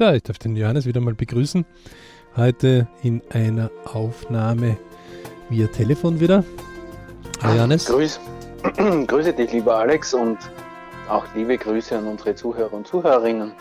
Ja, 0.00 0.14
ich 0.14 0.22
darf 0.22 0.38
den 0.38 0.56
Johannes 0.56 0.86
wieder 0.86 1.02
mal 1.02 1.12
begrüßen. 1.12 1.66
Heute 2.34 2.88
in 3.02 3.20
einer 3.28 3.70
Aufnahme 3.84 4.78
via 5.50 5.66
Telefon 5.66 6.18
wieder. 6.18 6.42
Hallo 7.42 7.56
Johannes. 7.56 7.84
Grüß, 7.84 8.18
grüße 9.06 9.34
dich, 9.34 9.52
lieber 9.52 9.76
Alex, 9.76 10.14
und 10.14 10.38
auch 11.06 11.26
liebe 11.34 11.58
Grüße 11.58 11.98
an 11.98 12.06
unsere 12.06 12.34
Zuhörer 12.34 12.72
und 12.72 12.86
Zuhörerinnen. 12.86 13.52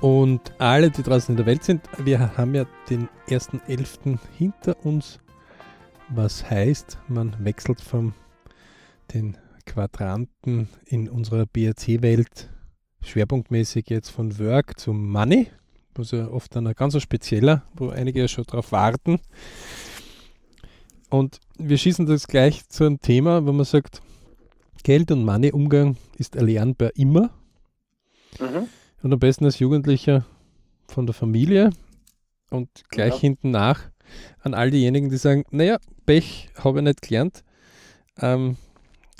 Und 0.00 0.52
alle, 0.58 0.88
die 0.88 1.02
draußen 1.02 1.32
in 1.32 1.36
der 1.36 1.46
Welt 1.46 1.64
sind, 1.64 1.82
wir 1.98 2.36
haben 2.36 2.54
ja 2.54 2.64
den 2.88 3.08
1.11. 3.26 4.20
hinter 4.38 4.76
uns, 4.86 5.18
was 6.10 6.48
heißt, 6.48 6.96
man 7.08 7.34
wechselt 7.40 7.80
von 7.80 8.14
den 9.12 9.36
Quadranten 9.66 10.68
in 10.86 11.08
unserer 11.08 11.46
BRC-Welt 11.46 12.50
schwerpunktmäßig 13.02 13.88
jetzt 13.88 14.10
von 14.10 14.38
Work 14.38 14.78
zum 14.78 15.10
Money, 15.10 15.48
was 15.94 16.10
ja 16.12 16.28
oft 16.28 16.56
ein 16.56 16.72
ganz 16.74 17.00
spezieller, 17.00 17.62
wo 17.74 17.88
einige 17.88 18.20
ja 18.20 18.28
schon 18.28 18.44
drauf 18.44 18.72
warten. 18.72 19.20
Und 21.08 21.40
wir 21.58 21.76
schießen 21.76 22.06
das 22.06 22.28
gleich 22.28 22.68
zu 22.68 22.84
einem 22.84 23.00
Thema, 23.00 23.44
wo 23.46 23.52
man 23.52 23.64
sagt, 23.64 24.00
Geld- 24.82 25.10
und 25.10 25.24
Money-Umgang 25.24 25.96
ist 26.16 26.36
erlernbar 26.36 26.90
immer. 26.94 27.30
Mhm. 28.38 28.68
Und 29.02 29.12
am 29.12 29.18
besten 29.18 29.44
als 29.44 29.58
Jugendlicher 29.58 30.24
von 30.88 31.06
der 31.06 31.14
Familie 31.14 31.70
und 32.50 32.68
gleich 32.88 33.14
ja. 33.14 33.20
hinten 33.20 33.50
nach 33.50 33.90
an 34.40 34.54
all 34.54 34.70
diejenigen, 34.70 35.10
die 35.10 35.16
sagen, 35.16 35.44
naja, 35.50 35.78
Pech 36.06 36.50
habe 36.56 36.78
ich 36.78 36.84
nicht 36.84 37.02
gelernt. 37.02 37.44
Ähm, 38.18 38.56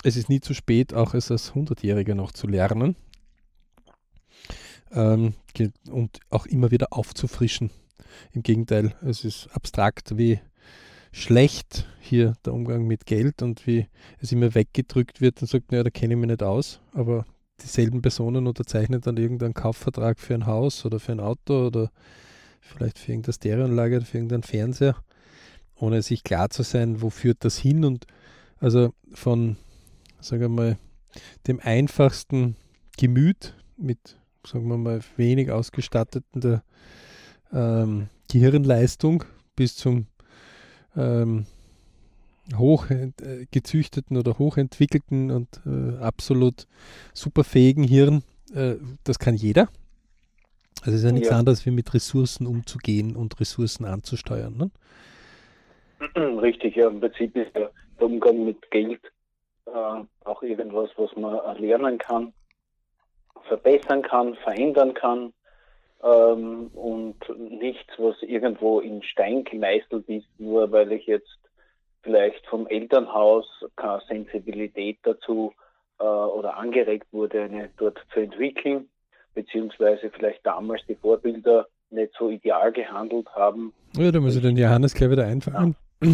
es 0.03 0.15
ist 0.15 0.29
nie 0.29 0.39
zu 0.39 0.53
spät, 0.53 0.93
auch 0.93 1.13
es 1.13 1.29
als 1.29 1.53
100-Jähriger 1.53 2.15
noch 2.15 2.31
zu 2.31 2.47
lernen 2.47 2.95
ähm, 4.93 5.33
und 5.89 6.19
auch 6.29 6.45
immer 6.45 6.71
wieder 6.71 6.87
aufzufrischen. 6.91 7.71
Im 8.33 8.43
Gegenteil, 8.43 8.95
es 9.01 9.23
ist 9.23 9.47
abstrakt, 9.53 10.17
wie 10.17 10.39
schlecht 11.11 11.87
hier 11.99 12.33
der 12.45 12.53
Umgang 12.53 12.85
mit 12.87 13.05
Geld 13.05 13.41
und 13.41 13.67
wie 13.67 13.87
es 14.19 14.31
immer 14.31 14.55
weggedrückt 14.55 15.21
wird 15.21 15.41
und 15.41 15.47
sagt, 15.47 15.71
naja, 15.71 15.83
da 15.83 15.89
kenne 15.89 16.13
ich 16.13 16.19
mich 16.19 16.29
nicht 16.29 16.43
aus, 16.43 16.79
aber 16.93 17.25
dieselben 17.61 18.01
Personen 18.01 18.47
unterzeichnen 18.47 19.01
dann 19.01 19.17
irgendeinen 19.17 19.53
Kaufvertrag 19.53 20.19
für 20.19 20.33
ein 20.33 20.45
Haus 20.45 20.85
oder 20.85 20.99
für 20.99 21.11
ein 21.11 21.19
Auto 21.19 21.67
oder 21.67 21.91
vielleicht 22.61 22.97
für 22.97 23.11
irgendeine 23.11 23.33
Stereoanlage 23.33 23.97
oder 23.97 24.05
für 24.05 24.17
irgendeinen 24.17 24.43
Fernseher, 24.43 24.95
ohne 25.75 26.01
sich 26.01 26.23
klar 26.23 26.49
zu 26.49 26.63
sein, 26.63 27.01
wo 27.01 27.09
führt 27.09 27.43
das 27.43 27.57
hin 27.57 27.85
und 27.85 28.07
also 28.59 28.93
von, 29.13 29.57
sagen 30.19 30.41
wir 30.41 30.49
mal, 30.49 30.77
dem 31.47 31.59
einfachsten 31.59 32.55
Gemüt 32.97 33.55
mit 33.77 34.17
sagen 34.45 34.67
wir 34.67 34.77
mal, 34.77 35.01
wenig 35.17 35.51
ausgestatteten 35.51 36.61
ähm, 37.53 38.07
Gehirnleistung 38.31 39.23
bis 39.55 39.75
zum 39.75 40.07
ähm, 40.95 41.45
hochgezüchteten 42.55 44.15
äh, 44.15 44.19
oder 44.19 44.37
hochentwickelten 44.37 45.31
und 45.31 45.61
äh, 45.65 45.97
absolut 46.03 46.67
superfähigen 47.13 47.83
Hirn, 47.83 48.23
äh, 48.53 48.75
das 49.03 49.19
kann 49.19 49.35
jeder. 49.35 49.69
Also 50.81 50.91
es 50.91 50.95
ist 50.95 51.03
ja 51.03 51.11
nichts 51.11 51.29
ja. 51.29 51.37
anderes, 51.37 51.65
wie 51.65 51.71
mit 51.71 51.93
Ressourcen 51.93 52.47
umzugehen 52.47 53.15
und 53.15 53.39
Ressourcen 53.39 53.85
anzusteuern. 53.85 54.57
Ne? 54.57 54.71
Richtig, 56.41 56.75
ja. 56.75 56.87
Im 56.87 56.99
Prinzip 56.99 57.35
ist 57.35 57.55
der 57.55 57.71
Umgang 57.99 58.45
mit 58.45 58.69
Geld 58.71 59.01
äh, 59.67 60.03
auch 60.25 60.41
irgendwas, 60.41 60.89
was 60.97 61.15
man 61.15 61.39
lernen 61.59 61.99
kann 61.99 62.33
verbessern 63.47 64.01
kann, 64.01 64.35
verändern 64.35 64.93
kann 64.93 65.33
ähm, 66.03 66.67
und 66.73 67.17
nichts, 67.37 67.93
was 67.97 68.15
irgendwo 68.21 68.79
in 68.79 69.03
Stein 69.03 69.43
gemeißelt 69.43 70.07
ist, 70.09 70.27
nur 70.37 70.71
weil 70.71 70.91
ich 70.91 71.05
jetzt 71.05 71.37
vielleicht 72.03 72.45
vom 72.47 72.67
Elternhaus 72.67 73.45
keine 73.75 74.01
Sensibilität 74.07 74.97
dazu 75.03 75.53
äh, 75.99 76.03
oder 76.03 76.57
angeregt 76.57 77.07
wurde, 77.11 77.43
eine 77.43 77.69
dort 77.77 77.99
zu 78.13 78.19
entwickeln, 78.19 78.89
beziehungsweise 79.33 80.09
vielleicht 80.09 80.45
damals 80.45 80.81
die 80.87 80.95
Vorbilder 80.95 81.67
nicht 81.91 82.13
so 82.17 82.29
ideal 82.29 82.71
gehandelt 82.71 83.27
haben. 83.35 83.73
Ja, 83.95 84.11
da 84.11 84.19
muss 84.19 84.35
ich 84.35 84.41
den 84.41 84.57
Johannes 84.57 84.93
gleich 84.93 85.11
wieder 85.11 85.25
einfahren. 85.25 85.75
Ja. 86.01 86.09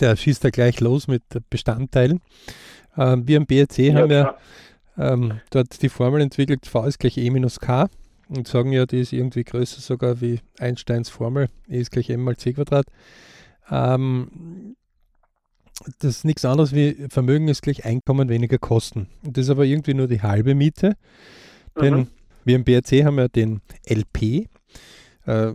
Der 0.00 0.16
schießt 0.16 0.44
da 0.44 0.50
gleich 0.50 0.80
los 0.80 1.08
mit 1.08 1.22
Bestandteilen. 1.48 2.20
Ähm, 2.96 3.26
wir 3.26 3.38
am 3.38 3.46
BRC 3.46 3.78
ja, 3.78 3.94
haben 3.94 4.10
ja 4.10 4.36
ähm, 5.00 5.40
dort 5.50 5.80
die 5.82 5.88
Formel 5.88 6.20
entwickelt, 6.20 6.66
V 6.66 6.84
ist 6.84 6.98
gleich 6.98 7.16
E 7.16 7.30
minus 7.30 7.58
K 7.58 7.88
und 8.28 8.46
sagen 8.46 8.70
ja, 8.72 8.84
die 8.84 9.00
ist 9.00 9.12
irgendwie 9.12 9.44
größer 9.44 9.80
sogar 9.80 10.20
wie 10.20 10.40
Einsteins 10.58 11.08
Formel, 11.08 11.48
E 11.68 11.80
ist 11.80 11.90
gleich 11.90 12.10
M 12.10 12.22
mal 12.22 12.36
C 12.36 12.52
Quadrat. 12.52 12.84
Ähm, 13.70 14.76
das 16.00 16.16
ist 16.16 16.24
nichts 16.26 16.44
anderes 16.44 16.74
wie 16.74 17.06
Vermögen 17.08 17.48
ist 17.48 17.62
gleich 17.62 17.86
Einkommen 17.86 18.28
weniger 18.28 18.58
Kosten. 18.58 19.08
Das 19.22 19.46
ist 19.46 19.50
aber 19.50 19.64
irgendwie 19.64 19.94
nur 19.94 20.06
die 20.06 20.20
halbe 20.20 20.54
Miete, 20.54 20.96
denn 21.80 21.94
mhm. 21.94 22.06
wir 22.44 22.56
im 22.56 22.64
BRC 22.64 23.04
haben 23.04 23.18
ja 23.18 23.28
den 23.28 23.62
LP. 23.88 24.48
Äh, 25.24 25.54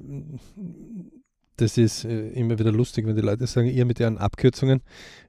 das 1.57 1.77
ist 1.77 2.05
äh, 2.05 2.29
immer 2.29 2.59
wieder 2.59 2.71
lustig, 2.71 3.05
wenn 3.05 3.15
die 3.15 3.21
Leute 3.21 3.47
sagen, 3.47 3.67
ihr 3.67 3.85
mit 3.85 3.99
ihren 3.99 4.17
Abkürzungen. 4.17 4.81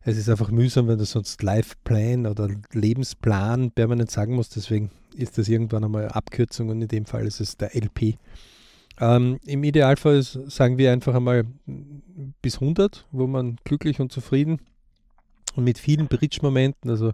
Es 0.02 0.16
ist 0.16 0.28
einfach 0.28 0.50
mühsam, 0.50 0.88
wenn 0.88 0.98
du 0.98 1.04
sonst 1.04 1.42
Life-Plan 1.42 2.26
oder 2.26 2.48
Lebensplan 2.72 3.70
permanent 3.70 4.10
sagen 4.10 4.34
musst. 4.34 4.56
Deswegen 4.56 4.90
ist 5.14 5.38
das 5.38 5.48
irgendwann 5.48 5.84
einmal 5.84 6.08
Abkürzung 6.08 6.68
und 6.68 6.82
in 6.82 6.88
dem 6.88 7.06
Fall 7.06 7.26
ist 7.26 7.40
es 7.40 7.56
der 7.56 7.74
LP. 7.74 8.18
Ähm, 8.98 9.38
Im 9.44 9.62
Idealfall 9.62 10.22
sagen 10.22 10.78
wir 10.78 10.92
einfach 10.92 11.14
einmal 11.14 11.44
bis 12.42 12.54
100, 12.54 13.06
wo 13.12 13.26
man 13.26 13.56
glücklich 13.64 14.00
und 14.00 14.10
zufrieden 14.10 14.60
und 15.54 15.64
mit 15.64 15.78
vielen 15.78 16.08
Bridge-Momenten, 16.08 16.90
also 16.90 17.12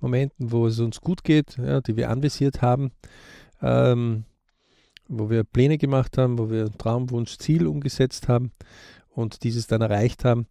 Momenten, 0.00 0.52
wo 0.52 0.66
es 0.66 0.78
uns 0.78 1.00
gut 1.00 1.24
geht, 1.24 1.56
ja, 1.58 1.80
die 1.80 1.96
wir 1.96 2.10
anvisiert 2.10 2.62
haben, 2.62 2.92
ähm, 3.62 4.24
wo 5.08 5.30
wir 5.30 5.44
Pläne 5.44 5.78
gemacht 5.78 6.18
haben, 6.18 6.38
wo 6.38 6.50
wir 6.50 6.70
Traum, 6.76 7.10
Wunsch, 7.10 7.38
Ziel 7.38 7.66
umgesetzt 7.66 8.28
haben 8.28 8.52
und 9.10 9.42
dieses 9.42 9.66
dann 9.66 9.80
erreicht 9.80 10.24
haben, 10.24 10.46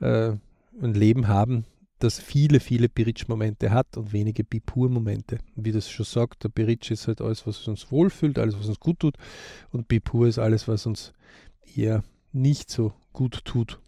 äh, 0.00 0.32
ein 0.80 0.94
Leben 0.94 1.28
haben, 1.28 1.64
das 1.98 2.20
viele, 2.20 2.60
viele 2.60 2.88
Biritsch-Momente 2.88 3.70
hat 3.70 3.96
und 3.96 4.12
wenige 4.12 4.44
Bipur-Momente. 4.44 5.38
Wie 5.56 5.72
das 5.72 5.90
schon 5.90 6.06
sagt, 6.06 6.44
der 6.44 6.48
Biritsch 6.48 6.90
ist 6.90 7.08
halt 7.08 7.20
alles, 7.20 7.46
was 7.46 7.66
uns 7.66 7.90
wohlfühlt, 7.90 8.38
alles, 8.38 8.58
was 8.58 8.68
uns 8.68 8.80
gut 8.80 9.00
tut 9.00 9.16
und 9.70 9.88
Bipur 9.88 10.28
ist 10.28 10.38
alles, 10.38 10.68
was 10.68 10.86
uns 10.86 11.12
eher 11.74 12.02
nicht 12.32 12.70
so 12.70 12.92
gut 13.12 13.44
tut. 13.44 13.78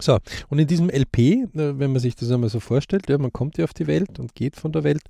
So, 0.00 0.18
und 0.48 0.58
in 0.58 0.66
diesem 0.66 0.90
LP, 0.90 1.18
äh, 1.18 1.48
wenn 1.54 1.92
man 1.92 2.00
sich 2.00 2.16
das 2.16 2.30
einmal 2.30 2.50
so 2.50 2.60
vorstellt, 2.60 3.08
ja, 3.08 3.16
man 3.16 3.32
kommt 3.32 3.58
ja 3.58 3.64
auf 3.64 3.74
die 3.74 3.86
Welt 3.86 4.18
und 4.18 4.34
geht 4.34 4.56
von 4.56 4.72
der 4.72 4.84
Welt, 4.84 5.02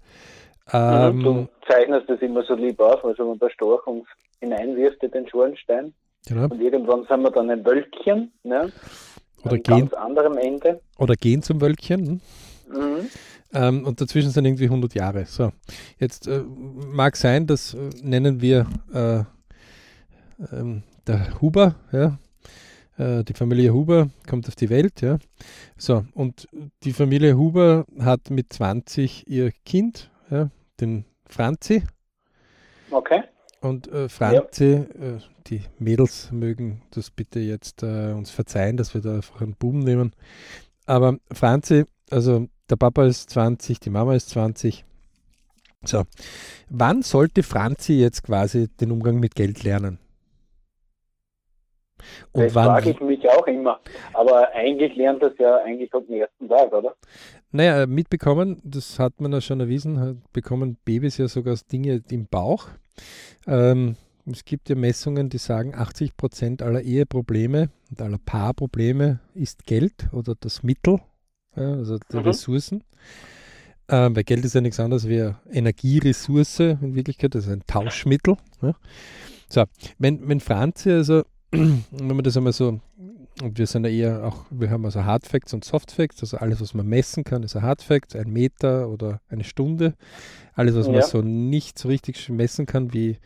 ähm, 0.72 1.22
du 1.22 1.48
zeichnest 1.68 2.08
das 2.08 2.20
immer 2.20 2.42
so 2.42 2.54
lieb 2.54 2.80
auf, 2.80 3.04
also 3.04 3.30
wenn 3.30 3.38
der 3.38 3.50
Storch 3.50 3.86
uns 3.86 4.06
hineinwirft 4.40 5.02
in 5.02 5.10
den 5.10 5.28
Schornstein. 5.28 5.94
Genau. 6.26 6.44
Und 6.44 6.60
irgendwann 6.60 7.04
sind 7.04 7.22
wir 7.22 7.30
dann 7.30 7.50
ein 7.50 7.64
Wölkchen, 7.64 8.32
ne? 8.44 8.72
Oder 9.44 9.58
gehen, 9.58 9.80
ganz 9.80 9.92
anderem 9.92 10.38
Ende. 10.38 10.80
Oder 10.98 11.14
gehen 11.16 11.42
zum 11.42 11.60
Wölkchen. 11.60 12.06
Hm? 12.06 12.20
Mhm. 12.78 13.08
Ähm, 13.52 13.86
und 13.86 14.00
dazwischen 14.00 14.30
sind 14.30 14.46
irgendwie 14.46 14.64
100 14.64 14.94
Jahre. 14.94 15.26
So, 15.26 15.52
jetzt 15.98 16.26
äh, 16.26 16.42
mag 16.42 17.16
sein, 17.16 17.46
das 17.46 17.74
äh, 17.74 17.90
nennen 18.02 18.40
wir 18.40 18.66
äh, 18.92 19.22
ähm, 20.52 20.82
der 21.06 21.40
Huber, 21.40 21.76
ja, 21.92 22.18
äh, 22.98 23.22
die 23.22 23.34
Familie 23.34 23.72
Huber 23.72 24.08
kommt 24.28 24.48
auf 24.48 24.56
die 24.56 24.70
Welt, 24.70 25.02
ja. 25.02 25.18
So, 25.76 26.04
und 26.14 26.48
die 26.82 26.92
Familie 26.92 27.36
Huber 27.36 27.84
hat 28.00 28.30
mit 28.30 28.52
20 28.52 29.28
ihr 29.28 29.52
Kind, 29.64 30.10
ja, 30.34 30.50
den 30.80 31.04
Franzi. 31.26 31.84
Okay. 32.90 33.22
Und 33.60 33.88
äh, 33.88 34.08
Franzi, 34.08 34.72
ja. 34.72 35.06
äh, 35.06 35.18
die 35.46 35.62
Mädels 35.78 36.30
mögen 36.32 36.82
das 36.90 37.10
bitte 37.10 37.40
jetzt 37.40 37.82
äh, 37.82 38.12
uns 38.12 38.30
verzeihen, 38.30 38.76
dass 38.76 38.94
wir 38.94 39.00
da 39.00 39.14
einfach 39.14 39.40
einen 39.40 39.54
Buben 39.54 39.78
nehmen. 39.80 40.12
Aber 40.86 41.16
Franzi, 41.32 41.84
also 42.10 42.48
der 42.68 42.76
Papa 42.76 43.04
ist 43.04 43.30
20, 43.30 43.80
die 43.80 43.90
Mama 43.90 44.14
ist 44.14 44.30
20. 44.30 44.84
So, 45.84 46.04
wann 46.68 47.02
sollte 47.02 47.42
Franzi 47.42 47.94
jetzt 47.94 48.22
quasi 48.22 48.68
den 48.68 48.90
Umgang 48.90 49.18
mit 49.18 49.34
Geld 49.34 49.62
lernen? 49.62 49.98
Und 52.32 52.44
das 52.44 52.52
frage 52.52 52.90
ich 52.90 53.00
mich 53.00 53.28
auch 53.28 53.46
immer. 53.46 53.80
Aber 54.12 54.52
eigentlich 54.52 54.94
lernt 54.96 55.22
das 55.22 55.32
ja 55.38 55.56
eigentlich 55.58 55.92
am 55.94 56.04
ersten 56.08 56.48
Tag, 56.48 56.72
oder? 56.72 56.94
Naja, 57.52 57.86
mitbekommen, 57.86 58.60
das 58.64 58.98
hat 58.98 59.20
man 59.20 59.32
ja 59.32 59.40
schon 59.40 59.60
erwiesen, 59.60 60.22
bekommen 60.32 60.76
Babys 60.84 61.18
ja 61.18 61.28
sogar 61.28 61.56
Dinge 61.70 62.02
im 62.10 62.26
Bauch. 62.26 62.68
Ähm, 63.46 63.96
es 64.26 64.44
gibt 64.44 64.68
ja 64.68 64.74
Messungen, 64.74 65.28
die 65.28 65.38
sagen, 65.38 65.74
80 65.74 66.16
Prozent 66.16 66.62
aller 66.62 66.80
Eheprobleme 66.80 67.70
und 67.90 68.00
aller 68.00 68.18
Paarprobleme 68.24 69.20
ist 69.34 69.66
Geld 69.66 70.08
oder 70.12 70.34
das 70.38 70.62
Mittel, 70.62 71.00
ja, 71.56 71.74
also 71.74 71.98
die 72.10 72.16
mhm. 72.16 72.22
Ressourcen. 72.22 72.84
äh, 73.88 74.08
weil 74.10 74.24
Geld 74.24 74.44
ist 74.44 74.54
ja 74.54 74.60
nichts 74.60 74.80
anderes 74.80 75.08
wie 75.08 75.30
Energieressource 75.52 76.60
in 76.60 76.94
Wirklichkeit, 76.94 77.34
das 77.34 77.46
ist 77.46 77.52
ein 77.52 77.66
Tauschmittel. 77.66 78.36
Ja. 78.62 78.74
So, 79.48 79.64
wenn, 79.98 80.26
wenn 80.28 80.40
Franzi, 80.40 80.90
also, 80.90 81.22
wenn 81.54 82.16
man 82.16 82.22
das 82.22 82.36
einmal 82.36 82.52
so, 82.52 82.80
und 83.42 83.58
wir 83.58 83.66
sind 83.66 83.84
ja 83.84 83.90
eher 83.90 84.24
auch, 84.24 84.44
wir 84.50 84.70
haben 84.70 84.84
also 84.84 85.04
Hard 85.04 85.26
Facts 85.26 85.52
und 85.54 85.64
Soft 85.64 85.90
Facts, 85.90 86.20
also 86.20 86.36
alles, 86.36 86.60
was 86.60 86.74
man 86.74 86.86
messen 86.86 87.24
kann, 87.24 87.42
ist 87.42 87.56
ein 87.56 87.62
Hard 87.62 87.82
Fact, 87.82 88.14
ein 88.16 88.30
Meter 88.30 88.88
oder 88.88 89.20
eine 89.28 89.44
Stunde. 89.44 89.94
Alles, 90.54 90.76
was 90.76 90.86
ja. 90.86 90.92
man 90.92 91.02
so 91.02 91.22
nicht 91.22 91.78
so 91.78 91.88
richtig 91.88 92.28
messen 92.28 92.66
kann, 92.66 92.92
wie 92.92 93.18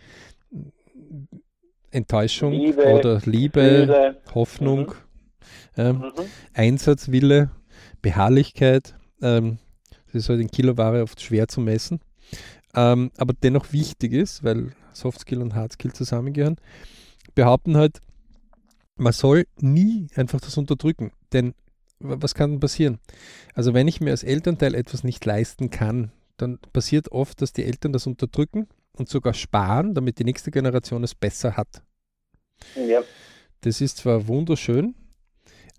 Enttäuschung 1.91 2.53
Liebe, 2.53 2.87
oder 2.87 3.21
Liebe, 3.25 3.81
Liebe. 3.81 4.17
Hoffnung, 4.35 4.87
mhm. 4.87 4.95
Ähm, 5.77 5.97
mhm. 5.99 6.13
Einsatzwille, 6.55 7.51
Beharrlichkeit. 8.03 8.95
Ähm, 9.23 9.59
das 10.07 10.23
ist 10.23 10.29
halt 10.29 10.41
in 10.41 10.51
Kiloware 10.51 11.03
oft 11.03 11.21
schwer 11.21 11.49
zu 11.49 11.61
messen. 11.61 12.01
Ähm, 12.75 13.11
aber 13.17 13.35
dennoch 13.35 13.73
wichtig 13.73 14.13
ist, 14.13 14.43
weil 14.43 14.73
Soft 14.93 15.21
Skill 15.21 15.41
und 15.41 15.55
Hard 15.55 15.73
Skill 15.73 15.93
zusammengehören, 15.93 16.57
behaupten 17.35 17.77
halt, 17.77 18.01
man 18.99 19.13
soll 19.13 19.47
nie 19.61 20.09
einfach 20.15 20.41
das 20.41 20.57
unterdrücken. 20.57 21.13
Denn 21.33 21.55
was 22.01 22.35
kann 22.35 22.61
passieren? 22.61 22.99
Also 23.55 23.75
wenn 23.75 23.89
ich 23.89 24.01
mir 24.01 24.11
als 24.11 24.23
Elternteil 24.23 24.75
etwas 24.75 25.05
nicht 25.05 25.25
leisten 25.25 25.71
kann, 25.71 26.13
dann 26.37 26.59
passiert 26.73 27.11
oft, 27.11 27.43
dass 27.43 27.53
die 27.53 27.65
Eltern 27.65 27.93
das 27.93 28.07
unterdrücken 28.07 28.69
und 28.93 29.09
sogar 29.09 29.35
sparen, 29.35 29.95
damit 29.95 30.19
die 30.19 30.25
nächste 30.25 30.51
Generation 30.51 31.03
es 31.03 31.15
besser 31.15 31.57
hat. 31.57 31.83
Ja. 32.77 33.03
Das 33.63 33.81
ist 33.81 33.99
zwar 33.99 34.29
wunderschön, 34.29 34.95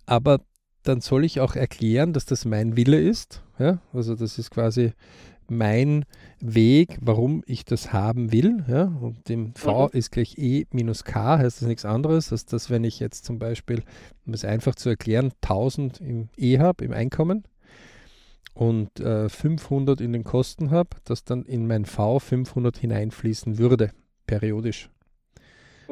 aber 0.05 0.41
dann 0.83 1.01
soll 1.01 1.23
ich 1.23 1.39
auch 1.39 1.55
erklären, 1.55 2.13
dass 2.13 2.25
das 2.25 2.45
mein 2.45 2.75
Wille 2.75 2.99
ist. 2.99 3.43
Ja? 3.57 3.81
Also 3.93 4.15
das 4.15 4.37
ist 4.37 4.51
quasi 4.51 4.93
mein 5.49 6.05
Weg, 6.39 6.97
warum 7.01 7.43
ich 7.45 7.65
das 7.65 7.93
haben 7.93 8.31
will. 8.31 8.63
Ja? 8.67 8.83
Und 8.83 9.29
dem 9.29 9.53
V 9.55 9.87
mhm. 9.87 9.97
ist 9.97 10.11
gleich 10.11 10.37
E 10.37 10.65
minus 10.71 11.03
K, 11.03 11.37
heißt 11.37 11.61
das 11.61 11.67
nichts 11.67 11.85
anderes, 11.85 12.31
als 12.31 12.45
dass 12.45 12.69
wenn 12.69 12.83
ich 12.83 12.99
jetzt 12.99 13.25
zum 13.25 13.39
Beispiel, 13.39 13.83
um 14.25 14.33
es 14.33 14.45
einfach 14.45 14.75
zu 14.75 14.89
erklären, 14.89 15.31
1000 15.41 16.01
im 16.01 16.29
E 16.37 16.59
habe, 16.59 16.85
im 16.85 16.93
Einkommen 16.93 17.43
und 18.53 18.99
äh, 18.99 19.29
500 19.29 20.01
in 20.01 20.13
den 20.13 20.23
Kosten 20.23 20.71
habe, 20.71 20.89
dass 21.03 21.23
dann 21.23 21.45
in 21.45 21.67
mein 21.67 21.85
V 21.85 22.19
500 22.19 22.77
hineinfließen 22.77 23.57
würde, 23.57 23.91
periodisch. 24.27 24.89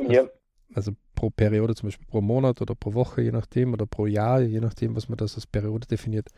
Ja. 0.09 0.21
Also, 0.21 0.31
also 0.74 0.92
pro 1.17 1.31
Periode, 1.31 1.73
zum 1.73 1.87
Beispiel 1.87 2.05
pro 2.07 2.21
Monat 2.21 2.61
oder 2.61 2.75
pro 2.75 2.93
Woche, 2.93 3.23
je 3.23 3.31
nachdem, 3.31 3.73
oder 3.73 3.87
pro 3.87 4.05
Jahr, 4.05 4.39
je 4.41 4.61
nachdem, 4.61 4.95
was 4.95 5.09
man 5.09 5.17
das 5.17 5.33
als 5.33 5.47
Periode 5.47 5.87
definiert. 5.87 6.29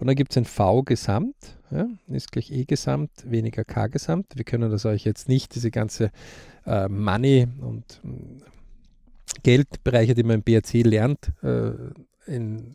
Und 0.00 0.08
dann 0.08 0.16
gibt 0.16 0.32
es 0.32 0.36
ein 0.36 0.44
V-Gesamt, 0.44 1.36
ja, 1.70 1.86
ist 2.08 2.32
gleich 2.32 2.50
E-Gesamt, 2.50 3.10
weniger 3.24 3.64
K-Gesamt. 3.64 4.26
Wir 4.34 4.44
können 4.44 4.72
das 4.72 4.84
euch 4.86 5.04
jetzt 5.04 5.28
nicht, 5.28 5.54
diese 5.54 5.70
ganze 5.70 6.10
äh, 6.66 6.88
Money- 6.88 7.46
und 7.60 8.00
äh, 8.04 9.40
Geldbereiche, 9.44 10.14
die 10.14 10.24
man 10.24 10.36
im 10.36 10.42
BRC 10.42 10.82
lernt, 10.84 11.32
äh, 11.44 11.70
in 12.26 12.74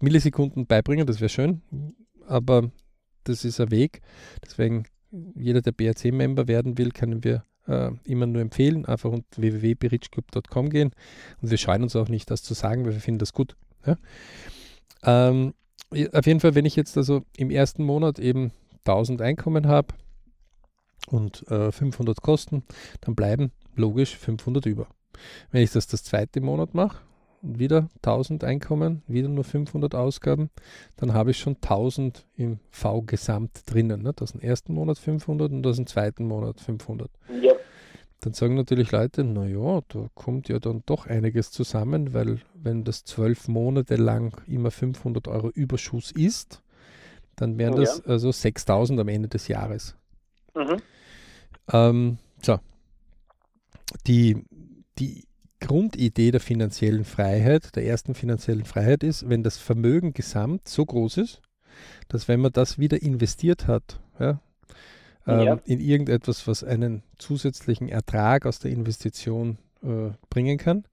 Millisekunden 0.00 0.66
beibringen, 0.66 1.06
das 1.06 1.20
wäre 1.20 1.28
schön, 1.28 1.62
aber 2.26 2.72
das 3.22 3.44
ist 3.44 3.60
ein 3.60 3.70
Weg. 3.70 4.02
Deswegen, 4.44 4.84
jeder, 5.36 5.62
der 5.62 5.72
BRC-Member 5.72 6.48
werden 6.48 6.76
will, 6.76 6.90
können 6.90 7.22
wir 7.22 7.44
äh, 7.66 7.90
immer 8.04 8.26
nur 8.26 8.42
empfehlen. 8.42 8.86
Einfach 8.86 9.10
unter 9.10 9.40
www.berichclub.com 9.40 10.70
gehen. 10.70 10.92
Und 11.40 11.50
wir 11.50 11.58
scheuen 11.58 11.82
uns 11.82 11.96
auch 11.96 12.08
nicht, 12.08 12.30
das 12.30 12.42
zu 12.42 12.54
sagen, 12.54 12.84
weil 12.84 12.92
wir 12.92 13.00
finden 13.00 13.18
das 13.18 13.32
gut. 13.32 13.56
Ja? 13.84 13.96
Ähm, 15.02 15.54
auf 16.12 16.26
jeden 16.26 16.40
Fall, 16.40 16.54
wenn 16.54 16.64
ich 16.64 16.76
jetzt 16.76 16.96
also 16.96 17.22
im 17.36 17.50
ersten 17.50 17.84
Monat 17.84 18.18
eben 18.18 18.52
1000 18.84 19.22
Einkommen 19.22 19.66
habe 19.66 19.94
und 21.08 21.48
äh, 21.50 21.70
500 21.70 22.20
Kosten, 22.20 22.64
dann 23.00 23.14
bleiben 23.14 23.52
logisch 23.74 24.16
500 24.16 24.66
über. 24.66 24.88
Wenn 25.50 25.62
ich 25.62 25.70
das 25.70 25.86
das 25.86 26.02
zweite 26.02 26.40
Monat 26.40 26.74
mache, 26.74 26.98
wieder 27.46 27.88
1000 27.96 28.44
Einkommen, 28.44 29.02
wieder 29.06 29.28
nur 29.28 29.44
500 29.44 29.94
Ausgaben, 29.94 30.50
dann 30.96 31.14
habe 31.14 31.30
ich 31.30 31.38
schon 31.38 31.56
1000 31.56 32.26
im 32.36 32.58
V-Gesamt 32.70 33.62
drinnen. 33.66 34.02
Ne? 34.02 34.12
Das 34.14 34.30
ist 34.30 34.34
im 34.34 34.40
ersten 34.40 34.74
Monat 34.74 34.98
500 34.98 35.52
und 35.52 35.62
das 35.62 35.78
im 35.78 35.86
zweiten 35.86 36.26
Monat 36.26 36.60
500. 36.60 37.10
Ja. 37.42 37.52
Dann 38.20 38.32
sagen 38.32 38.54
natürlich 38.54 38.92
Leute, 38.92 39.24
naja, 39.24 39.80
da 39.88 40.08
kommt 40.14 40.48
ja 40.48 40.58
dann 40.58 40.82
doch 40.86 41.06
einiges 41.06 41.50
zusammen, 41.50 42.14
weil 42.14 42.40
wenn 42.54 42.82
das 42.82 43.04
zwölf 43.04 43.46
Monate 43.46 43.96
lang 43.96 44.40
immer 44.46 44.70
500 44.70 45.28
Euro 45.28 45.50
Überschuss 45.50 46.12
ist, 46.12 46.62
dann 47.36 47.58
wären 47.58 47.76
das 47.76 47.98
ja. 47.98 48.10
also 48.10 48.32
6000 48.32 48.98
am 48.98 49.08
Ende 49.08 49.28
des 49.28 49.48
Jahres. 49.48 49.94
Mhm. 50.54 50.82
Ähm, 51.72 52.18
so. 52.42 52.58
Die, 54.06 54.44
die 54.98 55.24
Grundidee 55.60 56.30
der 56.30 56.40
finanziellen 56.40 57.04
Freiheit, 57.04 57.76
der 57.76 57.84
ersten 57.86 58.14
finanziellen 58.14 58.64
Freiheit 58.64 59.02
ist, 59.02 59.28
wenn 59.28 59.42
das 59.42 59.56
Vermögen 59.56 60.12
gesamt 60.12 60.68
so 60.68 60.84
groß 60.84 61.18
ist, 61.18 61.40
dass 62.08 62.28
wenn 62.28 62.40
man 62.40 62.52
das 62.52 62.78
wieder 62.78 63.02
investiert 63.02 63.66
hat, 63.66 64.00
ja, 64.18 64.40
ähm, 65.26 65.46
ja. 65.46 65.60
in 65.64 65.80
irgendetwas, 65.80 66.46
was 66.46 66.62
einen 66.62 67.02
zusätzlichen 67.18 67.88
Ertrag 67.88 68.46
aus 68.46 68.58
der 68.58 68.70
Investition 68.70 69.58
äh, 69.82 70.10
bringen 70.30 70.58
kann, 70.58 70.84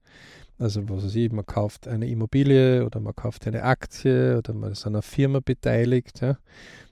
also 0.58 0.88
was 0.88 1.04
weiß 1.04 1.14
ich, 1.16 1.32
man 1.32 1.46
kauft 1.46 1.88
eine 1.88 2.08
Immobilie 2.08 2.84
oder 2.86 3.00
man 3.00 3.14
kauft 3.14 3.46
eine 3.46 3.64
Aktie 3.64 4.38
oder 4.38 4.54
man 4.54 4.72
ist 4.72 4.86
an 4.86 4.94
einer 4.94 5.02
Firma 5.02 5.40
beteiligt, 5.44 6.20
ja, 6.20 6.38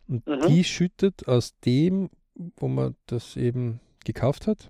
und 0.09 0.27
mhm. 0.27 0.47
die 0.49 0.65
schüttet 0.65 1.29
aus 1.29 1.59
dem, 1.65 2.11
wo 2.57 2.69
man 2.69 2.97
das 3.07 3.37
eben 3.37 3.81
gekauft 4.05 4.47
hat, 4.47 4.69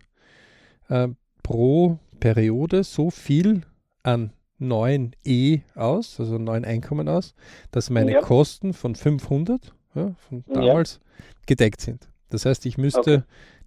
äh, 0.88 1.08
pro 1.42 1.98
Periode 2.22 2.84
so 2.84 3.10
viel 3.10 3.62
an 4.04 4.30
neuen 4.56 5.16
E 5.24 5.62
aus, 5.74 6.20
also 6.20 6.38
neuen 6.38 6.64
Einkommen 6.64 7.08
aus, 7.08 7.34
dass 7.72 7.90
meine 7.90 8.12
ja. 8.12 8.20
Kosten 8.20 8.74
von 8.74 8.94
500 8.94 9.74
ja, 9.96 10.14
von 10.28 10.44
damals 10.46 11.00
ja. 11.02 11.24
gedeckt 11.46 11.80
sind. 11.80 12.08
Das 12.28 12.46
heißt, 12.46 12.64
ich 12.66 12.78
müsste 12.78 13.00
okay. 13.00 13.22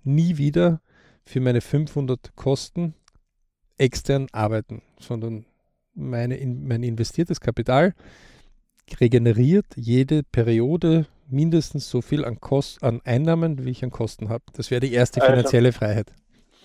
nie 0.05 0.37
wieder 0.37 0.79
für 1.25 1.41
meine 1.41 1.59
500 1.59 2.33
Kosten 2.37 2.93
extern 3.77 4.27
arbeiten, 4.31 4.81
sondern 5.01 5.43
meine, 5.93 6.37
mein 6.37 6.83
investiertes 6.83 7.41
Kapital 7.41 7.93
regeneriert 9.01 9.65
jede 9.75 10.23
Periode 10.23 11.07
mindestens 11.27 11.89
so 11.89 12.01
viel 12.01 12.23
an, 12.23 12.39
Kost, 12.39 12.81
an 12.83 13.01
Einnahmen, 13.03 13.65
wie 13.65 13.71
ich 13.71 13.83
an 13.83 13.91
Kosten 13.91 14.29
habe. 14.29 14.45
Das 14.53 14.71
wäre 14.71 14.79
die 14.79 14.93
erste 14.93 15.21
also 15.21 15.33
finanzielle 15.33 15.67
also, 15.69 15.79
Freiheit. 15.79 16.13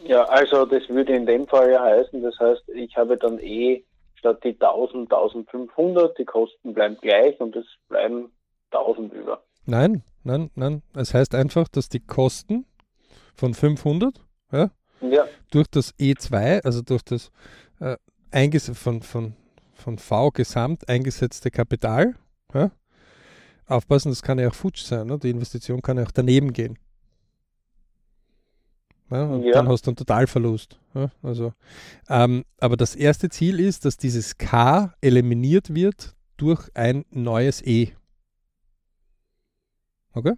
Ja, 0.04 0.24
also 0.24 0.64
das 0.64 0.88
würde 0.88 1.14
in 1.14 1.26
dem 1.26 1.46
Fall 1.46 1.70
ja 1.70 1.82
heißen, 1.82 2.22
das 2.22 2.38
heißt, 2.38 2.68
ich 2.70 2.96
habe 2.96 3.16
dann 3.16 3.38
eh 3.38 3.84
statt 4.14 4.42
die 4.44 4.56
1000, 4.58 5.12
1500, 5.12 6.18
die 6.18 6.24
Kosten 6.24 6.74
bleiben 6.74 6.96
gleich 7.00 7.38
und 7.40 7.56
es 7.56 7.66
bleiben 7.88 8.30
1000 8.70 9.12
über. 9.12 9.42
Nein, 9.66 10.02
nein, 10.24 10.50
nein. 10.54 10.82
Es 10.94 11.14
heißt 11.14 11.34
einfach, 11.34 11.68
dass 11.68 11.88
die 11.88 12.00
Kosten 12.00 12.66
von 13.34 13.54
500 13.54 14.14
ja, 14.52 14.70
ja. 15.00 15.26
durch 15.50 15.66
das 15.68 15.94
E2, 15.98 16.64
also 16.64 16.82
durch 16.82 17.02
das 17.02 17.30
äh, 17.80 18.60
von, 18.74 19.02
von, 19.02 19.34
von 19.74 19.98
V 19.98 20.30
gesamt 20.30 20.88
eingesetzte 20.88 21.50
Kapital, 21.50 22.14
ja, 22.54 22.70
aufpassen, 23.66 24.10
das 24.10 24.22
kann 24.22 24.38
ja 24.38 24.48
auch 24.48 24.54
futsch 24.54 24.82
sein. 24.82 25.06
Ne? 25.06 25.18
Die 25.18 25.30
Investition 25.30 25.80
kann 25.80 25.96
ja 25.96 26.04
auch 26.04 26.10
daneben 26.10 26.52
gehen. 26.52 26.78
Ja, 29.10 29.24
und 29.24 29.42
ja. 29.42 29.52
dann 29.52 29.68
hast 29.68 29.86
du 29.86 29.90
einen 29.90 29.96
Totalverlust. 29.96 30.78
Ja, 30.94 31.10
also, 31.22 31.52
ähm, 32.08 32.44
aber 32.60 32.76
das 32.76 32.94
erste 32.94 33.28
Ziel 33.28 33.58
ist, 33.58 33.84
dass 33.84 33.96
dieses 33.96 34.38
K 34.38 34.94
eliminiert 35.00 35.74
wird 35.74 36.14
durch 36.36 36.68
ein 36.74 37.04
neues 37.10 37.64
E. 37.66 37.88
Okay? 40.14 40.32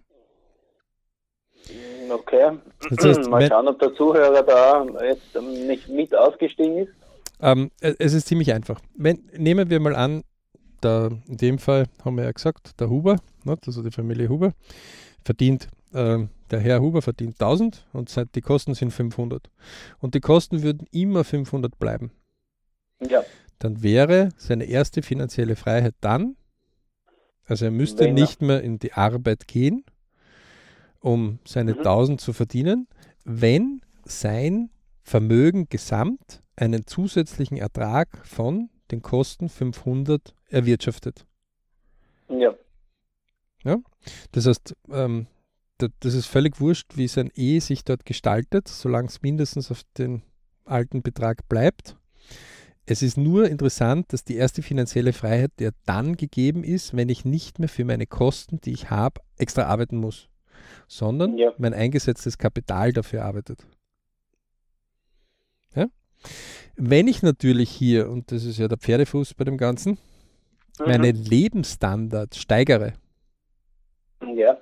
Okay. 2.09 2.57
Das 2.89 3.05
heißt, 3.05 3.29
Mal 3.29 3.47
schauen, 3.47 3.67
ob 3.67 3.79
der 3.79 3.93
Zuhörer 3.95 4.43
da 4.43 4.85
jetzt 5.03 5.35
nicht 5.41 5.87
mit 5.87 6.13
ausgestiegen 6.15 6.79
ist. 6.79 6.93
Ähm, 7.39 7.71
es 7.79 8.13
ist 8.13 8.27
ziemlich 8.27 8.53
einfach. 8.53 8.79
Wenn, 8.95 9.29
nehmen 9.35 9.69
wir 9.69 9.79
mal 9.79 9.95
an, 9.95 10.23
der, 10.83 11.11
in 11.27 11.37
dem 11.37 11.59
Fall 11.59 11.85
haben 12.03 12.17
wir 12.17 12.25
ja 12.25 12.31
gesagt, 12.31 12.79
der 12.79 12.89
Huber, 12.89 13.17
ne, 13.43 13.57
also 13.65 13.81
die 13.81 13.91
Familie 13.91 14.29
Huber, 14.29 14.53
verdient 15.23 15.67
ähm, 15.93 16.29
der 16.53 16.61
Herr 16.61 16.81
Huber 16.81 17.01
verdient 17.01 17.41
1000 17.41 17.87
und 17.93 18.15
die 18.35 18.41
Kosten 18.41 18.75
sind 18.75 18.91
500. 18.91 19.49
Und 19.99 20.13
die 20.13 20.19
Kosten 20.19 20.61
würden 20.61 20.87
immer 20.91 21.23
500 21.23 21.79
bleiben. 21.79 22.11
Ja. 23.01 23.23
Dann 23.57 23.81
wäre 23.81 24.29
seine 24.37 24.65
erste 24.65 25.01
finanzielle 25.01 25.55
Freiheit 25.55 25.95
dann, 25.99 26.35
also 27.45 27.65
er 27.65 27.71
müsste 27.71 28.05
Wenn 28.05 28.13
nicht 28.13 28.41
mehr 28.41 28.61
in 28.61 28.77
die 28.77 28.93
Arbeit 28.93 29.47
gehen, 29.47 29.83
um 30.99 31.39
seine 31.43 31.73
mhm. 31.73 31.79
1000 31.79 32.21
zu 32.21 32.33
verdienen, 32.33 32.87
wenn 33.25 33.81
sein 34.05 34.69
Vermögen 35.01 35.67
gesamt 35.69 36.43
einen 36.55 36.85
zusätzlichen 36.85 37.57
Ertrag 37.57 38.25
von 38.27 38.69
den 38.91 39.01
Kosten 39.01 39.49
500 39.49 40.35
erwirtschaftet. 40.49 41.25
Ja. 42.29 42.53
Ja? 43.63 43.77
Das 44.31 44.45
heißt, 44.45 44.75
ähm, 44.91 45.25
das 45.77 46.13
ist 46.13 46.27
völlig 46.27 46.59
wurscht, 46.59 46.95
wie 46.95 47.07
sein 47.07 47.31
E 47.35 47.59
sich 47.59 47.83
dort 47.83 48.05
gestaltet, 48.05 48.67
solange 48.67 49.07
es 49.07 49.21
mindestens 49.21 49.71
auf 49.71 49.81
den 49.97 50.21
alten 50.65 51.01
Betrag 51.01 51.47
bleibt. 51.49 51.97
Es 52.85 53.01
ist 53.01 53.17
nur 53.17 53.49
interessant, 53.49 54.11
dass 54.11 54.23
die 54.23 54.35
erste 54.35 54.61
finanzielle 54.61 55.13
Freiheit 55.13 55.51
ja 55.59 55.69
dann 55.85 56.17
gegeben 56.17 56.63
ist, 56.63 56.95
wenn 56.95 57.09
ich 57.09 57.23
nicht 57.23 57.59
mehr 57.59 57.69
für 57.69 57.85
meine 57.85 58.05
Kosten, 58.05 58.59
die 58.61 58.73
ich 58.73 58.89
habe, 58.89 59.21
extra 59.37 59.63
arbeiten 59.63 59.97
muss, 59.97 60.29
sondern 60.87 61.37
ja. 61.37 61.53
mein 61.57 61.73
eingesetztes 61.73 62.37
Kapital 62.37 62.91
dafür 62.91 63.23
arbeitet. 63.23 63.65
Ja? 65.75 65.87
Wenn 66.75 67.07
ich 67.07 67.21
natürlich 67.21 67.69
hier, 67.69 68.09
und 68.09 68.31
das 68.31 68.43
ist 68.43 68.57
ja 68.59 68.67
der 68.67 68.77
Pferdefuß 68.77 69.33
bei 69.35 69.45
dem 69.45 69.57
Ganzen, 69.57 69.91
mhm. 70.79 70.85
meine 70.85 71.11
Lebensstandards 71.11 72.37
steigere, 72.37 72.93
ja. 74.35 74.57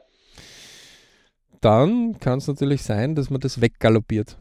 Dann 1.62 2.20
kann 2.20 2.40
es 2.40 2.48
natürlich 2.48 2.84
sein, 2.84 3.16
dass 3.16 3.30
man 3.30 3.40
das 3.40 3.62
weggaloppiert. 3.62 4.38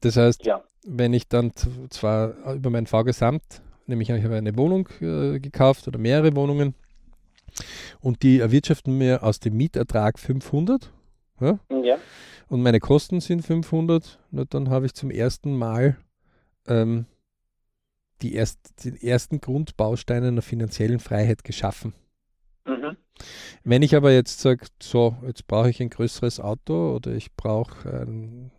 Das 0.00 0.16
heißt, 0.16 0.44
ja. 0.44 0.62
wenn 0.86 1.14
ich 1.14 1.28
dann 1.28 1.52
zwar 1.90 2.54
über 2.54 2.70
mein 2.70 2.86
V-Gesamt, 2.86 3.62
nämlich 3.86 4.10
ich 4.10 4.24
habe 4.24 4.36
eine 4.36 4.56
Wohnung 4.56 4.88
äh, 5.00 5.40
gekauft 5.40 5.88
oder 5.88 5.98
mehrere 5.98 6.36
Wohnungen 6.36 6.74
und 8.00 8.22
die 8.22 8.40
erwirtschaften 8.40 8.96
mir 8.96 9.22
aus 9.22 9.40
dem 9.40 9.56
Mietertrag 9.56 10.18
500 10.18 10.92
ja, 11.40 11.58
ja. 11.82 11.98
und 12.48 12.62
meine 12.62 12.80
Kosten 12.80 13.20
sind 13.20 13.42
500, 13.42 14.20
na, 14.30 14.44
dann 14.44 14.68
habe 14.70 14.86
ich 14.86 14.94
zum 14.94 15.10
ersten 15.10 15.56
Mal 15.56 15.96
ähm, 16.66 17.06
die 18.22 18.34
erst, 18.34 18.84
den 18.84 18.96
ersten 18.96 19.40
Grundbaustein 19.40 20.24
einer 20.24 20.42
finanziellen 20.42 21.00
Freiheit 21.00 21.44
geschaffen. 21.44 21.94
Wenn 23.62 23.82
ich 23.82 23.94
aber 23.94 24.12
jetzt 24.12 24.40
sage, 24.40 24.66
so, 24.82 25.16
jetzt 25.26 25.46
brauche 25.46 25.70
ich 25.70 25.80
ein 25.80 25.90
größeres 25.90 26.40
Auto 26.40 26.94
oder 26.94 27.12
ich 27.12 27.32
brauche 27.34 27.88
ein 27.88 28.50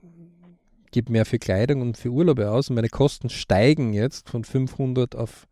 gebe 0.96 1.12
mehr 1.12 1.26
für 1.26 1.40
Kleidung 1.40 1.82
und 1.82 1.98
für 1.98 2.10
Urlaube 2.10 2.50
aus 2.50 2.70
und 2.70 2.76
meine 2.76 2.88
Kosten 2.88 3.30
steigen 3.30 3.92
jetzt 3.92 4.30
von 4.30 4.46
500 4.46 5.14
auf 5.14 5.46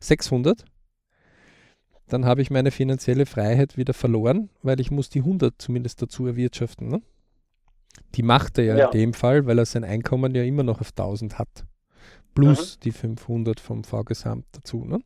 600, 0.00 0.64
dann 2.08 2.24
habe 2.24 2.40
ich 2.40 2.50
meine 2.50 2.70
finanzielle 2.70 3.26
Freiheit 3.26 3.76
wieder 3.76 3.92
verloren, 3.92 4.48
weil 4.62 4.80
ich 4.80 4.90
muss 4.90 5.10
die 5.10 5.20
100 5.20 5.54
zumindest 5.58 6.00
dazu 6.00 6.26
erwirtschaften. 6.26 6.88
Ne? 6.88 7.02
Die 8.14 8.22
macht 8.22 8.56
er 8.56 8.64
ja, 8.64 8.76
ja, 8.76 8.86
in 8.86 8.98
dem 8.98 9.12
Fall, 9.12 9.44
weil 9.44 9.58
er 9.58 9.66
sein 9.66 9.84
Einkommen 9.84 10.34
ja 10.34 10.42
immer 10.44 10.62
noch 10.62 10.80
auf 10.80 10.90
1000 10.90 11.38
hat. 11.38 11.66
Plus 12.34 12.76
mhm. 12.76 12.80
die 12.80 12.92
500 12.92 13.60
vom 13.60 13.84
V-Gesamt 13.84 14.46
dazu. 14.52 14.86
Ne? 14.86 15.00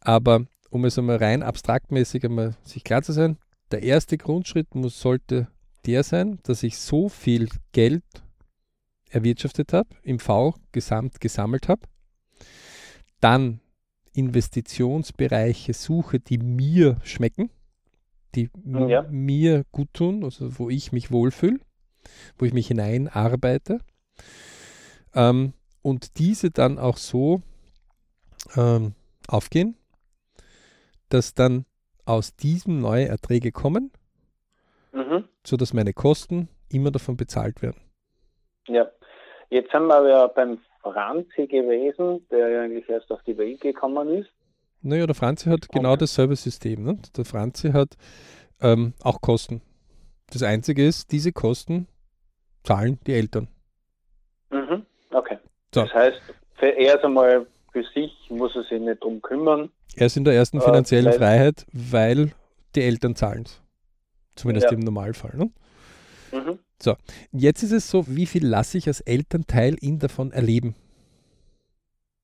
Aber 0.00 0.44
um 0.70 0.84
es 0.84 0.98
einmal 0.98 1.16
rein 1.16 1.42
abstraktmäßig 1.42 2.24
einmal 2.24 2.56
sich 2.62 2.84
klar 2.84 3.02
zu 3.02 3.12
sein, 3.12 3.38
der 3.70 3.82
erste 3.82 4.16
Grundschritt 4.16 4.74
muss, 4.74 5.00
sollte 5.00 5.48
der 5.86 6.02
sein, 6.02 6.38
dass 6.42 6.62
ich 6.62 6.78
so 6.78 7.08
viel 7.08 7.48
Geld 7.72 8.04
erwirtschaftet 9.10 9.72
habe, 9.72 9.88
im 10.02 10.18
V 10.18 10.54
gesamt 10.72 11.20
gesammelt 11.20 11.68
habe, 11.68 11.82
dann 13.20 13.60
Investitionsbereiche 14.12 15.72
suche, 15.72 16.20
die 16.20 16.38
mir 16.38 16.98
schmecken, 17.02 17.50
die 18.34 18.50
ja. 18.64 19.02
mir 19.10 19.64
gut 19.72 19.92
tun, 19.92 20.24
also 20.24 20.58
wo 20.58 20.70
ich 20.70 20.92
mich 20.92 21.10
wohlfühle, 21.10 21.60
wo 22.38 22.44
ich 22.44 22.52
mich 22.52 22.68
hinein 22.68 23.08
arbeite 23.08 23.80
ähm, 25.14 25.52
und 25.82 26.18
diese 26.18 26.50
dann 26.50 26.78
auch 26.78 26.96
so 26.96 27.42
ähm, 28.56 28.94
aufgehen, 29.26 29.76
dass 31.10 31.34
dann 31.34 31.66
aus 32.06 32.34
diesem 32.34 32.80
neue 32.80 33.08
Erträge 33.08 33.52
kommen, 33.52 33.92
mhm. 34.92 35.24
sodass 35.44 35.74
meine 35.74 35.92
Kosten 35.92 36.48
immer 36.70 36.90
davon 36.90 37.16
bezahlt 37.16 37.62
werden. 37.62 37.80
Ja. 38.66 38.90
Jetzt 39.50 39.72
sind 39.72 39.86
wir 39.86 40.08
ja 40.08 40.26
beim 40.28 40.58
Franzi 40.82 41.46
gewesen, 41.46 42.26
der 42.30 42.48
ja 42.48 42.62
eigentlich 42.62 42.88
erst 42.88 43.10
auf 43.10 43.22
die 43.24 43.36
Welt 43.36 43.60
gekommen 43.60 44.08
ist. 44.08 44.30
Naja, 44.82 45.06
der 45.06 45.14
Franzi 45.14 45.50
hat 45.50 45.68
genau 45.68 45.96
dasselbe 45.96 46.36
System. 46.36 46.84
Ne? 46.84 46.98
Der 47.16 47.24
Franzi 47.24 47.72
hat 47.72 47.96
ähm, 48.60 48.94
auch 49.02 49.20
Kosten. 49.20 49.60
Das 50.32 50.42
Einzige 50.42 50.86
ist, 50.86 51.12
diese 51.12 51.32
Kosten 51.32 51.86
zahlen 52.62 52.98
die 53.06 53.12
Eltern. 53.12 53.48
Mhm. 54.50 54.86
Okay. 55.10 55.38
So. 55.74 55.82
Das 55.82 55.92
heißt, 55.92 56.20
für 56.54 56.68
erst 56.68 57.04
einmal 57.04 57.46
für 57.72 57.82
sich 57.94 58.12
muss 58.30 58.54
er 58.54 58.64
sich 58.64 58.80
nicht 58.80 59.02
drum 59.02 59.20
kümmern. 59.22 59.70
Er 59.96 60.06
ist 60.06 60.16
in 60.16 60.24
der 60.24 60.34
ersten 60.34 60.58
äh, 60.58 60.60
finanziellen 60.60 61.06
äh, 61.06 61.12
Freiheit, 61.12 61.66
weil 61.72 62.32
die 62.74 62.82
Eltern 62.82 63.16
zahlen 63.16 63.42
es. 63.44 63.60
Zumindest 64.36 64.66
ja. 64.70 64.72
im 64.72 64.80
Normalfall. 64.80 65.36
Ne? 65.36 65.50
Mhm. 66.32 66.58
So, 66.82 66.96
jetzt 67.32 67.62
ist 67.62 67.72
es 67.72 67.90
so, 67.90 68.04
wie 68.08 68.26
viel 68.26 68.46
lasse 68.46 68.78
ich 68.78 68.86
als 68.86 69.00
Elternteil 69.00 69.76
ihn 69.80 69.98
davon 69.98 70.32
erleben? 70.32 70.74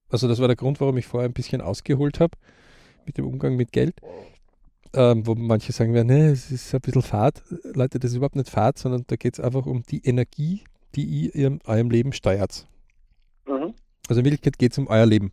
Also 0.08 0.28
das 0.28 0.40
war 0.40 0.46
der 0.46 0.56
Grund, 0.56 0.80
warum 0.80 0.96
ich 0.96 1.06
vorher 1.06 1.28
ein 1.28 1.34
bisschen 1.34 1.60
ausgeholt 1.60 2.20
habe 2.20 2.38
mit 3.04 3.18
dem 3.18 3.26
Umgang 3.26 3.56
mit 3.56 3.72
Geld. 3.72 3.96
Ähm, 4.94 5.26
wo 5.26 5.34
manche 5.34 5.72
sagen 5.72 5.92
werden, 5.92 6.06
nee, 6.06 6.28
es 6.28 6.50
ist 6.50 6.74
ein 6.74 6.80
bisschen 6.80 7.02
Fahrt. 7.02 7.42
Leute, 7.74 7.98
das 7.98 8.12
ist 8.12 8.16
überhaupt 8.16 8.36
nicht 8.36 8.48
Fahrt, 8.48 8.78
sondern 8.78 9.04
da 9.08 9.16
geht 9.16 9.34
es 9.34 9.40
einfach 9.40 9.66
um 9.66 9.82
die 9.82 10.00
Energie, 10.06 10.62
die 10.94 11.04
ihr 11.04 11.34
in 11.34 11.60
eurem 11.66 11.90
Leben 11.90 12.12
steuert. 12.12 12.66
Mhm. 13.46 13.74
Also 14.08 14.20
in 14.20 14.24
Wirklichkeit 14.24 14.58
geht 14.58 14.72
es 14.72 14.78
um 14.78 14.86
euer 14.86 15.04
Leben. 15.04 15.32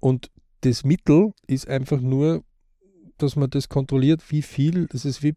Und 0.00 0.30
das 0.62 0.84
Mittel 0.84 1.32
ist 1.46 1.68
einfach 1.68 2.00
nur, 2.00 2.42
dass 3.18 3.36
man 3.36 3.50
das 3.50 3.68
kontrolliert, 3.68 4.30
wie 4.30 4.42
viel, 4.42 4.86
das 4.86 5.04
ist 5.04 5.22
wie 5.22 5.34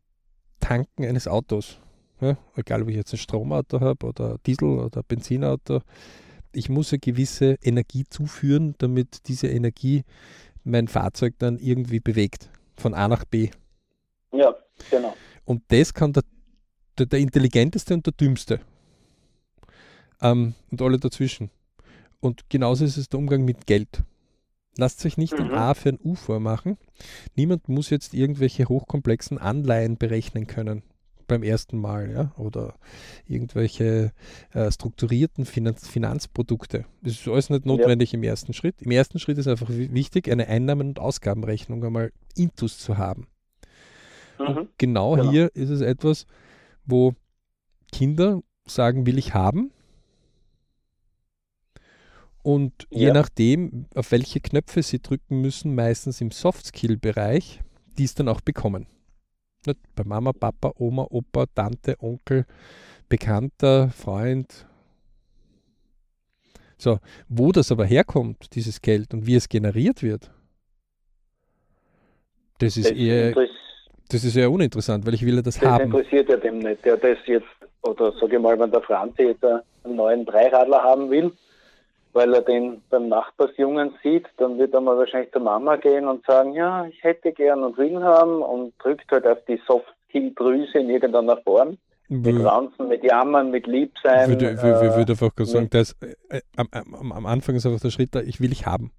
Tanken 0.59 1.05
eines 1.05 1.27
Autos. 1.27 1.79
Ja, 2.21 2.37
egal, 2.55 2.83
ob 2.83 2.89
ich 2.89 2.95
jetzt 2.95 3.13
ein 3.13 3.17
Stromauto 3.17 3.81
habe 3.81 4.05
oder 4.05 4.37
Diesel 4.45 4.79
oder 4.79 5.03
Benzinauto. 5.03 5.81
Ich 6.53 6.69
muss 6.69 6.93
eine 6.93 6.99
gewisse 6.99 7.57
Energie 7.61 8.05
zuführen, 8.09 8.75
damit 8.77 9.27
diese 9.27 9.47
Energie 9.47 10.03
mein 10.63 10.87
Fahrzeug 10.87 11.35
dann 11.39 11.57
irgendwie 11.59 11.99
bewegt. 11.99 12.49
Von 12.77 12.93
A 12.93 13.07
nach 13.07 13.25
B. 13.25 13.49
Ja, 14.31 14.55
genau. 14.89 15.15
Und 15.45 15.63
das 15.67 15.93
kann 15.93 16.13
der, 16.13 16.23
der, 16.97 17.07
der 17.07 17.19
intelligenteste 17.19 17.93
und 17.93 18.05
der 18.05 18.13
dümmste. 18.13 18.61
Ähm, 20.21 20.53
und 20.71 20.81
alle 20.81 20.99
dazwischen. 20.99 21.49
Und 22.21 22.49
genauso 22.49 22.85
ist 22.85 22.95
es 22.95 23.09
der 23.09 23.19
Umgang 23.19 23.43
mit 23.43 23.67
Geld. 23.67 24.03
Lasst 24.77 25.05
euch 25.05 25.17
nicht 25.17 25.33
mhm. 25.33 25.45
ein 25.45 25.51
A 25.53 25.73
für 25.73 25.89
ein 25.89 25.99
U 26.03 26.15
vormachen. 26.15 26.77
Niemand 27.35 27.69
muss 27.69 27.89
jetzt 27.89 28.13
irgendwelche 28.13 28.65
hochkomplexen 28.65 29.37
Anleihen 29.37 29.97
berechnen 29.97 30.47
können 30.47 30.83
beim 31.27 31.43
ersten 31.43 31.77
Mal, 31.77 32.11
ja, 32.11 32.31
oder 32.37 32.75
irgendwelche 33.27 34.11
äh, 34.51 34.71
strukturierten 34.71 35.45
Finanz 35.45 35.87
Finanzprodukte. 35.87 36.85
Das 37.01 37.13
ist 37.13 37.27
alles 37.27 37.49
nicht 37.49 37.65
notwendig 37.65 38.11
ja. 38.11 38.17
im 38.17 38.23
ersten 38.23 38.53
Schritt. 38.53 38.81
Im 38.81 38.91
ersten 38.91 39.19
Schritt 39.19 39.37
ist 39.37 39.47
einfach 39.47 39.69
wichtig, 39.69 40.29
eine 40.29 40.47
Einnahmen- 40.47 40.89
und 40.89 40.99
Ausgabenrechnung 40.99 41.83
einmal 41.83 42.11
intus 42.35 42.77
zu 42.77 42.97
haben. 42.97 43.27
Mhm. 44.39 44.67
Genau, 44.77 45.15
genau 45.15 45.31
hier 45.31 45.55
ist 45.55 45.69
es 45.69 45.81
etwas, 45.81 46.25
wo 46.85 47.13
Kinder 47.91 48.41
sagen, 48.65 49.05
will 49.05 49.17
ich 49.17 49.33
haben, 49.33 49.71
und 52.43 52.87
ja. 52.89 53.07
je 53.07 53.11
nachdem, 53.11 53.85
auf 53.95 54.11
welche 54.11 54.39
Knöpfe 54.39 54.83
sie 54.83 55.01
drücken 55.01 55.41
müssen, 55.41 55.75
meistens 55.75 56.21
im 56.21 56.31
Soft-Skill-Bereich, 56.31 57.61
die 57.97 58.03
es 58.03 58.13
dann 58.13 58.27
auch 58.27 58.41
bekommen. 58.41 58.85
Nicht? 59.65 59.79
Bei 59.95 60.03
Mama, 60.03 60.33
Papa, 60.33 60.73
Oma, 60.77 61.07
Opa, 61.09 61.45
Tante, 61.55 61.95
Onkel, 61.99 62.45
Bekannter, 63.09 63.89
Freund. 63.89 64.67
So, 66.77 66.99
wo 67.29 67.51
das 67.51 67.71
aber 67.71 67.85
herkommt, 67.85 68.53
dieses 68.55 68.81
Geld 68.81 69.13
und 69.13 69.25
wie 69.25 69.35
es 69.35 69.47
generiert 69.47 70.03
wird, 70.03 70.29
das 72.59 72.77
ist 72.77 72.91
das 72.91 72.97
eher 72.97 73.33
das 74.09 74.23
ist 74.23 74.35
eher 74.35 74.51
uninteressant, 74.51 75.05
weil 75.05 75.13
ich 75.13 75.25
will 75.25 75.35
ja 75.35 75.41
das, 75.41 75.55
das 75.59 75.69
haben. 75.69 75.91
Das 75.91 76.01
interessiert 76.01 76.29
ja 76.29 76.37
dem 76.37 76.59
nicht. 76.59 76.85
Der 76.85 76.97
das 76.97 77.17
jetzt, 77.25 77.47
oder 77.81 78.11
sage 78.19 78.35
ich 78.35 78.41
mal, 78.41 78.59
wenn 78.59 78.69
der 78.69 78.81
Franzi 78.81 79.23
jetzt 79.23 79.43
einen 79.43 79.95
neuen 79.95 80.25
Dreiradler 80.25 80.83
haben 80.83 81.09
will, 81.09 81.31
weil 82.13 82.33
er 82.33 82.41
den 82.41 82.81
beim 82.89 83.09
Nachbarsjungen 83.09 83.93
sieht, 84.03 84.27
dann 84.37 84.59
wird 84.59 84.73
er 84.73 84.81
mal 84.81 84.97
wahrscheinlich 84.97 85.31
zur 85.31 85.41
Mama 85.41 85.75
gehen 85.77 86.07
und 86.07 86.25
sagen, 86.25 86.53
ja, 86.53 86.85
ich 86.85 87.03
hätte 87.03 87.31
gern 87.31 87.63
und 87.63 87.77
will 87.77 88.01
haben 88.01 88.41
und 88.41 88.73
drückt 88.79 89.11
halt 89.11 89.25
auf 89.25 89.39
die 89.47 89.59
Soft-Skill-Drüse 89.67 90.79
in 90.79 90.89
irgendeiner 90.89 91.37
Form. 91.37 91.77
Mit 92.09 92.43
Ranzen, 92.43 92.89
mit 92.89 93.03
Jammern, 93.03 93.49
mit 93.49 93.65
Liebsein. 93.65 94.31
Ich 94.31 94.39
würde, 94.39 94.51
äh, 94.51 94.61
würde, 94.61 94.95
würde 94.95 95.11
einfach 95.13 95.31
sagen, 95.45 95.69
dass, 95.71 95.95
äh, 96.29 96.41
am, 96.55 96.67
am, 96.71 97.11
am, 97.11 97.25
Anfang 97.25 97.55
ist 97.55 97.65
einfach 97.65 97.79
der 97.79 97.89
Schritt 97.89 98.13
da, 98.13 98.21
ich 98.21 98.39
will 98.39 98.51
ich 98.51 98.67
haben. 98.67 98.91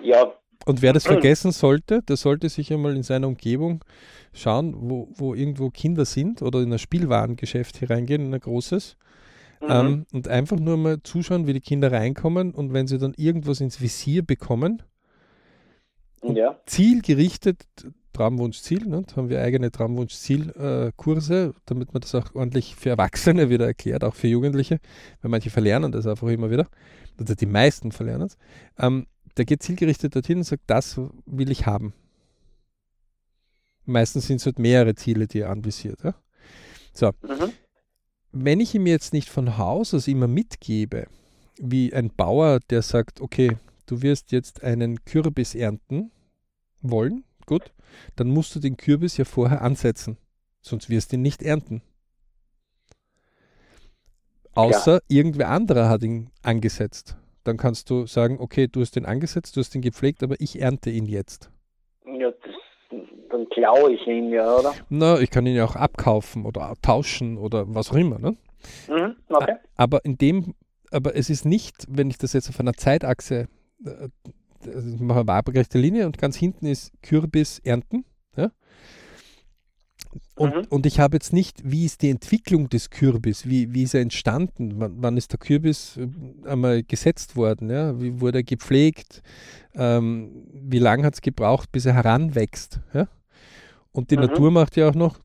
Ja. 0.00 0.32
Und 0.66 0.82
wer 0.82 0.92
das 0.92 1.04
vergessen 1.06 1.50
sollte, 1.50 2.02
der 2.02 2.16
sollte 2.16 2.48
sich 2.50 2.72
einmal 2.72 2.94
in 2.94 3.02
seiner 3.02 3.26
Umgebung 3.26 3.84
schauen, 4.32 4.76
wo, 4.76 5.08
wo 5.16 5.34
irgendwo 5.34 5.70
Kinder 5.70 6.04
sind 6.04 6.42
oder 6.42 6.60
in 6.60 6.72
ein 6.72 6.78
Spielwarengeschäft 6.78 7.80
hereingehen, 7.80 8.26
in 8.26 8.34
ein 8.34 8.40
großes 8.40 8.96
Mhm. 9.60 9.68
Ähm, 9.70 10.06
und 10.12 10.28
einfach 10.28 10.58
nur 10.58 10.76
mal 10.76 11.02
zuschauen, 11.02 11.46
wie 11.46 11.52
die 11.52 11.60
Kinder 11.60 11.92
reinkommen 11.92 12.52
und 12.52 12.72
wenn 12.72 12.86
sie 12.86 12.98
dann 12.98 13.14
irgendwas 13.16 13.60
ins 13.60 13.80
Visier 13.80 14.22
bekommen, 14.22 14.82
Ja. 16.22 16.60
Zielgerichtet, 16.66 17.66
Traumwunschziel, 18.12 18.86
ne? 18.86 19.04
da 19.06 19.16
haben 19.16 19.28
wir 19.28 19.40
eigene 19.42 19.70
Traumwunschzielkurse, 19.70 21.54
äh, 21.54 21.60
damit 21.66 21.92
man 21.92 22.00
das 22.00 22.14
auch 22.14 22.34
ordentlich 22.34 22.74
für 22.74 22.88
Erwachsene 22.90 23.50
wieder 23.50 23.66
erklärt, 23.66 24.02
auch 24.02 24.14
für 24.14 24.26
Jugendliche, 24.26 24.80
weil 25.20 25.30
manche 25.30 25.50
verlernen 25.50 25.92
das 25.92 26.06
einfach 26.06 26.28
immer 26.28 26.50
wieder, 26.50 26.66
also 27.18 27.34
die 27.34 27.46
meisten 27.46 27.92
verlernen 27.92 28.26
es. 28.26 28.38
Ähm, 28.78 29.06
der 29.36 29.44
geht 29.44 29.62
zielgerichtet 29.62 30.14
dorthin 30.16 30.38
und 30.38 30.44
sagt, 30.44 30.62
das 30.66 30.98
will 31.26 31.50
ich 31.50 31.66
haben. 31.66 31.92
Meistens 33.84 34.26
sind 34.26 34.36
es 34.36 34.46
halt 34.46 34.58
mehrere 34.58 34.94
Ziele, 34.94 35.26
die 35.26 35.40
er 35.40 35.50
anvisiert. 35.50 36.02
Ja? 36.02 36.14
So. 36.92 37.08
Mhm. 37.22 37.52
Wenn 38.32 38.60
ich 38.60 38.74
ihm 38.74 38.86
jetzt 38.86 39.12
nicht 39.12 39.28
von 39.28 39.56
Haus 39.58 39.94
aus 39.94 40.08
immer 40.08 40.28
mitgebe, 40.28 41.06
wie 41.58 41.92
ein 41.92 42.10
Bauer, 42.10 42.60
der 42.70 42.82
sagt, 42.82 43.20
okay, 43.20 43.56
du 43.86 44.02
wirst 44.02 44.32
jetzt 44.32 44.62
einen 44.62 45.04
Kürbis 45.04 45.54
ernten 45.54 46.10
wollen, 46.82 47.24
gut, 47.46 47.72
dann 48.16 48.28
musst 48.28 48.54
du 48.54 48.60
den 48.60 48.76
Kürbis 48.76 49.16
ja 49.16 49.24
vorher 49.24 49.62
ansetzen, 49.62 50.18
sonst 50.60 50.90
wirst 50.90 51.12
du 51.12 51.16
ihn 51.16 51.22
nicht 51.22 51.42
ernten. 51.42 51.82
Außer 54.54 54.94
ja. 54.94 55.00
irgendwer 55.08 55.50
anderer 55.50 55.88
hat 55.88 56.02
ihn 56.02 56.30
angesetzt. 56.42 57.16
Dann 57.44 57.58
kannst 57.58 57.90
du 57.90 58.06
sagen, 58.06 58.40
okay, 58.40 58.66
du 58.66 58.80
hast 58.80 58.96
ihn 58.96 59.04
angesetzt, 59.04 59.56
du 59.56 59.60
hast 59.60 59.74
ihn 59.74 59.82
gepflegt, 59.82 60.22
aber 60.22 60.40
ich 60.40 60.60
ernte 60.60 60.90
ihn 60.90 61.06
jetzt. 61.06 61.50
Ja, 62.06 62.30
das, 62.30 62.55
dann 63.30 63.48
klaue 63.48 63.92
ich 63.92 64.06
ihn 64.06 64.30
ja, 64.30 64.56
oder? 64.56 64.72
Na, 64.88 65.18
ich 65.18 65.30
kann 65.30 65.46
ihn 65.46 65.56
ja 65.56 65.64
auch 65.64 65.76
abkaufen 65.76 66.44
oder 66.44 66.74
tauschen 66.82 67.38
oder 67.38 67.64
was 67.74 67.90
auch 67.90 67.96
immer. 67.96 68.18
Ne? 68.18 68.36
Mhm, 68.88 69.16
okay. 69.28 69.56
Aber 69.76 70.04
in 70.04 70.18
dem, 70.18 70.54
aber 70.90 71.16
es 71.16 71.30
ist 71.30 71.44
nicht, 71.44 71.86
wenn 71.88 72.10
ich 72.10 72.18
das 72.18 72.32
jetzt 72.32 72.48
auf 72.48 72.60
einer 72.60 72.74
Zeitachse 72.74 73.48
also 74.66 74.94
ich 74.94 75.00
mache 75.00 75.20
eine 75.20 75.28
waagrechte 75.28 75.78
Linie 75.78 76.06
und 76.06 76.18
ganz 76.18 76.36
hinten 76.36 76.66
ist 76.66 76.92
Kürbis 77.02 77.60
ernten. 77.60 78.04
Und, 80.34 80.54
mhm. 80.54 80.62
und 80.68 80.86
ich 80.86 81.00
habe 81.00 81.16
jetzt 81.16 81.32
nicht, 81.32 81.62
wie 81.64 81.86
ist 81.86 82.02
die 82.02 82.10
Entwicklung 82.10 82.68
des 82.68 82.90
Kürbis, 82.90 83.48
wie, 83.48 83.72
wie 83.72 83.84
ist 83.84 83.94
er 83.94 84.02
entstanden, 84.02 84.74
wann, 84.76 84.96
wann 84.98 85.16
ist 85.16 85.32
der 85.32 85.38
Kürbis 85.38 85.96
äh, 85.96 86.08
einmal 86.48 86.82
gesetzt 86.82 87.36
worden, 87.36 87.70
ja? 87.70 87.98
wie 88.00 88.20
wurde 88.20 88.38
er 88.38 88.42
gepflegt, 88.42 89.22
ähm, 89.74 90.46
wie 90.52 90.78
lange 90.78 91.04
hat 91.04 91.14
es 91.14 91.22
gebraucht, 91.22 91.72
bis 91.72 91.86
er 91.86 91.94
heranwächst. 91.94 92.80
Ja? 92.92 93.08
Und 93.92 94.10
die 94.10 94.16
mhm. 94.16 94.24
Natur 94.24 94.50
macht 94.50 94.76
ja 94.76 94.88
auch 94.88 94.94
noch, 94.94 95.18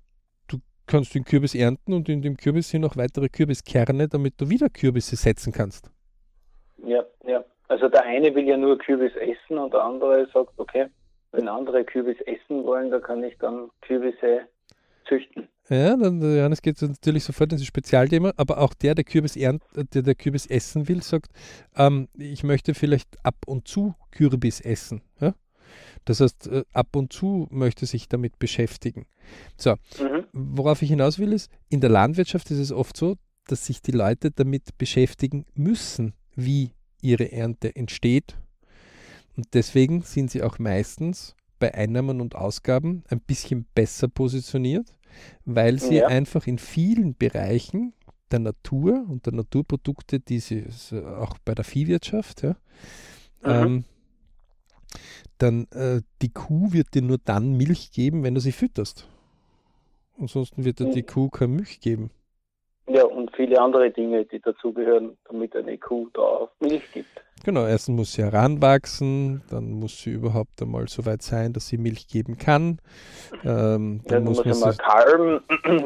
du 0.48 0.60
kannst 0.88 1.14
den 1.14 1.26
Kürbis 1.26 1.56
ernten 1.56 1.94
und 1.94 2.08
in 2.08 2.22
dem 2.22 2.38
Kürbis 2.38 2.70
sind 2.70 2.82
noch 2.82 2.96
weitere 2.96 3.28
Kürbiskerne, 3.28 4.08
damit 4.08 4.40
du 4.40 4.50
wieder 4.50 4.70
Kürbisse 4.70 5.18
setzen 5.18 5.52
kannst. 5.52 5.92
Ja, 6.86 7.04
ja. 7.26 7.44
Also 7.68 7.90
der 7.90 8.04
eine 8.04 8.34
will 8.34 8.48
ja 8.48 8.58
nur 8.58 8.78
Kürbis 8.78 9.14
essen 9.16 9.58
und 9.58 9.74
der 9.74 9.84
andere 9.84 10.28
sagt, 10.34 10.54
okay, 10.58 10.88
wenn 11.34 11.48
andere 11.48 11.84
Kürbis 11.84 12.20
essen 12.22 12.66
wollen, 12.66 12.92
da 12.92 13.00
kann 13.00 13.24
ich 13.24 13.38
dann 13.38 13.70
Kürbisse 13.82 14.48
züchten. 15.08 15.48
Ja, 15.70 15.96
dann 15.96 16.22
Johannes 16.22 16.62
geht 16.62 16.82
natürlich 16.82 17.24
sofort 17.24 17.54
ins 17.54 17.66
Spezialthema, 17.66 18.34
aber 18.36 18.58
auch 18.58 18.74
der, 18.74 18.94
der 18.94 19.06
Kürbis 19.06 19.38
ernt, 19.38 19.64
der, 19.94 20.02
der 20.02 20.16
Kürbis 20.16 20.46
essen 20.46 20.90
will, 20.90 21.02
sagt, 21.02 21.32
ähm, 21.78 22.10
ich 22.18 22.44
möchte 22.44 22.74
vielleicht 22.74 23.24
ab 23.24 23.38
und 23.46 23.70
zu 23.70 23.96
Kürbis 24.12 24.60
essen. 24.60 25.02
Ja? 25.22 25.34
Das 26.04 26.20
heißt, 26.20 26.48
äh, 26.48 26.64
ab 26.74 26.96
und 26.96 27.14
zu 27.14 27.48
möchte 27.52 27.86
sich 27.86 28.10
damit 28.10 28.38
beschäftigen. 28.38 29.06
So, 29.56 29.76
mhm. 30.00 30.26
worauf 30.34 30.82
ich 30.82 30.90
hinaus 30.90 31.20
will, 31.20 31.32
ist, 31.32 31.50
in 31.70 31.80
der 31.80 31.90
Landwirtschaft 31.90 32.52
ist 32.52 32.60
es 32.60 32.74
oft 32.74 32.98
so, 32.98 33.16
dass 33.48 33.66
sich 33.66 33.82
die 33.82 33.92
Leute 33.92 34.32
damit 34.32 34.78
beschäftigen 34.78 35.46
müssen, 35.54 36.14
wie 36.36 36.72
ihre 37.02 37.32
Ernte 37.32 37.76
entsteht. 37.76 38.36
Und 39.38 39.54
deswegen 39.54 40.02
sind 40.02 40.32
sie 40.32 40.44
auch 40.44 40.60
meistens 40.60 41.36
bei 41.62 41.74
Einnahmen 41.74 42.20
und 42.20 42.36
Ausgaben 42.36 43.04
ein 43.10 43.22
bisschen 43.22 43.66
besser 43.76 44.10
positioniert, 44.10 44.94
weil 45.46 45.80
sie 45.80 45.98
ja. 45.98 46.08
einfach 46.08 46.48
in 46.48 46.58
vielen 46.58 47.16
Bereichen 47.16 47.94
der 48.32 48.40
Natur 48.40 49.06
und 49.08 49.26
der 49.28 49.34
Naturprodukte, 49.34 50.20
die 50.20 50.40
sie 50.40 50.66
auch 51.20 51.38
bei 51.46 51.54
der 51.54 51.64
Viehwirtschaft, 51.64 52.42
ja, 52.42 52.56
ähm, 53.44 53.86
dann 55.38 55.68
äh, 55.72 56.02
die 56.22 56.30
Kuh 56.30 56.74
wird 56.74 56.94
dir 56.94 57.04
nur 57.04 57.20
dann 57.20 57.56
Milch 57.58 57.92
geben, 57.92 58.24
wenn 58.24 58.36
du 58.36 58.42
sie 58.42 58.52
fütterst. 58.52 59.08
Ansonsten 60.20 60.66
wird 60.66 60.80
dir 60.80 60.88
mhm. 60.88 60.94
die 60.94 61.04
Kuh 61.04 61.30
keine 61.30 61.54
Milch 61.54 61.80
geben. 61.80 62.10
Ja, 62.94 63.06
und 63.06 63.34
viele 63.36 63.62
andere 63.62 63.90
Dinge, 63.90 64.26
die 64.26 64.42
dazugehören, 64.42 65.18
damit 65.26 65.56
eine 65.56 65.78
Kuh 65.78 66.10
da 66.14 66.22
auch 66.22 66.50
Milch 66.60 66.84
gibt. 66.92 67.08
Genau, 67.44 67.66
erstens 67.66 67.96
muss 67.96 68.14
sie 68.14 68.24
heranwachsen, 68.24 69.42
dann 69.50 69.72
muss 69.72 70.02
sie 70.02 70.12
überhaupt 70.12 70.62
einmal 70.62 70.88
so 70.88 71.06
weit 71.06 71.22
sein, 71.22 71.54
dass 71.54 71.68
sie 71.68 71.78
Milch 71.78 72.08
geben 72.08 72.38
kann. 72.38 72.80
Ähm, 73.44 74.02
dann, 74.06 74.24
ja, 74.26 74.30
muss, 74.30 74.44
muss 74.44 74.58
sie 74.58 74.64
mal 74.64 74.76
kalben. 74.76 75.40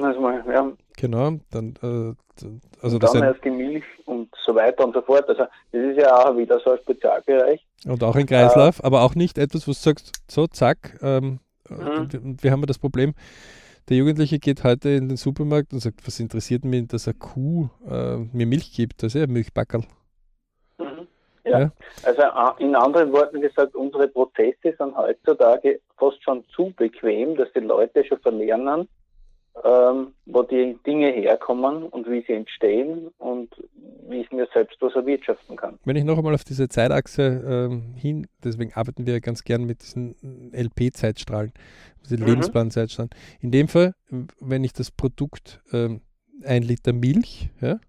also 0.04 0.20
mal, 0.20 0.44
ja. 0.48 0.72
Genau, 0.98 1.32
dann, 1.52 1.76
äh, 1.82 2.46
also 2.82 3.00
dann 3.00 3.24
erst 3.24 3.44
die 3.46 3.52
Milch 3.52 3.84
und 4.06 4.30
so 4.44 4.56
weiter 4.56 4.84
und 4.84 4.94
so 4.94 5.02
fort. 5.02 5.30
Also 5.30 5.44
das 5.72 5.82
ist 5.82 5.98
ja 5.98 6.18
auch 6.18 6.36
wieder 6.36 6.60
so 6.60 6.72
ein 6.72 6.80
Spezialbereich. 6.80 7.66
Und 7.86 8.04
auch 8.04 8.16
ein 8.16 8.26
Kreislauf, 8.26 8.80
äh, 8.80 8.84
aber 8.84 9.04
auch 9.04 9.16
nicht 9.16 9.38
etwas, 9.38 9.68
wo 9.68 9.72
du 9.72 9.78
sagst, 9.78 10.24
so 10.30 10.48
zack, 10.48 10.98
ähm, 11.02 11.40
mhm. 11.70 12.12
wir, 12.12 12.22
wir 12.42 12.52
haben 12.52 12.62
ja 12.62 12.66
das 12.66 12.80
Problem, 12.80 13.14
der 13.90 13.98
Jugendliche 13.98 14.40
geht 14.40 14.64
heute 14.64 14.90
in 14.90 15.10
den 15.10 15.18
Supermarkt 15.18 15.74
und 15.74 15.80
sagt, 15.80 16.06
was 16.06 16.20
interessiert 16.20 16.66
mich, 16.66 16.88
dass 16.88 17.08
eine 17.08 17.16
Kuh 17.16 17.70
äh, 17.88 18.18
mir 18.18 18.46
Milch 18.46 18.74
gibt? 18.74 19.04
Das 19.04 19.14
ist 19.14 19.20
ja 19.20 19.24
ein 19.24 19.32
Milchbackerl. 19.32 19.84
Mhm. 20.78 21.08
Ja. 21.44 21.60
ja. 21.60 21.72
also 22.04 22.22
äh, 22.22 22.64
in 22.64 22.76
anderen 22.76 23.12
Worten 23.12 23.42
gesagt, 23.42 23.76
unsere 23.76 24.08
Prozesse 24.08 24.74
sind 24.78 24.96
heutzutage 24.98 25.80
fast 25.98 26.24
schon 26.24 26.44
zu 26.56 26.74
bequem, 26.76 27.36
dass 27.36 27.52
die 27.54 27.60
Leute 27.60 28.04
schon 28.04 28.20
verlernen, 28.20 28.88
ähm, 29.64 30.14
wo 30.26 30.44
die 30.44 30.78
Dinge 30.86 31.12
herkommen 31.12 31.84
und 31.84 32.10
wie 32.10 32.24
sie 32.28 32.34
entstehen 32.34 33.10
und 33.18 33.50
wie 34.10 34.22
ich 34.22 34.32
mir 34.32 34.48
selbst 34.54 34.82
was 34.82 34.94
erwirtschaften 34.96 35.56
kann. 35.56 35.80
Wenn 35.86 35.96
ich 35.96 36.04
noch 36.04 36.18
einmal 36.18 36.34
auf 36.34 36.44
diese 36.44 36.68
Zeitachse 36.68 37.70
ähm, 37.72 37.94
hin, 37.96 38.28
deswegen 38.44 38.74
arbeiten 38.74 39.06
wir 39.06 39.22
ganz 39.22 39.44
gern 39.44 39.64
mit 39.64 39.82
diesen 39.82 40.52
LP-Zeitstrahlen, 40.54 41.54
diese 42.04 42.18
mhm. 42.18 42.26
Lebensplan-Zeitstrahlen. 42.26 43.12
In 43.40 43.52
dem 43.52 43.68
Fall, 43.68 43.94
wenn 44.40 44.64
ich 44.64 44.74
das 44.74 44.92
Produkt 44.92 45.62
ähm, 45.72 46.02
ein 46.44 46.62
Liter 46.62 46.94
Milch 46.94 47.50
ja, 47.62 47.80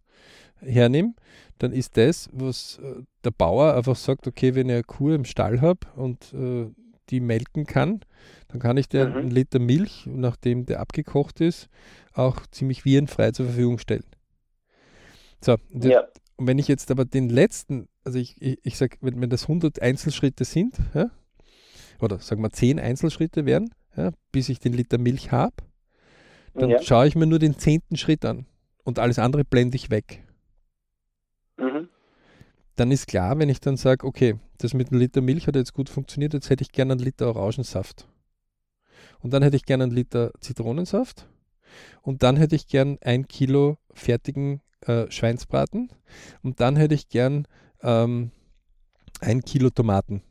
hernehme, 0.61 1.15
dann 1.59 1.73
ist 1.73 1.97
das, 1.97 2.29
was 2.33 2.79
äh, 2.83 3.03
der 3.25 3.31
Bauer 3.31 3.75
einfach 3.75 3.97
sagt, 3.97 4.27
okay, 4.27 4.55
wenn 4.55 4.69
ich 4.69 4.75
eine 4.75 4.83
Kuh 4.85 5.11
im 5.11 5.25
Stall 5.25 5.61
habe 5.61 5.81
und 5.97 6.33
äh, 6.33 6.71
die 7.11 7.21
melken 7.21 7.67
kann, 7.67 8.01
dann 8.49 8.61
kann 8.61 8.77
ich 8.77 8.89
dir 8.89 9.09
mhm. 9.09 9.17
einen 9.17 9.31
Liter 9.31 9.59
Milch, 9.59 10.07
nachdem 10.07 10.67
der 10.67 10.81
abgekocht 10.81 11.41
ist, 11.41 11.69
auch 12.13 12.47
ziemlich 12.51 12.85
virenfrei 12.85 13.31
zur 13.33 13.47
Verfügung 13.47 13.79
stellen. 13.79 14.05
So, 15.45 15.57
und, 15.73 15.85
ja. 15.85 16.05
wenn 16.39 16.59
ich 16.59 16.69
jetzt 16.69 16.91
aber 16.91 17.05
den 17.05 17.29
letzten, 17.29 17.89
also 18.05 18.19
ich, 18.19 18.41
ich, 18.41 18.59
ich 18.63 18.77
sage, 18.77 18.97
wenn, 19.01 19.21
wenn 19.21 19.31
das 19.31 19.43
100 19.43 19.81
Einzelschritte 19.81 20.45
sind, 20.45 20.77
ja, 20.95 21.11
oder 22.01 22.19
sagen 22.19 22.43
wir 22.43 22.51
10 22.51 22.79
Einzelschritte 22.79 23.47
wären, 23.47 23.71
ja, 23.97 24.11
bis 24.33 24.49
ich 24.49 24.59
den 24.59 24.73
Liter 24.73 24.99
Milch 24.99 25.33
habe, 25.33 25.55
dann 26.55 26.71
ja. 26.71 26.83
schaue 26.83 27.07
ich 27.07 27.17
mir 27.17 27.27
nur 27.27 27.39
den 27.39 27.59
zehnten 27.59 27.97
Schritt 27.97 28.25
an 28.25 28.47
und 28.85 28.99
alles 28.99 29.19
andere 29.19 29.45
blende 29.45 29.77
ich 29.77 29.91
weg. 29.91 30.23
Dann 32.77 32.91
ist 32.91 33.07
klar, 33.07 33.39
wenn 33.39 33.49
ich 33.49 33.61
dann 33.61 33.77
sage, 33.77 34.07
okay, 34.07 34.39
das 34.59 34.75
mit 34.75 34.91
einem 34.91 35.01
Liter 35.01 35.23
Milch 35.23 35.47
hat 35.47 35.57
jetzt 35.57 35.73
gut 35.73 35.89
funktioniert, 35.89 36.35
jetzt 36.35 36.51
hätte 36.51 36.63
ich 36.63 36.73
gerne 36.73 36.93
einen 36.93 37.03
Liter 37.03 37.29
Orangensaft. 37.29 38.07
Und 39.21 39.33
dann 39.33 39.43
hätte 39.43 39.57
ich 39.57 39.65
gerne 39.65 39.85
einen 39.85 39.95
Liter 39.95 40.31
Zitronensaft. 40.41 41.27
Und 42.03 42.23
dann 42.23 42.37
hätte 42.37 42.55
ich 42.55 42.69
gern 42.69 42.99
ein 43.01 43.27
Kilo 43.27 43.79
fertigen 43.93 44.61
äh, 44.83 45.11
Schweinsbraten. 45.11 45.91
Und 46.43 46.61
dann 46.61 46.77
hätte 46.77 46.95
ich 46.95 47.09
gern 47.09 47.47
ähm, 47.83 48.31
ein 49.21 49.43
Kilo 49.43 49.71
Tomaten. 49.71 50.23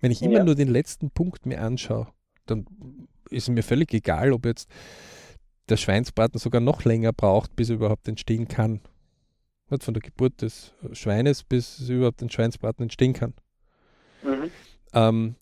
Wenn 0.00 0.10
ich 0.10 0.22
immer 0.22 0.38
ja. 0.38 0.44
nur 0.44 0.54
den 0.54 0.68
letzten 0.68 1.10
Punkt 1.10 1.46
mir 1.46 1.60
anschaue, 1.60 2.08
dann 2.46 2.66
ist 3.30 3.48
mir 3.48 3.62
völlig 3.62 3.92
egal, 3.94 4.32
ob 4.32 4.44
jetzt 4.44 4.68
der 5.68 5.76
Schweinsbraten 5.76 6.38
sogar 6.38 6.60
noch 6.60 6.84
länger 6.84 7.12
braucht, 7.12 7.56
bis 7.56 7.70
er 7.70 7.76
überhaupt 7.76 8.08
entstehen 8.08 8.48
kann. 8.48 8.80
Von 9.68 9.94
der 9.94 10.02
Geburt 10.02 10.42
des 10.42 10.74
Schweines 10.92 11.42
bis 11.42 11.88
überhaupt 11.88 12.22
ein 12.22 12.30
Schweinsbraten 12.30 12.84
entstehen 12.84 13.12
kann. 13.12 13.34
Mhm. 14.22 14.50
Ähm, 14.92 15.34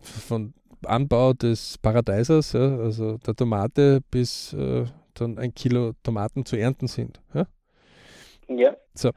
von 0.00 0.54
Anbau 0.84 1.32
des 1.34 1.76
Paradeisers, 1.78 2.52
ja, 2.52 2.78
also 2.78 3.18
der 3.18 3.34
Tomate, 3.34 4.00
bis 4.10 4.52
äh, 4.52 4.86
dann 5.14 5.38
ein 5.38 5.54
Kilo 5.54 5.92
Tomaten 6.02 6.44
zu 6.44 6.56
ernten 6.56 6.86
sind. 6.86 7.20
Ja. 7.34 7.46
ja. 8.48 8.76
So. 8.94 9.10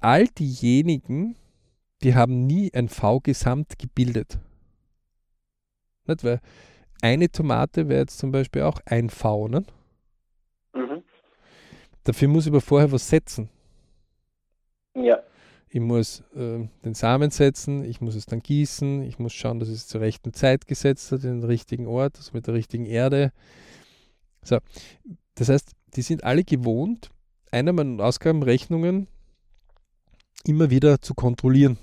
All 0.00 0.26
diejenigen, 0.28 1.36
die 2.02 2.14
haben 2.14 2.46
nie 2.46 2.72
ein 2.74 2.88
V-Gesamt 2.88 3.78
gebildet. 3.78 4.38
Nicht? 6.06 6.24
Weil 6.24 6.40
eine 7.00 7.30
Tomate 7.30 7.88
wäre 7.88 8.00
jetzt 8.00 8.18
zum 8.18 8.30
Beispiel 8.32 8.62
auch 8.62 8.80
ein 8.86 9.10
V. 9.10 9.48
Nicht? 9.48 9.72
Dafür 12.04 12.28
muss 12.28 12.46
ich 12.46 12.52
aber 12.52 12.60
vorher 12.60 12.90
was 12.92 13.08
setzen. 13.08 13.48
Ja. 14.94 15.22
ich 15.74 15.80
muss 15.80 16.20
äh, 16.34 16.68
den 16.84 16.94
Samen 16.94 17.30
setzen, 17.30 17.82
ich 17.82 18.02
muss 18.02 18.14
es 18.14 18.26
dann 18.26 18.42
gießen, 18.42 19.02
ich 19.04 19.18
muss 19.18 19.32
schauen, 19.32 19.58
dass 19.58 19.70
es 19.70 19.86
zur 19.86 20.02
rechten 20.02 20.34
Zeit 20.34 20.66
gesetzt 20.66 21.10
hat, 21.12 21.24
in 21.24 21.40
den 21.40 21.44
richtigen 21.44 21.86
Ort, 21.86 22.18
also 22.18 22.32
mit 22.34 22.46
der 22.46 22.52
richtigen 22.52 22.84
Erde. 22.84 23.32
So, 24.44 24.58
das 25.34 25.48
heißt, 25.48 25.72
die 25.96 26.02
sind 26.02 26.24
alle 26.24 26.44
gewohnt, 26.44 27.08
Einnahmen- 27.50 27.94
und 27.94 28.00
Ausgabenrechnungen 28.02 29.06
immer 30.44 30.68
wieder 30.68 31.00
zu 31.00 31.14
kontrollieren. 31.14 31.78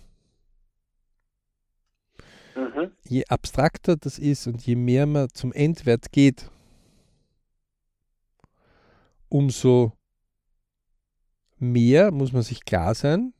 Mhm. 2.56 2.92
Je 3.08 3.26
abstrakter 3.26 3.96
das 3.96 4.20
ist 4.20 4.46
und 4.46 4.62
je 4.64 4.76
mehr 4.76 5.08
man 5.08 5.30
zum 5.34 5.52
Endwert 5.52 6.12
geht, 6.12 6.52
umso 9.30 9.94
mehr 11.62 12.12
muss 12.12 12.34
man 12.34 12.42
sich 12.42 12.66
klar 12.66 12.96
sein, 12.96 13.34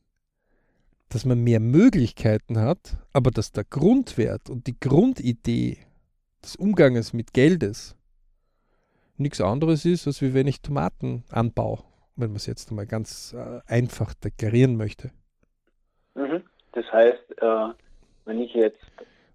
dass 1.08 1.24
man 1.24 1.42
mehr 1.42 1.60
Möglichkeiten 1.60 2.60
hat, 2.60 2.96
aber 3.12 3.30
dass 3.30 3.52
der 3.52 3.64
Grundwert 3.64 4.48
und 4.48 4.66
die 4.66 4.78
Grundidee 4.78 5.78
des 6.42 6.56
Umganges 6.56 7.12
mit 7.12 7.32
Geldes 7.32 7.96
nichts 9.16 9.40
anderes 9.40 9.84
ist, 9.84 10.06
als 10.06 10.22
wie 10.22 10.34
wenn 10.34 10.46
ich 10.46 10.62
Tomaten 10.62 11.24
anbaue, 11.30 11.80
wenn 12.16 12.30
man 12.30 12.36
es 12.36 12.46
jetzt 12.46 12.70
mal 12.70 12.86
ganz 12.86 13.34
äh, 13.34 13.60
einfach 13.66 14.14
deklarieren 14.14 14.76
möchte. 14.76 15.10
Mhm. 16.14 16.42
Das 16.72 16.90
heißt, 16.92 17.42
äh, 17.42 17.74
wenn 18.24 18.40
ich 18.40 18.54
jetzt 18.54 18.80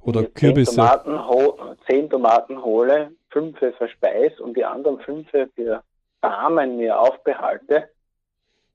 oder 0.05 0.23
Kürbisse. 0.23 0.71
Zehn 0.71 0.85
Tomaten, 0.85 1.77
zehn 1.87 2.09
Tomaten 2.09 2.63
hole, 2.63 3.11
fünf 3.31 3.57
verspeise 3.57 4.41
und 4.41 4.55
die 4.55 4.63
anderen 4.63 4.99
fünf 4.99 5.29
für 5.29 5.83
Samen 6.21 6.77
mir 6.77 6.99
aufbehalte, 6.99 7.89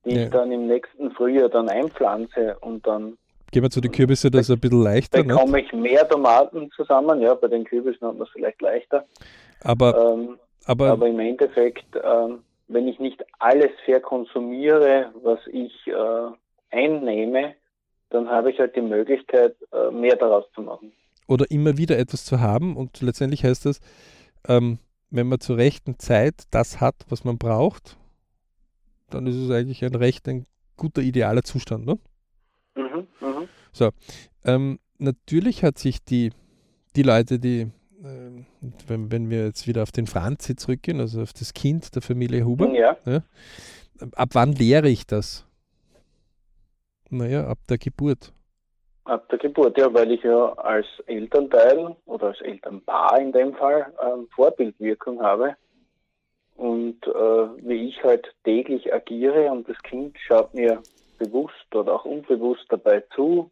die 0.05 0.15
ja. 0.15 0.23
ich 0.23 0.29
dann 0.29 0.51
im 0.51 0.67
nächsten 0.67 1.11
Frühjahr 1.11 1.49
dann 1.49 1.69
einpflanze 1.69 2.57
und 2.61 2.85
dann 2.85 3.17
Gehen 3.51 3.63
wir 3.63 3.69
zu 3.69 3.81
den 3.81 3.91
Kürbissen, 3.91 4.31
das 4.31 4.47
ist 4.47 4.55
ein 4.55 4.61
bisschen 4.61 4.81
leichter. 4.81 5.23
Bekomme 5.23 5.59
ich 5.59 5.73
mehr 5.73 6.07
Tomaten 6.07 6.71
zusammen, 6.71 7.19
ja, 7.21 7.33
bei 7.33 7.49
den 7.49 7.65
Kürbissen 7.65 8.07
hat 8.07 8.17
man 8.17 8.25
es 8.25 8.31
vielleicht 8.31 8.61
leichter. 8.61 9.05
Aber, 9.61 10.13
ähm, 10.13 10.37
aber, 10.65 10.91
aber 10.91 11.07
im 11.07 11.19
Endeffekt, 11.19 11.85
ähm, 12.01 12.39
wenn 12.69 12.87
ich 12.87 12.97
nicht 12.99 13.21
alles 13.39 13.71
verkonsumiere, 13.83 15.11
was 15.21 15.39
ich 15.47 15.73
äh, 15.87 16.31
einnehme, 16.71 17.55
dann 18.09 18.29
habe 18.29 18.51
ich 18.51 18.59
halt 18.59 18.75
die 18.77 18.81
Möglichkeit, 18.81 19.55
äh, 19.73 19.91
mehr 19.91 20.15
daraus 20.15 20.45
zu 20.55 20.61
machen. 20.61 20.93
Oder 21.27 21.45
immer 21.51 21.77
wieder 21.77 21.97
etwas 21.97 22.23
zu 22.23 22.39
haben 22.39 22.77
und 22.77 23.01
letztendlich 23.01 23.43
heißt 23.43 23.65
das, 23.65 23.81
ähm, 24.47 24.79
wenn 25.09 25.27
man 25.27 25.41
zur 25.41 25.57
rechten 25.57 25.99
Zeit 25.99 26.43
das 26.51 26.79
hat, 26.79 26.95
was 27.09 27.25
man 27.25 27.37
braucht, 27.37 27.97
dann 29.13 29.27
ist 29.27 29.35
es 29.35 29.49
eigentlich 29.51 29.83
ein 29.83 29.95
recht 29.95 30.27
ein 30.27 30.45
guter, 30.77 31.01
idealer 31.01 31.43
Zustand. 31.43 31.85
Ne? 31.85 31.99
Mhm, 32.75 33.07
mh. 33.19 33.47
So, 33.71 33.89
ähm, 34.43 34.79
natürlich 34.97 35.63
hat 35.63 35.77
sich 35.77 36.03
die, 36.03 36.31
die 36.95 37.03
Leute, 37.03 37.39
die, 37.39 37.71
äh, 38.03 38.45
wenn, 38.87 39.11
wenn 39.11 39.29
wir 39.29 39.45
jetzt 39.45 39.67
wieder 39.67 39.83
auf 39.83 39.91
den 39.91 40.07
Franzi 40.07 40.55
zurückgehen, 40.55 40.99
also 40.99 41.21
auf 41.21 41.33
das 41.33 41.53
Kind 41.53 41.93
der 41.95 42.01
Familie 42.01 42.45
Huber, 42.45 42.69
ja. 42.69 42.97
Ja, 43.05 43.23
ab 44.15 44.29
wann 44.33 44.53
lehre 44.53 44.89
ich 44.89 45.05
das? 45.05 45.45
Naja, 47.09 47.47
ab 47.47 47.59
der 47.69 47.77
Geburt. 47.77 48.33
Ab 49.03 49.27
der 49.29 49.39
Geburt, 49.39 49.77
ja, 49.77 49.93
weil 49.93 50.11
ich 50.11 50.23
ja 50.23 50.53
als 50.53 50.85
Elternteil 51.05 51.95
oder 52.05 52.27
als 52.27 52.41
Elternpaar 52.41 53.19
in 53.19 53.31
dem 53.31 53.53
Fall 53.55 53.91
ähm, 54.01 54.27
Vorbildwirkung 54.33 55.21
habe 55.21 55.55
und 56.61 57.07
äh, 57.07 57.67
wie 57.67 57.87
ich 57.87 58.03
halt 58.03 58.35
täglich 58.43 58.93
agiere 58.93 59.51
und 59.51 59.67
das 59.67 59.81
Kind 59.81 60.15
schaut 60.19 60.53
mir 60.53 60.83
bewusst 61.17 61.73
oder 61.73 61.95
auch 61.95 62.05
unbewusst 62.05 62.65
dabei 62.69 63.03
zu, 63.15 63.49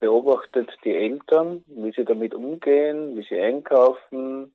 beobachtet 0.00 0.68
die 0.84 0.90
Eltern, 0.90 1.62
wie 1.68 1.92
sie 1.92 2.04
damit 2.04 2.34
umgehen, 2.34 3.16
wie 3.16 3.22
sie 3.28 3.38
einkaufen, 3.38 4.52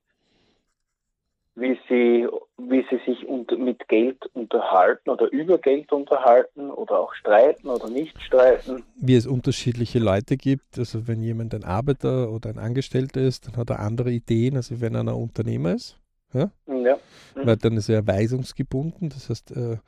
wie 1.54 1.78
sie, 1.88 2.28
wie 2.58 2.84
sie 2.90 3.00
sich 3.06 3.26
mit 3.56 3.88
Geld 3.88 4.22
unterhalten 4.34 5.08
oder 5.08 5.32
über 5.32 5.56
Geld 5.56 5.90
unterhalten 5.90 6.70
oder 6.70 7.00
auch 7.00 7.14
streiten 7.14 7.68
oder 7.68 7.88
nicht 7.88 8.20
streiten. 8.20 8.84
Wie 9.00 9.16
es 9.16 9.26
unterschiedliche 9.26 9.98
Leute 9.98 10.36
gibt. 10.36 10.78
Also 10.78 11.08
wenn 11.08 11.22
jemand 11.22 11.54
ein 11.54 11.64
Arbeiter 11.64 12.30
oder 12.30 12.50
ein 12.50 12.58
Angestellter 12.58 13.22
ist, 13.22 13.46
dann 13.46 13.56
hat 13.56 13.70
er 13.70 13.80
andere 13.80 14.10
Ideen, 14.10 14.56
als 14.56 14.78
wenn 14.78 14.94
er 14.94 15.00
ein 15.00 15.08
Unternehmer 15.08 15.72
ist. 15.72 15.98
Ja? 16.32 16.50
ja. 16.66 16.98
Mhm. 17.34 17.46
Weil 17.46 17.56
dann 17.56 17.76
ist 17.76 17.88
er 17.88 18.06
weisungsgebunden. 18.06 19.08
Das 19.08 19.28
heißt, 19.30 19.52
äh, 19.52 19.78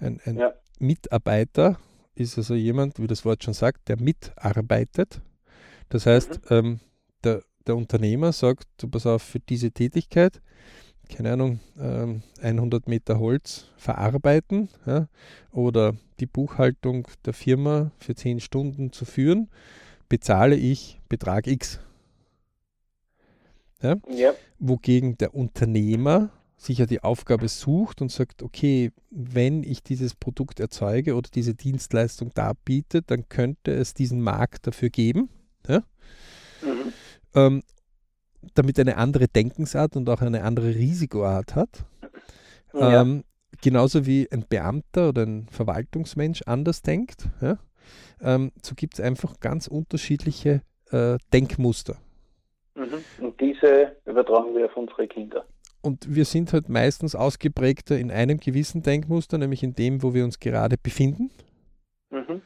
ein, 0.00 0.20
ein 0.24 0.36
ja. 0.36 0.52
Mitarbeiter 0.78 1.78
ist 2.14 2.38
also 2.38 2.54
jemand, 2.54 2.98
wie 3.00 3.06
das 3.06 3.24
Wort 3.24 3.44
schon 3.44 3.54
sagt, 3.54 3.88
der 3.88 4.00
mitarbeitet. 4.00 5.20
Das 5.88 6.06
heißt, 6.06 6.50
mhm. 6.50 6.56
ähm, 6.56 6.80
der, 7.24 7.42
der 7.66 7.76
Unternehmer 7.76 8.32
sagt, 8.32 8.66
du 8.78 8.88
pass 8.88 9.06
auf, 9.06 9.22
für 9.22 9.40
diese 9.40 9.70
Tätigkeit, 9.70 10.40
keine 11.10 11.32
Ahnung, 11.32 11.60
ähm, 11.78 12.22
100 12.40 12.88
Meter 12.88 13.18
Holz 13.18 13.66
verarbeiten 13.76 14.68
ja, 14.86 15.08
oder 15.50 15.94
die 16.20 16.26
Buchhaltung 16.26 17.08
der 17.24 17.32
Firma 17.32 17.90
für 17.98 18.14
10 18.14 18.40
Stunden 18.40 18.92
zu 18.92 19.04
führen, 19.04 19.50
bezahle 20.08 20.56
ich 20.56 21.00
Betrag 21.08 21.46
X. 21.46 21.80
Ja? 23.82 23.96
ja. 24.08 24.32
Wogegen 24.58 25.16
der 25.18 25.34
Unternehmer 25.34 26.30
sich 26.56 26.78
ja 26.78 26.86
die 26.86 27.02
Aufgabe 27.02 27.48
sucht 27.48 28.02
und 28.02 28.12
sagt, 28.12 28.42
okay, 28.42 28.92
wenn 29.10 29.62
ich 29.62 29.82
dieses 29.82 30.14
Produkt 30.14 30.60
erzeuge 30.60 31.14
oder 31.14 31.30
diese 31.32 31.54
Dienstleistung 31.54 32.34
darbiete, 32.34 33.00
dann 33.00 33.28
könnte 33.30 33.72
es 33.72 33.94
diesen 33.94 34.20
Markt 34.20 34.66
dafür 34.66 34.90
geben. 34.90 35.30
Ja? 35.66 35.82
Mhm. 36.60 36.92
Ähm, 37.34 37.62
damit 38.54 38.78
eine 38.78 38.98
andere 38.98 39.28
Denkensart 39.28 39.96
und 39.96 40.08
auch 40.08 40.20
eine 40.20 40.44
andere 40.44 40.74
Risikoart 40.74 41.54
hat. 41.54 41.86
Ja. 42.74 43.00
Ähm, 43.00 43.24
genauso 43.62 44.06
wie 44.06 44.30
ein 44.30 44.44
Beamter 44.48 45.08
oder 45.08 45.22
ein 45.22 45.48
Verwaltungsmensch 45.50 46.42
anders 46.42 46.82
denkt. 46.82 47.28
Ja? 47.40 47.58
Ähm, 48.20 48.52
so 48.62 48.74
gibt 48.74 48.94
es 48.94 49.00
einfach 49.00 49.40
ganz 49.40 49.66
unterschiedliche 49.66 50.62
äh, 50.90 51.16
Denkmuster. 51.32 51.96
Mhm. 52.74 53.04
Und 53.20 53.40
diese 53.40 53.96
übertragen 54.06 54.54
wir 54.54 54.66
auf 54.66 54.76
unsere 54.76 55.06
Kinder. 55.08 55.44
Und 55.82 56.14
wir 56.14 56.24
sind 56.24 56.52
halt 56.52 56.68
meistens 56.68 57.14
ausgeprägter 57.14 57.98
in 57.98 58.10
einem 58.10 58.38
gewissen 58.38 58.82
Denkmuster, 58.82 59.38
nämlich 59.38 59.62
in 59.62 59.74
dem, 59.74 60.02
wo 60.02 60.12
wir 60.14 60.24
uns 60.24 60.38
gerade 60.38 60.76
befinden. 60.76 61.30
Mhm. 62.10 62.42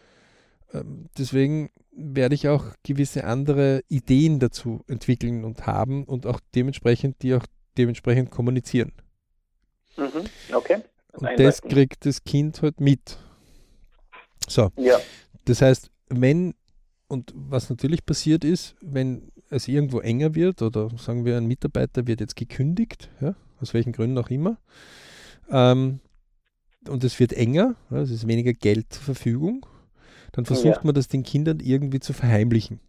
Ähm, 0.73 1.09
deswegen 1.19 1.71
werde 1.91 2.35
ich 2.35 2.49
auch 2.49 2.65
gewisse 2.83 3.25
andere 3.25 3.83
Ideen 3.89 4.39
dazu 4.39 4.85
entwickeln 4.89 5.45
und 5.45 5.67
haben 5.67 6.05
und 6.05 6.27
auch 6.27 6.41
dementsprechend, 6.55 7.23
die 7.23 7.35
auch 7.35 7.45
dementsprechend 7.77 8.31
kommunizieren. 8.31 8.93
Mhm. 9.97 10.25
Okay. 10.53 10.83
Und 11.13 11.29
das 11.39 11.63
kriegt 11.63 12.07
das 12.07 12.25
Kind 12.25 12.63
halt 12.63 12.81
mit. 12.81 13.19
So. 14.49 14.71
Ja. 14.77 14.99
Das 15.45 15.63
heißt, 15.63 15.91
wenn 16.09 16.55
und 17.09 17.33
was 17.35 17.71
natürlich 17.71 18.05
passiert 18.05 18.45
ist, 18.45 18.75
wenn 18.81 19.31
es 19.55 19.69
irgendwo 19.69 20.01
enger 20.01 20.35
wird 20.35 20.63
oder 20.63 20.91
sagen 20.99 21.25
wir, 21.25 21.37
ein 21.37 21.47
Mitarbeiter 21.47 22.07
wird 22.07 22.21
jetzt 22.21 22.37
gekündigt, 22.37 23.11
ja, 23.21 23.35
aus 23.61 23.75
welchen 23.75 23.93
Gründen 23.93 24.19
auch 24.19 24.31
immer, 24.31 24.59
ähm, 25.51 26.01
und 26.89 27.03
es 27.05 27.19
wird 27.19 27.33
enger, 27.33 27.77
ja, 27.91 27.99
es 27.99 28.11
ist 28.11 28.27
weniger 28.27 28.53
Geld 28.53 28.93
zur 28.93 29.03
Verfügung, 29.03 29.67
dann 30.33 30.45
versucht 30.45 30.77
ja. 30.77 30.81
man 30.85 30.95
das 30.95 31.09
den 31.09 31.23
Kindern 31.23 31.61
irgendwie 31.61 32.01
zu 32.01 32.13
verheimlichen. 32.13 32.81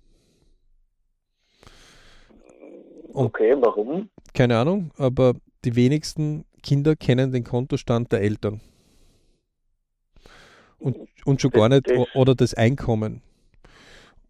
Und 3.13 3.27
okay, 3.27 3.55
warum? 3.57 4.09
Keine 4.33 4.57
Ahnung, 4.57 4.91
aber 4.97 5.35
die 5.63 5.75
wenigsten 5.75 6.43
Kinder 6.63 6.95
kennen 6.95 7.31
den 7.31 7.43
Kontostand 7.43 8.11
der 8.11 8.21
Eltern. 8.21 8.59
Und, 10.77 10.97
und 11.23 11.41
schon 11.41 11.51
gar 11.51 11.69
nicht, 11.69 11.89
oder 12.15 12.35
das 12.35 12.53
Einkommen. 12.53 13.21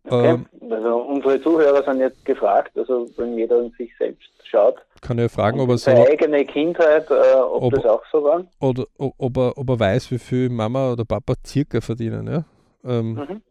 Okay. 0.08 0.34
Ähm, 0.34 0.46
also 0.72 0.98
unsere 0.98 1.42
Zuhörer 1.42 1.84
sind 1.84 2.00
jetzt 2.00 2.24
gefragt, 2.26 2.78
also 2.78 3.08
wenn 3.18 3.38
jeder 3.38 3.62
in 3.62 3.72
sich 3.72 3.92
selbst 3.98 4.30
schaut. 4.44 4.76
Kann 5.02 5.18
er 5.18 5.30
fragen, 5.30 5.60
ob 5.60 5.70
er 5.70 5.78
so. 5.78 5.86
Seine 5.86 6.08
eigene 6.08 6.46
Kindheit, 6.46 7.10
äh, 7.10 7.36
ob, 7.36 7.64
ob, 7.64 7.74
das 7.74 7.86
auch 7.86 8.04
so 8.12 8.24
war. 8.24 8.46
Oder 8.60 8.86
ob 8.98 9.38
er, 9.38 9.58
ob 9.58 9.70
er 9.70 9.80
weiß, 9.80 10.12
wie 10.12 10.20
viel 10.20 10.50
Mama 10.50 10.92
oder 10.92 11.06
Papa 11.06 11.34
circa 11.46 11.82
verdienen, 11.82 12.28
ja. 12.28 12.46
Ähm, 12.84 13.14
mhm. 13.14 13.42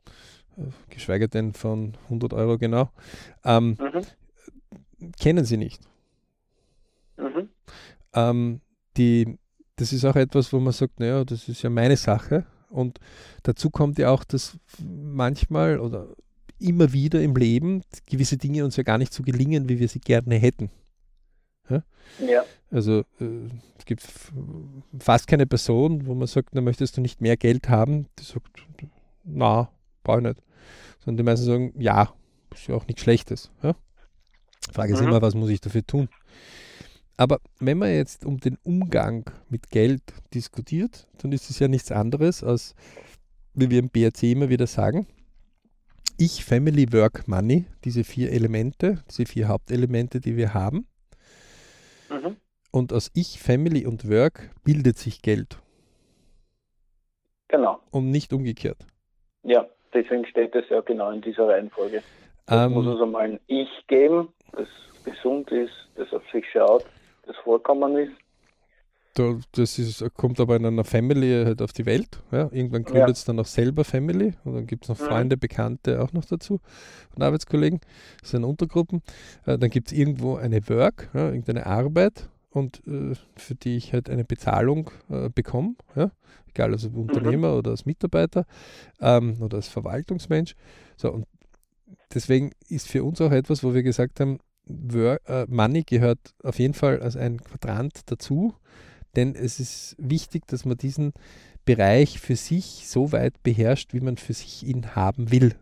Geschweige 0.88 1.28
denn 1.28 1.52
von 1.52 1.94
100 2.04 2.32
Euro 2.34 2.58
genau. 2.58 2.90
Ähm, 3.44 3.76
mhm. 3.80 5.10
Kennen 5.20 5.44
sie 5.44 5.56
nicht. 5.56 5.82
Mhm. 7.16 7.48
Ähm, 8.14 8.60
die, 8.96 9.38
das 9.76 9.92
ist 9.92 10.04
auch 10.04 10.14
etwas, 10.14 10.52
wo 10.52 10.60
man 10.60 10.72
sagt, 10.72 11.00
naja, 11.00 11.24
das 11.24 11.48
ist 11.48 11.62
ja 11.62 11.70
meine 11.70 11.96
Sache. 11.96 12.46
Und 12.70 12.98
dazu 13.42 13.70
kommt 13.70 13.98
ja 13.98 14.10
auch, 14.10 14.24
dass 14.24 14.58
manchmal 14.80 15.78
oder 15.80 16.08
immer 16.64 16.92
wieder 16.92 17.22
im 17.22 17.36
Leben 17.36 17.82
gewisse 18.06 18.36
Dinge 18.36 18.64
uns 18.64 18.76
ja 18.76 18.82
gar 18.82 18.98
nicht 18.98 19.12
so 19.12 19.22
gelingen, 19.22 19.68
wie 19.68 19.78
wir 19.78 19.88
sie 19.88 20.00
gerne 20.00 20.36
hätten. 20.36 20.70
Ja? 21.68 21.82
ja. 22.26 22.44
Also 22.70 23.00
äh, 23.20 23.48
es 23.78 23.84
gibt 23.84 24.02
fast 24.98 25.26
keine 25.26 25.46
Person, 25.46 26.06
wo 26.06 26.14
man 26.14 26.26
sagt, 26.26 26.50
na 26.54 26.60
möchtest 26.60 26.96
du 26.96 27.00
nicht 27.00 27.20
mehr 27.20 27.36
Geld 27.36 27.68
haben, 27.68 28.06
die 28.18 28.24
sagt, 28.24 28.66
na, 29.24 29.70
brauche 30.02 30.18
ich 30.18 30.24
nicht. 30.24 30.42
Sondern 31.04 31.18
die 31.18 31.22
meisten 31.22 31.46
sagen, 31.46 31.74
ja, 31.78 32.12
ist 32.52 32.66
ja 32.66 32.74
auch 32.74 32.86
nichts 32.86 33.02
Schlechtes. 33.02 33.50
Ja? 33.62 33.74
Frage 34.72 34.94
ist 34.94 35.00
mhm. 35.00 35.08
immer, 35.08 35.22
was 35.22 35.34
muss 35.34 35.50
ich 35.50 35.60
dafür 35.60 35.86
tun? 35.86 36.08
Aber 37.16 37.38
wenn 37.60 37.78
man 37.78 37.90
jetzt 37.90 38.24
um 38.24 38.40
den 38.40 38.58
Umgang 38.64 39.30
mit 39.48 39.70
Geld 39.70 40.02
diskutiert, 40.32 41.06
dann 41.18 41.32
ist 41.32 41.48
es 41.48 41.58
ja 41.58 41.68
nichts 41.68 41.92
anderes 41.92 42.42
als, 42.42 42.74
wie 43.52 43.70
wir 43.70 43.78
im 43.78 43.88
BRC 43.88 44.24
immer 44.24 44.48
wieder 44.48 44.66
sagen, 44.66 45.06
ich, 46.18 46.44
Family, 46.44 46.92
Work, 46.92 47.28
Money, 47.28 47.66
diese 47.84 48.04
vier 48.04 48.32
Elemente, 48.32 49.02
diese 49.10 49.26
vier 49.26 49.48
Hauptelemente, 49.48 50.20
die 50.20 50.36
wir 50.36 50.54
haben. 50.54 50.86
Mhm. 52.10 52.36
Und 52.70 52.92
aus 52.92 53.10
Ich, 53.14 53.40
Family 53.40 53.86
und 53.86 54.08
Work 54.10 54.50
bildet 54.64 54.98
sich 54.98 55.22
Geld. 55.22 55.58
Genau. 57.48 57.78
Und 57.90 58.10
nicht 58.10 58.32
umgekehrt. 58.32 58.78
Ja, 59.44 59.66
deswegen 59.92 60.26
steht 60.26 60.54
es 60.54 60.68
ja 60.70 60.80
genau 60.80 61.10
in 61.12 61.20
dieser 61.20 61.48
Reihenfolge. 61.48 61.98
Es 62.46 62.52
ähm, 62.52 62.72
muss 62.72 62.86
also 62.86 63.06
mal 63.06 63.20
ein 63.20 63.40
Ich 63.46 63.68
geben, 63.86 64.28
das 64.52 64.68
gesund 65.04 65.50
ist, 65.52 65.72
das 65.94 66.12
auf 66.12 66.22
sich 66.32 66.44
schaut, 66.50 66.84
das 67.26 67.36
vorkommen 67.36 67.96
ist. 67.96 68.12
Das 69.14 69.78
ist, 69.78 70.04
kommt 70.14 70.40
aber 70.40 70.56
in 70.56 70.66
einer 70.66 70.84
Family 70.84 71.44
halt 71.44 71.62
auf 71.62 71.72
die 71.72 71.86
Welt. 71.86 72.22
Ja? 72.32 72.48
Irgendwann 72.52 72.84
gründet 72.84 73.16
es 73.16 73.24
dann 73.24 73.38
auch 73.38 73.46
selber 73.46 73.84
Family 73.84 74.34
und 74.44 74.54
dann 74.54 74.66
gibt 74.66 74.84
es 74.84 74.88
noch 74.88 75.00
mhm. 75.00 75.04
Freunde, 75.04 75.36
Bekannte 75.36 76.02
auch 76.02 76.12
noch 76.12 76.24
dazu 76.24 76.60
und 77.14 77.22
Arbeitskollegen. 77.22 77.80
Das 78.20 78.30
sind 78.30 78.44
Untergruppen. 78.44 79.02
Äh, 79.46 79.58
dann 79.58 79.70
gibt 79.70 79.88
es 79.88 79.98
irgendwo 79.98 80.36
eine 80.36 80.68
Work, 80.68 81.10
ja? 81.14 81.26
irgendeine 81.26 81.66
Arbeit 81.66 82.28
und 82.50 82.82
äh, 82.86 83.14
für 83.36 83.54
die 83.54 83.76
ich 83.76 83.92
halt 83.92 84.10
eine 84.10 84.24
Bezahlung 84.24 84.90
äh, 85.10 85.28
bekomme. 85.28 85.74
Ja? 85.94 86.10
Egal, 86.48 86.72
als 86.72 86.84
Unternehmer 86.84 87.52
mhm. 87.52 87.58
oder 87.58 87.70
als 87.70 87.86
Mitarbeiter 87.86 88.46
ähm, 89.00 89.36
oder 89.40 89.56
als 89.56 89.68
Verwaltungsmensch. 89.68 90.54
So, 90.96 91.12
und 91.12 91.26
deswegen 92.12 92.52
ist 92.68 92.88
für 92.88 93.04
uns 93.04 93.20
auch 93.20 93.32
etwas, 93.32 93.62
wo 93.62 93.74
wir 93.74 93.82
gesagt 93.82 94.20
haben, 94.20 94.38
äh, 94.66 95.46
Money 95.48 95.82
gehört 95.82 96.18
auf 96.42 96.58
jeden 96.58 96.74
Fall 96.74 97.00
als 97.00 97.16
ein 97.16 97.38
Quadrant 97.38 98.00
dazu, 98.06 98.54
denn 99.16 99.34
es 99.34 99.60
ist 99.60 99.96
wichtig, 99.98 100.46
dass 100.46 100.64
man 100.64 100.76
diesen 100.76 101.12
Bereich 101.64 102.20
für 102.20 102.36
sich 102.36 102.88
so 102.88 103.12
weit 103.12 103.42
beherrscht, 103.42 103.94
wie 103.94 104.00
man 104.00 104.16
für 104.16 104.34
sich 104.34 104.66
ihn 104.66 104.94
haben 104.94 105.30
will. 105.30 105.54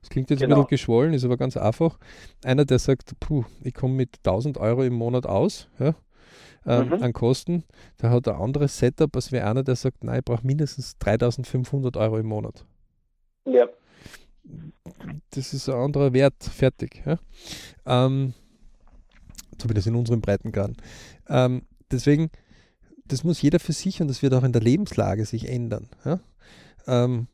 Das 0.00 0.10
klingt 0.10 0.30
jetzt 0.30 0.40
genau. 0.40 0.56
ein 0.56 0.62
bisschen 0.62 0.70
geschwollen, 0.70 1.14
ist 1.14 1.24
aber 1.24 1.36
ganz 1.36 1.56
einfach. 1.56 1.98
Einer, 2.44 2.64
der 2.64 2.78
sagt, 2.78 3.18
puh, 3.20 3.44
ich 3.62 3.72
komme 3.72 3.94
mit 3.94 4.18
1000 4.18 4.58
Euro 4.58 4.82
im 4.82 4.94
Monat 4.94 5.26
aus, 5.26 5.68
ja, 5.78 5.94
ähm, 6.66 6.88
mhm. 6.88 7.02
an 7.02 7.12
Kosten, 7.12 7.64
der 8.00 8.10
hat 8.10 8.26
ein 8.28 8.34
anderes 8.34 8.78
Setup 8.78 9.14
als 9.14 9.32
wie 9.32 9.40
einer, 9.40 9.62
der 9.62 9.76
sagt, 9.76 10.02
nein, 10.04 10.18
ich 10.18 10.24
brauche 10.24 10.46
mindestens 10.46 10.98
3500 10.98 11.96
Euro 11.96 12.18
im 12.18 12.26
Monat. 12.26 12.64
Ja 13.46 13.68
das 15.30 15.54
ist 15.54 15.68
ein 15.68 15.76
anderer 15.76 16.12
Wert, 16.12 16.42
fertig. 16.42 17.02
Ja? 17.04 17.18
Ähm, 17.86 18.34
zumindest 19.58 19.86
in 19.86 19.94
unseren 19.94 20.20
Breitengraden. 20.20 20.76
Ähm, 21.28 21.62
deswegen, 21.92 22.30
das 23.04 23.24
muss 23.24 23.42
jeder 23.42 23.60
für 23.60 23.72
sich 23.72 24.00
und 24.00 24.08
das 24.08 24.22
wird 24.22 24.34
auch 24.34 24.42
in 24.42 24.52
der 24.52 24.62
Lebenslage 24.62 25.24
sich 25.24 25.48
ändern. 25.48 25.88
Ja? 26.04 26.20
Ähm, 26.86 27.28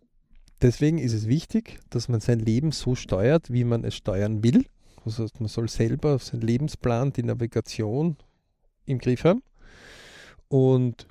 deswegen 0.61 0.99
ist 0.99 1.14
es 1.14 1.27
wichtig, 1.27 1.79
dass 1.90 2.09
man 2.09 2.21
sein 2.21 2.40
Leben 2.40 2.73
so 2.73 2.94
steuert, 2.94 3.53
wie 3.53 3.64
man 3.64 3.85
es 3.85 3.94
steuern 3.94 4.42
will. 4.42 4.66
Das 5.05 5.18
heißt, 5.18 5.40
man 5.40 5.49
soll 5.49 5.68
selber 5.68 6.16
auf 6.16 6.25
seinen 6.25 6.42
Lebensplan, 6.42 7.12
die 7.12 7.23
Navigation 7.23 8.16
im 8.85 8.99
Griff 8.99 9.25
haben. 9.25 9.42
Und 10.49 11.07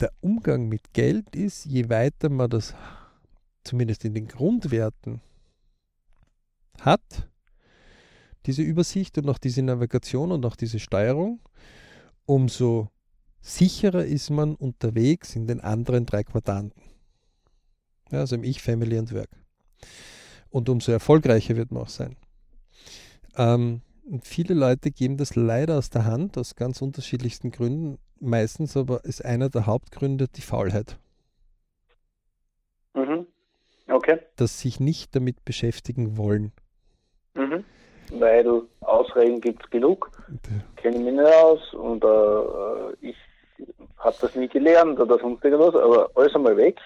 der 0.00 0.12
Umgang 0.20 0.68
mit 0.68 0.92
Geld 0.92 1.36
ist, 1.36 1.66
je 1.66 1.88
weiter 1.88 2.30
man 2.30 2.48
das 2.48 2.74
zumindest 3.64 4.04
in 4.04 4.14
den 4.14 4.28
Grundwerten 4.28 5.20
hat, 6.80 7.28
diese 8.46 8.62
Übersicht 8.62 9.18
und 9.18 9.28
auch 9.28 9.38
diese 9.38 9.62
Navigation 9.62 10.32
und 10.32 10.46
auch 10.46 10.56
diese 10.56 10.78
Steuerung, 10.78 11.40
umso 12.30 12.90
sicherer 13.40 14.04
ist 14.04 14.30
man 14.30 14.54
unterwegs 14.54 15.34
in 15.34 15.48
den 15.48 15.60
anderen 15.60 16.06
drei 16.06 16.22
Quadranten. 16.22 16.80
Ja, 18.12 18.20
also 18.20 18.36
im 18.36 18.44
Ich, 18.44 18.62
Family 18.62 18.98
und 18.98 19.12
Work. 19.12 19.30
Und 20.48 20.68
umso 20.68 20.92
erfolgreicher 20.92 21.56
wird 21.56 21.72
man 21.72 21.82
auch 21.82 21.88
sein. 21.88 22.14
Ähm, 23.36 23.82
viele 24.22 24.54
Leute 24.54 24.92
geben 24.92 25.16
das 25.16 25.34
leider 25.34 25.76
aus 25.76 25.90
der 25.90 26.04
Hand, 26.04 26.38
aus 26.38 26.54
ganz 26.54 26.80
unterschiedlichsten 26.80 27.50
Gründen. 27.50 27.98
Meistens 28.20 28.76
aber 28.76 29.04
ist 29.04 29.24
einer 29.24 29.48
der 29.48 29.66
Hauptgründe 29.66 30.28
die 30.28 30.42
Faulheit. 30.42 31.00
Mhm. 32.94 33.26
Okay. 33.88 34.20
Dass 34.36 34.60
sich 34.60 34.78
nicht 34.78 35.16
damit 35.16 35.44
beschäftigen 35.44 36.16
wollen. 36.16 36.52
Mhm. 37.34 37.64
Weil 38.18 38.62
Ausreden 38.80 39.40
gibt 39.40 39.64
es 39.64 39.70
genug. 39.70 40.10
Kenne 40.76 40.98
mich 40.98 41.14
nicht 41.14 41.32
aus 41.32 41.74
und 41.74 42.04
äh, 42.04 43.08
ich 43.08 43.16
habe 43.98 44.16
das 44.20 44.34
nie 44.34 44.48
gelernt 44.48 44.98
oder 44.98 45.18
sonst 45.18 45.44
irgendwas, 45.44 45.74
aber 45.74 46.10
alles 46.14 46.34
einmal 46.34 46.56
weg. 46.56 46.78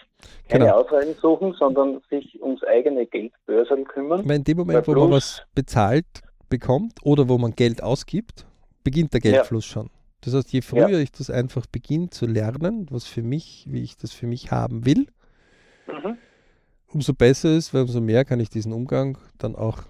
Keine 0.49 0.67
genau. 0.67 0.79
Ausreden 0.79 1.15
suchen, 1.21 1.55
sondern 1.59 2.01
sich 2.11 2.41
ums 2.43 2.63
eigene 2.65 3.07
Geldbörsel 3.07 3.85
kümmern. 3.85 4.29
Weil 4.29 4.37
in 4.37 4.45
dem 4.45 4.59
Moment, 4.59 4.87
wo 4.87 4.95
man 4.95 5.13
was 5.13 5.43
bezahlt 5.55 6.23
bekommt 6.49 6.95
oder 7.03 7.29
wo 7.29 7.39
man 7.39 7.55
Geld 7.55 7.83
ausgibt, 7.83 8.47
beginnt 8.83 9.13
der 9.13 9.21
Geldfluss 9.21 9.67
ja. 9.69 9.73
schon. 9.73 9.91
Das 10.23 10.35
heißt, 10.35 10.53
je 10.53 10.63
früher 10.63 10.89
ja. 10.89 10.99
ich 10.99 11.13
das 11.13 11.31
einfach 11.31 11.67
beginne 11.67 12.11
zu 12.11 12.27
lernen, 12.27 12.87
was 12.91 13.07
für 13.07 13.23
mich, 13.23 13.67
wie 13.69 13.83
ich 13.83 13.97
das 13.97 14.13
für 14.13 14.27
mich 14.27 14.51
haben 14.51 14.87
will, 14.87 15.07
mhm 15.87 16.19
umso 16.95 17.13
besser 17.13 17.55
ist, 17.57 17.75
weil 17.75 17.83
umso 17.83 18.01
mehr 18.01 18.25
kann 18.25 18.41
ich 18.41 18.49
diesen 18.49 18.73
Umgang 18.73 19.19
dann 19.39 19.57
auch 19.57 19.83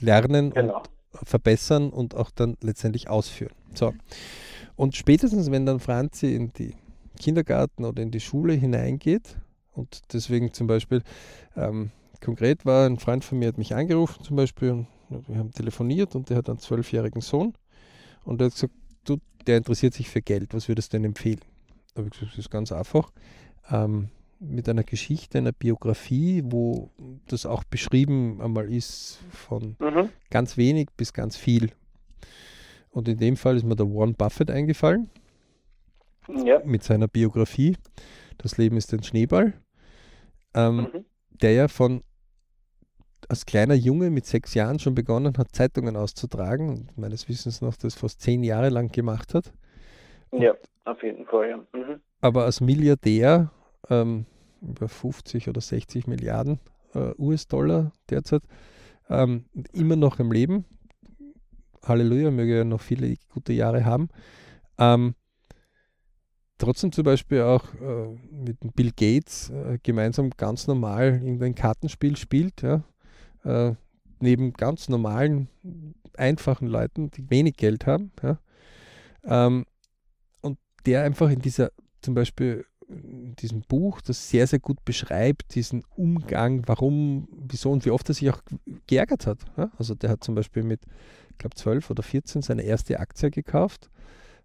lernen 0.00 0.50
genau. 0.50 0.78
und 0.78 1.28
verbessern 1.28 1.90
und 1.90 2.14
auch 2.14 2.30
dann 2.30 2.56
letztendlich 2.60 3.08
ausführen. 3.08 3.54
So. 3.74 3.94
Und 4.76 4.96
spätestens, 4.96 5.50
wenn 5.50 5.66
dann 5.66 5.80
Franzi 5.80 6.34
in 6.34 6.52
die 6.52 6.74
Kindergarten 7.18 7.84
oder 7.84 8.02
in 8.02 8.10
die 8.10 8.20
Schule 8.20 8.52
hineingeht, 8.52 9.36
und 9.72 10.12
deswegen 10.12 10.52
zum 10.52 10.66
Beispiel, 10.66 11.02
ähm, 11.56 11.90
konkret 12.20 12.66
war 12.66 12.86
ein 12.86 12.98
Freund 12.98 13.24
von 13.24 13.38
mir, 13.38 13.48
hat 13.48 13.58
mich 13.58 13.74
angerufen 13.74 14.24
zum 14.24 14.36
Beispiel, 14.36 14.86
und 15.10 15.28
wir 15.28 15.38
haben 15.38 15.52
telefoniert 15.52 16.14
und 16.14 16.30
der 16.30 16.36
hat 16.38 16.48
einen 16.48 16.58
zwölfjährigen 16.58 17.20
Sohn 17.20 17.54
und 18.24 18.40
der 18.40 18.46
hat 18.46 18.54
gesagt, 18.54 18.74
du, 19.04 19.18
der 19.46 19.56
interessiert 19.56 19.94
sich 19.94 20.08
für 20.08 20.20
Geld, 20.20 20.52
was 20.52 20.68
würdest 20.68 20.92
du 20.92 20.98
denn 20.98 21.04
empfehlen? 21.04 21.40
Da 21.94 22.00
habe 22.00 22.08
ich 22.08 22.12
gesagt, 22.12 22.32
das 22.32 22.38
ist 22.38 22.50
ganz 22.50 22.72
einfach. 22.72 23.10
Ähm, 23.70 24.08
mit 24.40 24.68
einer 24.68 24.84
Geschichte, 24.84 25.38
einer 25.38 25.52
Biografie, 25.52 26.42
wo 26.44 26.90
das 27.26 27.46
auch 27.46 27.64
beschrieben 27.64 28.40
einmal 28.40 28.72
ist 28.72 29.18
von 29.30 29.76
mhm. 29.78 30.10
ganz 30.30 30.56
wenig 30.56 30.88
bis 30.96 31.12
ganz 31.12 31.36
viel. 31.36 31.72
Und 32.90 33.08
in 33.08 33.18
dem 33.18 33.36
Fall 33.36 33.56
ist 33.56 33.64
mir 33.64 33.76
der 33.76 33.86
Warren 33.86 34.14
Buffett 34.14 34.50
eingefallen. 34.50 35.10
Ja. 36.28 36.60
Mit 36.64 36.82
seiner 36.82 37.08
Biografie. 37.08 37.76
Das 38.38 38.58
Leben 38.58 38.76
ist 38.76 38.92
ein 38.92 39.02
Schneeball. 39.02 39.54
Ähm, 40.54 40.76
mhm. 40.76 41.04
Der 41.40 41.52
ja 41.52 41.68
von 41.68 42.02
als 43.28 43.44
kleiner 43.44 43.74
Junge 43.74 44.10
mit 44.10 44.26
sechs 44.26 44.54
Jahren 44.54 44.78
schon 44.78 44.94
begonnen 44.94 45.36
hat, 45.36 45.54
Zeitungen 45.54 45.96
auszutragen 45.96 46.70
und 46.70 46.98
meines 46.98 47.28
Wissens 47.28 47.60
noch 47.60 47.76
das 47.76 47.94
fast 47.94 48.20
zehn 48.22 48.42
Jahre 48.42 48.70
lang 48.70 48.90
gemacht 48.90 49.34
hat. 49.34 49.52
Und 50.30 50.42
ja, 50.42 50.54
auf 50.84 51.02
jeden 51.02 51.26
Fall, 51.26 51.50
ja. 51.50 51.56
Mhm. 51.78 52.00
Aber 52.20 52.44
als 52.44 52.60
Milliardär 52.60 53.50
ähm, 53.90 54.26
über 54.60 54.88
50 54.88 55.48
oder 55.48 55.60
60 55.60 56.06
Milliarden 56.06 56.58
äh, 56.94 57.12
US-Dollar 57.18 57.92
derzeit, 58.10 58.42
ähm, 59.08 59.44
immer 59.72 59.96
noch 59.96 60.18
im 60.18 60.32
Leben. 60.32 60.64
Halleluja, 61.84 62.30
möge 62.30 62.58
er 62.58 62.64
noch 62.64 62.80
viele 62.80 63.14
gute 63.32 63.52
Jahre 63.52 63.84
haben. 63.84 64.08
Ähm, 64.78 65.14
trotzdem 66.58 66.92
zum 66.92 67.04
Beispiel 67.04 67.42
auch 67.42 67.64
äh, 67.74 68.16
mit 68.30 68.58
Bill 68.74 68.90
Gates 68.90 69.50
äh, 69.50 69.78
gemeinsam 69.82 70.30
ganz 70.36 70.66
normal 70.66 71.20
irgendein 71.22 71.54
Kartenspiel 71.54 72.16
spielt, 72.16 72.62
ja, 72.62 72.84
äh, 73.44 73.74
neben 74.20 74.52
ganz 74.52 74.88
normalen, 74.88 75.48
einfachen 76.16 76.66
Leuten, 76.66 77.10
die 77.10 77.30
wenig 77.30 77.56
Geld 77.56 77.86
haben. 77.86 78.10
Ja, 78.22 78.38
ähm, 79.24 79.64
und 80.42 80.58
der 80.84 81.04
einfach 81.04 81.30
in 81.30 81.40
dieser 81.40 81.70
zum 82.02 82.14
Beispiel 82.14 82.64
diesem 82.88 83.62
Buch, 83.62 84.00
das 84.00 84.30
sehr, 84.30 84.46
sehr 84.46 84.58
gut 84.58 84.84
beschreibt, 84.84 85.54
diesen 85.54 85.84
Umgang, 85.96 86.62
warum, 86.66 87.28
wieso 87.48 87.70
und 87.70 87.84
wie 87.84 87.90
oft 87.90 88.08
er 88.08 88.14
sich 88.14 88.30
auch 88.30 88.40
geärgert 88.86 89.26
hat. 89.26 89.38
Also 89.76 89.94
der 89.94 90.10
hat 90.10 90.24
zum 90.24 90.34
Beispiel 90.34 90.62
mit, 90.62 90.80
ich 91.30 91.38
glaube, 91.38 91.54
12 91.54 91.90
oder 91.90 92.02
14 92.02 92.42
seine 92.42 92.62
erste 92.62 92.98
Aktie 92.98 93.30
gekauft. 93.30 93.90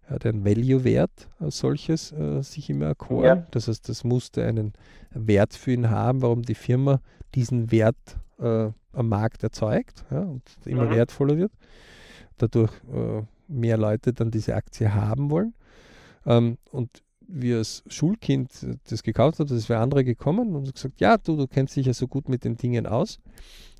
Er 0.06 0.16
hat 0.16 0.26
einen 0.26 0.44
Value-Wert 0.44 1.30
als 1.38 1.58
solches 1.58 2.12
äh, 2.12 2.42
sich 2.42 2.68
immer 2.68 2.86
erkoren. 2.86 3.24
Ja. 3.24 3.46
Das 3.50 3.68
heißt, 3.68 3.88
das 3.88 4.04
musste 4.04 4.44
einen 4.44 4.74
Wert 5.10 5.54
für 5.54 5.72
ihn 5.72 5.88
haben, 5.88 6.20
warum 6.20 6.42
die 6.42 6.54
Firma 6.54 7.00
diesen 7.34 7.72
Wert 7.72 8.18
äh, 8.38 8.68
am 8.92 9.08
Markt 9.08 9.42
erzeugt 9.42 10.04
ja, 10.10 10.20
und 10.20 10.42
immer 10.66 10.84
mhm. 10.84 10.90
wertvoller 10.90 11.38
wird. 11.38 11.52
Dadurch 12.36 12.72
äh, 12.92 13.22
mehr 13.48 13.78
Leute 13.78 14.12
dann 14.12 14.30
diese 14.30 14.54
Aktie 14.54 14.92
haben 14.92 15.30
wollen. 15.30 15.54
Ähm, 16.26 16.58
und 16.70 17.03
wie 17.28 17.54
als 17.54 17.82
Schulkind 17.86 18.50
das 18.90 19.02
gekauft 19.02 19.38
hat, 19.38 19.50
das 19.50 19.68
wäre 19.68 19.80
andere 19.80 20.04
gekommen 20.04 20.54
und 20.54 20.72
gesagt, 20.72 21.00
ja, 21.00 21.16
du, 21.16 21.36
du 21.36 21.46
kennst 21.46 21.76
dich 21.76 21.86
ja 21.86 21.92
so 21.92 22.06
gut 22.06 22.28
mit 22.28 22.44
den 22.44 22.56
Dingen 22.56 22.86
aus, 22.86 23.18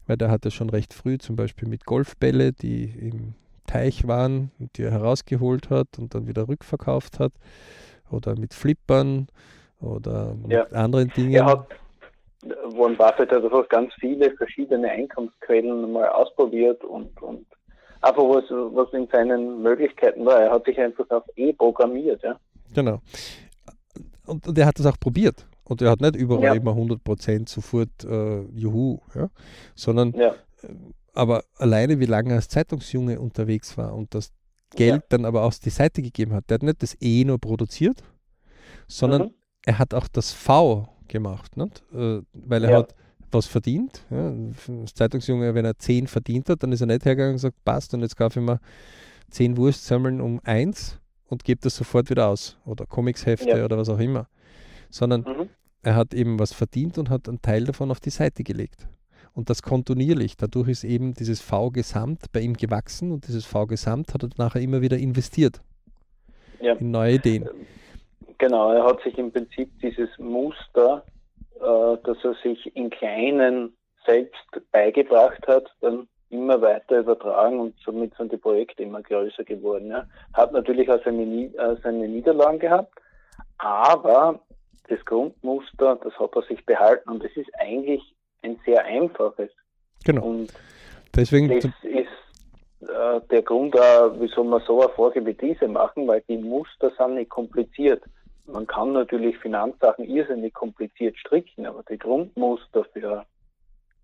weil 0.07 0.17
der 0.17 0.31
hat 0.31 0.45
ja 0.45 0.51
schon 0.51 0.71
recht 0.71 0.95
früh 0.95 1.19
zum 1.19 1.37
Beispiel 1.37 1.69
mit 1.69 1.85
Golfbälle, 1.85 2.53
die 2.53 2.85
im 2.85 3.35
Teich 3.67 4.07
waren 4.07 4.51
und 4.59 4.77
die 4.77 4.83
er 4.83 4.91
herausgeholt 4.91 5.71
hat 5.71 5.99
und 5.99 6.15
dann 6.15 6.27
wieder 6.27 6.49
rückverkauft 6.49 7.19
hat 7.19 7.33
oder 8.11 8.39
mit 8.39 8.55
Flippern 8.55 9.29
oder 9.81 10.35
mit 10.35 10.53
ja. 10.53 10.65
anderen 10.67 11.09
Dingen. 11.11 11.35
Er 11.35 11.47
hat, 11.47 11.67
Warren 12.77 12.97
Buffett 12.97 13.31
hat 13.31 13.45
einfach 13.45 13.69
ganz 13.69 13.93
viele 13.99 14.31
verschiedene 14.33 14.91
Einkommensquellen 14.91 15.93
mal 15.93 16.09
ausprobiert 16.09 16.85
und, 16.85 17.21
und 17.23 17.47
einfach 18.03 18.23
was, 18.23 18.45
was 18.51 18.93
in 18.93 19.09
seinen 19.09 19.63
Möglichkeiten 19.63 20.25
war. 20.27 20.41
Er 20.41 20.51
hat 20.51 20.65
sich 20.67 20.79
einfach 20.79 21.09
auf 21.11 21.25
E 21.37 21.53
programmiert. 21.53 22.23
Ja. 22.23 22.39
Genau. 22.75 23.01
Und, 24.27 24.47
und 24.47 24.59
er 24.59 24.67
hat 24.67 24.79
das 24.79 24.87
auch 24.87 24.99
probiert. 24.99 25.47
Und 25.65 25.81
er 25.81 25.91
hat 25.91 26.01
nicht 26.01 26.17
überall 26.17 26.43
ja. 26.45 26.55
immer 26.55 26.73
100% 26.73 27.49
sofort 27.49 28.05
äh, 28.05 28.43
Juhu, 28.53 28.99
ja? 29.15 29.31
sondern 29.75 30.13
ja. 30.13 30.35
Äh, 30.63 30.69
aber 31.15 31.45
alleine 31.57 32.01
wie 32.01 32.07
lange 32.07 32.31
er 32.31 32.37
als 32.37 32.49
Zeitungsjunge 32.49 33.21
unterwegs 33.21 33.79
war 33.79 33.95
und 33.95 34.15
das 34.15 34.33
Geld 34.75 35.03
ja. 35.03 35.07
dann 35.11 35.25
aber 35.25 35.45
aus 35.45 35.61
die 35.61 35.71
Seite 35.71 36.03
gegeben 36.03 36.33
hat. 36.33 36.51
Der 36.51 36.57
hat 36.57 36.63
nicht 36.63 36.83
das 36.83 36.97
E 37.01 37.25
nur 37.25 37.39
produziert, 37.39 38.03
sondern 38.89 39.23
mhm. 39.23 39.35
er 39.65 39.79
hat 39.79 39.95
auch 39.95 40.09
das 40.09 40.33
V 40.33 40.89
gemacht, 41.09 41.57
nicht? 41.57 41.83
Äh, 41.95 42.23
weil 42.33 42.65
er 42.65 42.71
ja. 42.71 42.79
hat 42.79 42.95
was 43.31 43.47
verdient. 43.47 44.05
Ja. 44.11 44.33
Als 44.81 44.95
Zeitungsjunge, 44.95 45.55
wenn 45.55 45.65
er 45.65 45.79
10 45.79 46.07
verdient 46.07 46.49
hat, 46.49 46.63
dann 46.63 46.73
ist 46.73 46.81
er 46.81 46.87
nicht 46.87 47.05
hergegangen 47.05 47.33
und 47.33 47.37
gesagt, 47.37 47.65
passt 47.65 47.95
und 47.95 48.01
jetzt 48.01 48.17
kaufe 48.17 48.41
ich 48.41 48.47
mir 48.47 48.61
10 49.31 49.57
Wurstsemmeln 49.57 50.21
um 50.21 50.41
1 50.45 50.99
und 51.35 51.45
gebe 51.45 51.61
das 51.61 51.77
sofort 51.77 52.11
wieder 52.11 52.29
aus 52.29 52.57
oder 52.65 52.87
Comicshefte 52.87 53.49
ja. 53.49 53.65
oder 53.65 53.77
was 53.77 53.89
auch 53.89 53.99
immer, 53.99 54.29
sondern 54.89 55.23
mhm. 55.23 55.49
er 55.83 55.97
hat 55.97 56.15
eben 56.15 56.39
was 56.39 56.53
verdient 56.53 56.97
und 56.97 57.11
hat 57.11 57.29
einen 57.29 57.43
Teil 57.43 57.65
davon 57.65 57.91
auf 57.91 57.99
die 57.99 58.11
Seite 58.11 58.45
gelegt. 58.45 58.89
Und 59.33 59.51
das 59.51 59.63
kontinuierlich. 59.63 60.37
Dadurch 60.37 60.69
ist 60.69 60.85
eben 60.85 61.13
dieses 61.15 61.41
V-Gesamt 61.41 62.31
bei 62.33 62.39
ihm 62.39 62.55
gewachsen 62.55 63.11
und 63.11 63.27
dieses 63.27 63.45
V-Gesamt 63.45 64.15
hat 64.15 64.23
er 64.23 64.31
nachher 64.39 64.63
immer 64.63 64.81
wieder 64.81 64.97
investiert 64.97 65.61
ja. 66.61 66.75
in 66.75 66.93
neue 66.93 67.15
Ideen. 67.15 67.49
Genau, 68.39 68.73
er 68.73 68.85
hat 68.85 69.03
sich 69.03 69.19
im 69.19 69.33
Prinzip 69.33 69.69
dieses 69.81 70.09
Muster, 70.19 71.05
äh, 71.57 71.97
das 72.05 72.17
er 72.23 72.37
sich 72.45 72.77
in 72.77 72.91
kleinen 72.91 73.75
selbst 74.07 74.47
beigebracht 74.71 75.45
hat, 75.49 75.67
dann 75.81 76.07
immer 76.31 76.61
weiter 76.61 77.01
übertragen 77.01 77.61
und 77.61 77.75
somit 77.85 78.15
sind 78.17 78.33
die 78.33 78.37
Projekte 78.37 78.83
immer 78.83 79.03
größer 79.03 79.45
geworden. 79.45 79.89
Ja. 79.89 80.07
Hat 80.33 80.53
natürlich 80.53 80.91
auch 80.91 81.03
seine, 81.05 81.23
äh, 81.23 81.77
seine 81.83 82.09
Niederlagen 82.09 82.59
gehabt, 82.59 82.93
aber 83.59 84.41
das 84.89 85.05
Grundmuster, 85.05 85.99
das 86.03 86.19
hat 86.19 86.35
er 86.35 86.43
sich 86.43 86.65
behalten 86.67 87.11
und 87.11 87.25
es 87.25 87.37
ist 87.37 87.51
eigentlich 87.59 88.03
ein 88.43 88.59
sehr 88.65 88.85
einfaches. 88.85 89.51
Genau. 90.05 90.25
Und 90.25 90.53
Deswegen 91.17 91.49
das 91.49 91.65
ist 91.83 92.89
äh, 92.89 93.21
der 93.31 93.43
Grund, 93.43 93.75
äh, 93.75 94.21
wieso 94.21 94.45
man 94.45 94.63
so 94.67 94.81
eine 94.81 94.91
Folge 94.91 95.25
wie 95.25 95.35
diese 95.35 95.69
machen, 95.69 96.07
weil 96.07 96.23
die 96.29 96.37
Muster 96.37 96.91
sind 96.99 97.15
nicht 97.15 97.31
kompliziert. 97.31 98.03
Man 98.47 98.67
kann 98.67 98.93
natürlich 98.93 99.39
Finanzsachen 99.39 100.05
irrsinnig 100.05 100.53
kompliziert 100.53 101.17
stricken, 101.17 101.67
aber 101.67 101.83
die 101.89 101.99
Grundmuster 101.99 102.85
für, 102.93 103.25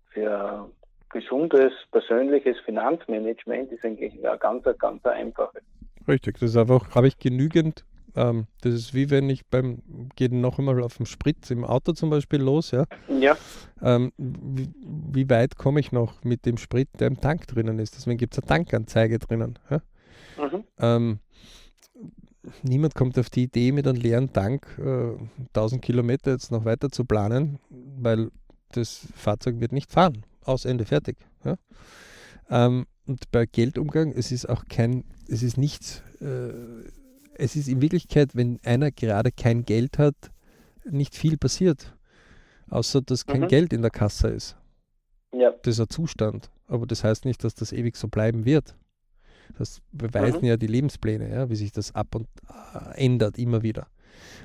für 0.09 0.69
gesundes, 1.11 1.73
persönliches 1.91 2.57
Finanzmanagement 2.65 3.71
ist 3.71 3.83
eigentlich 3.83 4.13
ja 4.15 4.35
ganz, 4.35 4.63
ganz 4.79 5.05
einfach. 5.05 5.51
Richtig, 6.07 6.39
das 6.39 6.51
ist 6.51 6.57
einfach, 6.57 6.95
habe 6.95 7.07
ich 7.07 7.17
genügend 7.17 7.85
ähm, 8.15 8.47
das 8.61 8.73
ist 8.73 8.93
wie 8.93 9.09
wenn 9.09 9.29
ich 9.29 9.45
beim, 9.45 9.81
geht 10.15 10.33
noch 10.33 10.59
einmal 10.59 10.81
auf 10.83 10.97
dem 10.97 11.05
Sprit 11.05 11.49
im 11.49 11.63
Auto 11.63 11.93
zum 11.93 12.09
Beispiel 12.09 12.41
los, 12.41 12.71
ja. 12.71 12.85
Ja. 13.07 13.37
Ähm, 13.81 14.11
wie, 14.17 14.69
wie, 14.83 15.29
weit 15.29 15.55
komme 15.55 15.79
ich 15.79 15.91
noch 15.91 16.23
mit 16.23 16.45
dem 16.45 16.57
Sprit, 16.57 16.89
der 16.99 17.07
im 17.07 17.21
Tank 17.21 17.47
drinnen 17.47 17.79
ist? 17.79 17.95
Deswegen 17.95 18.17
gibt 18.17 18.33
es 18.33 18.39
eine 18.39 18.47
Tankanzeige 18.47 19.19
drinnen. 19.19 19.57
Ja? 19.69 19.81
Mhm. 20.37 20.63
Ähm, 20.79 21.19
niemand 22.63 22.95
kommt 22.95 23.17
auf 23.17 23.29
die 23.29 23.43
Idee, 23.43 23.71
mit 23.71 23.87
einem 23.87 23.97
leeren 23.99 24.33
Tank 24.33 24.67
äh, 24.77 25.15
1000 25.55 25.81
Kilometer 25.81 26.31
jetzt 26.31 26.51
noch 26.51 26.65
weiter 26.65 26.89
zu 26.89 27.05
planen, 27.05 27.59
weil 27.69 28.29
das 28.73 29.07
Fahrzeug 29.15 29.59
wird 29.59 29.71
nicht 29.71 29.91
fahren 29.91 30.25
aus 30.43 30.65
Ende 30.65 30.85
fertig. 30.85 31.17
Ja? 31.43 31.55
Ähm, 32.49 32.85
und 33.05 33.31
bei 33.31 33.45
Geldumgang, 33.45 34.11
es 34.11 34.31
ist 34.31 34.47
auch 34.47 34.65
kein, 34.69 35.03
es 35.27 35.43
ist 35.43 35.57
nichts, 35.57 36.03
äh, 36.21 36.51
es 37.35 37.55
ist 37.55 37.67
in 37.67 37.81
Wirklichkeit, 37.81 38.35
wenn 38.35 38.59
einer 38.63 38.91
gerade 38.91 39.31
kein 39.31 39.65
Geld 39.65 39.97
hat, 39.97 40.15
nicht 40.89 41.15
viel 41.15 41.37
passiert. 41.37 41.95
Außer 42.69 43.01
dass 43.01 43.25
kein 43.25 43.41
mhm. 43.41 43.47
Geld 43.47 43.73
in 43.73 43.81
der 43.81 43.91
Kasse 43.91 44.29
ist. 44.29 44.55
Ja. 45.33 45.51
Das 45.63 45.75
ist 45.75 45.81
ein 45.81 45.89
Zustand. 45.89 46.49
Aber 46.67 46.85
das 46.85 47.03
heißt 47.03 47.25
nicht, 47.25 47.43
dass 47.43 47.53
das 47.53 47.73
ewig 47.73 47.97
so 47.97 48.07
bleiben 48.07 48.45
wird. 48.45 48.75
Das 49.57 49.81
beweisen 49.91 50.41
mhm. 50.41 50.47
ja 50.47 50.57
die 50.57 50.67
Lebenspläne, 50.67 51.29
ja, 51.29 51.49
wie 51.49 51.55
sich 51.55 51.71
das 51.73 51.93
ab 51.93 52.15
und 52.15 52.27
äh, 52.47 53.05
ändert 53.05 53.37
immer 53.37 53.63
wieder. 53.63 53.87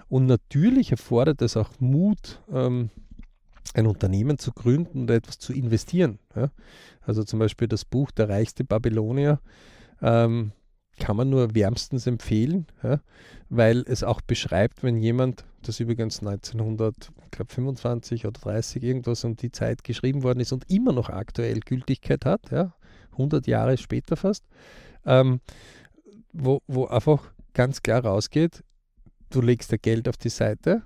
Und 0.09 0.27
natürlich 0.27 0.91
erfordert 0.91 1.43
es 1.43 1.57
auch 1.57 1.71
Mut, 1.79 2.41
ähm, 2.51 2.91
ein 3.75 3.87
Unternehmen 3.87 4.39
zu 4.39 4.53
gründen 4.53 5.03
und 5.03 5.11
etwas 5.11 5.39
zu 5.39 5.53
investieren. 5.53 6.19
Ja? 6.35 6.51
Also 7.03 7.25
zum 7.25 7.39
Beispiel 7.39 7.69
das 7.69 7.85
Buch 7.85 8.11
Der 8.11 8.29
reichste 8.29 8.65
Babylonier 8.65 9.41
ähm, 10.03 10.53
kann 10.99 11.17
man 11.17 11.29
nur 11.29 11.55
wärmstens 11.55 12.07
empfehlen, 12.07 12.67
ja? 12.83 13.01
weil 13.49 13.85
es 13.87 14.03
auch 14.03 14.21
beschreibt, 14.21 14.83
wenn 14.83 14.97
jemand, 14.97 15.45
das 15.63 15.81
übrigens 15.81 16.21
1925 16.21 18.27
oder 18.27 18.41
30 18.41 18.83
irgendwas 18.83 19.25
um 19.25 19.37
die 19.37 19.53
Zeit 19.53 19.85
geschrieben 19.85 20.23
worden 20.23 20.41
ist 20.41 20.53
und 20.53 20.71
immer 20.71 20.93
noch 20.93 21.11
aktuell 21.11 21.61
Gültigkeit 21.61 22.25
hat, 22.25 22.51
ja? 22.51 22.75
100 23.13 23.47
Jahre 23.47 23.77
später 23.79 24.17
fast, 24.17 24.45
ähm, 25.05 25.41
wo, 26.33 26.61
wo 26.67 26.87
einfach 26.87 27.31
ganz 27.55 27.83
klar 27.83 28.05
rausgeht, 28.05 28.63
du 29.31 29.41
legst 29.41 29.73
da 29.73 29.77
Geld 29.77 30.09
auf 30.09 30.17
die 30.17 30.29
Seite 30.29 30.83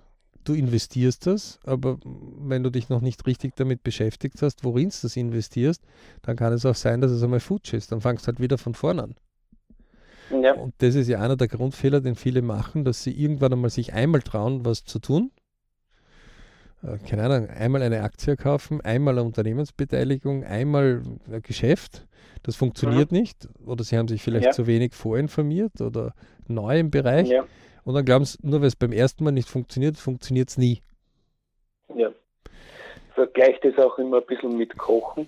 du 0.50 0.54
investierst 0.54 1.26
das, 1.26 1.60
aber 1.64 1.98
wenn 2.04 2.62
du 2.62 2.70
dich 2.70 2.88
noch 2.88 3.00
nicht 3.00 3.26
richtig 3.26 3.56
damit 3.56 3.82
beschäftigt 3.82 4.42
hast, 4.42 4.64
worin 4.64 4.90
du 4.90 4.96
das 5.02 5.16
investierst, 5.16 5.82
dann 6.22 6.36
kann 6.36 6.52
es 6.52 6.66
auch 6.66 6.74
sein, 6.74 7.00
dass 7.00 7.10
es 7.10 7.22
einmal 7.22 7.40
futsch 7.40 7.72
ist. 7.72 7.92
Dann 7.92 8.00
fangst 8.00 8.24
du 8.24 8.28
halt 8.28 8.40
wieder 8.40 8.58
von 8.58 8.74
vorne 8.74 9.04
an. 9.04 9.14
Ja. 10.42 10.54
Und 10.54 10.74
das 10.78 10.94
ist 10.94 11.08
ja 11.08 11.20
einer 11.20 11.36
der 11.36 11.48
Grundfehler, 11.48 12.00
den 12.00 12.14
viele 12.14 12.42
machen, 12.42 12.84
dass 12.84 13.02
sie 13.02 13.12
irgendwann 13.12 13.52
einmal 13.52 13.70
sich 13.70 13.92
einmal 13.92 14.22
trauen, 14.22 14.64
was 14.64 14.84
zu 14.84 14.98
tun. 14.98 15.30
Äh, 16.82 16.98
keine 16.98 17.24
Ahnung, 17.24 17.48
einmal 17.48 17.82
eine 17.82 18.02
Aktie 18.02 18.36
kaufen, 18.36 18.80
einmal 18.80 19.14
eine 19.14 19.26
Unternehmensbeteiligung, 19.26 20.44
einmal 20.44 21.02
ein 21.30 21.42
Geschäft. 21.42 22.06
Das 22.42 22.56
funktioniert 22.56 23.12
mhm. 23.12 23.18
nicht. 23.18 23.48
Oder 23.64 23.84
sie 23.84 23.98
haben 23.98 24.08
sich 24.08 24.22
vielleicht 24.22 24.46
ja. 24.46 24.52
zu 24.52 24.66
wenig 24.66 24.94
vorinformiert 24.94 25.80
oder 25.80 26.14
neu 26.46 26.78
im 26.78 26.90
Bereich. 26.90 27.28
Ja. 27.28 27.44
Und 27.84 27.94
dann 27.94 28.04
glauben 28.04 28.24
sie, 28.24 28.38
nur 28.42 28.60
weil 28.60 28.68
es 28.68 28.76
beim 28.76 28.92
ersten 28.92 29.24
Mal 29.24 29.32
nicht 29.32 29.48
funktioniert, 29.48 29.96
funktioniert 29.96 30.50
es 30.50 30.58
nie. 30.58 30.82
Ja. 31.94 32.10
Vergleicht 33.14 33.64
es 33.64 33.78
auch 33.78 33.98
immer 33.98 34.18
ein 34.18 34.26
bisschen 34.26 34.56
mit 34.56 34.76
Kochen. 34.76 35.26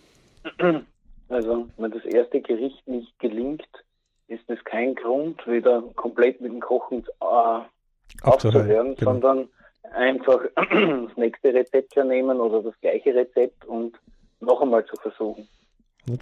Also, 1.28 1.66
wenn 1.78 1.90
das 1.90 2.04
erste 2.04 2.40
Gericht 2.40 2.86
nicht 2.86 3.18
gelingt, 3.18 3.66
ist 4.28 4.44
das 4.48 4.62
kein 4.64 4.94
Grund, 4.94 5.46
wieder 5.46 5.82
komplett 5.94 6.40
mit 6.40 6.52
dem 6.52 6.60
Kochen 6.60 7.04
äh, 7.20 7.60
aufzuhören, 8.22 8.96
genau. 8.96 9.12
sondern 9.12 9.48
einfach 9.94 10.40
das 10.56 11.16
nächste 11.16 11.54
Rezept 11.54 11.96
nehmen 11.96 12.40
oder 12.40 12.62
das 12.62 12.74
gleiche 12.80 13.14
Rezept 13.14 13.64
und 13.64 13.96
noch 14.40 14.60
einmal 14.60 14.84
zu 14.86 14.96
versuchen. 14.96 15.48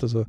Also, 0.01 0.27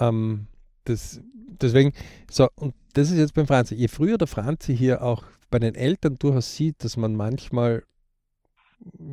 ähm, 0.00 0.46
das, 0.84 1.20
deswegen, 1.60 1.92
so, 2.30 2.48
und 2.56 2.74
das 2.94 3.10
ist 3.10 3.18
jetzt 3.18 3.34
beim 3.34 3.46
Franzi. 3.46 3.74
Je 3.74 3.88
früher 3.88 4.18
der 4.18 4.26
Franzi 4.26 4.76
hier 4.76 5.02
auch 5.02 5.24
bei 5.52 5.60
den 5.60 5.76
Eltern 5.76 6.18
durchaus 6.18 6.56
sieht, 6.56 6.82
dass 6.82 6.96
man 6.96 7.14
manchmal 7.14 7.84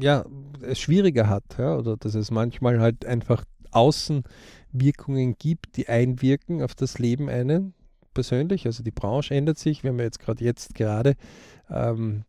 ja, 0.02 0.25
es 0.62 0.80
schwieriger 0.80 1.30
hat, 1.30 1.43
ja, 1.60 1.78
oder 1.78 1.97
dass 1.97 2.15
es 2.15 2.32
manchmal 2.32 2.80
halt 2.80 3.06
einfach 3.06 3.45
Außenwirkungen 3.71 5.37
gibt, 5.37 5.77
die 5.77 5.87
einwirken 5.87 6.63
auf 6.63 6.73
das 6.73 6.98
Leben 6.98 7.29
einen 7.29 7.75
persönlich. 8.15 8.65
Also 8.65 8.81
die 8.81 8.92
Branche 8.92 9.35
ändert 9.35 9.60
sich. 9.60 9.83
Wir 9.83 9.92
haben 9.92 10.00
ja 10.00 10.06
jetzt 10.06 10.19
gerade 10.19 10.44
jetzt 10.44 10.73
gerade 10.73 11.15
ähm, 11.69 12.23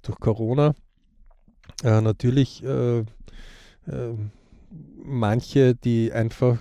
durch 0.00 0.18
Corona 0.18 0.74
äh, 1.84 2.00
natürlich 2.00 2.62
äh, 2.64 3.00
äh, 3.00 3.04
manche, 5.02 5.74
die 5.74 6.12
einfach, 6.12 6.58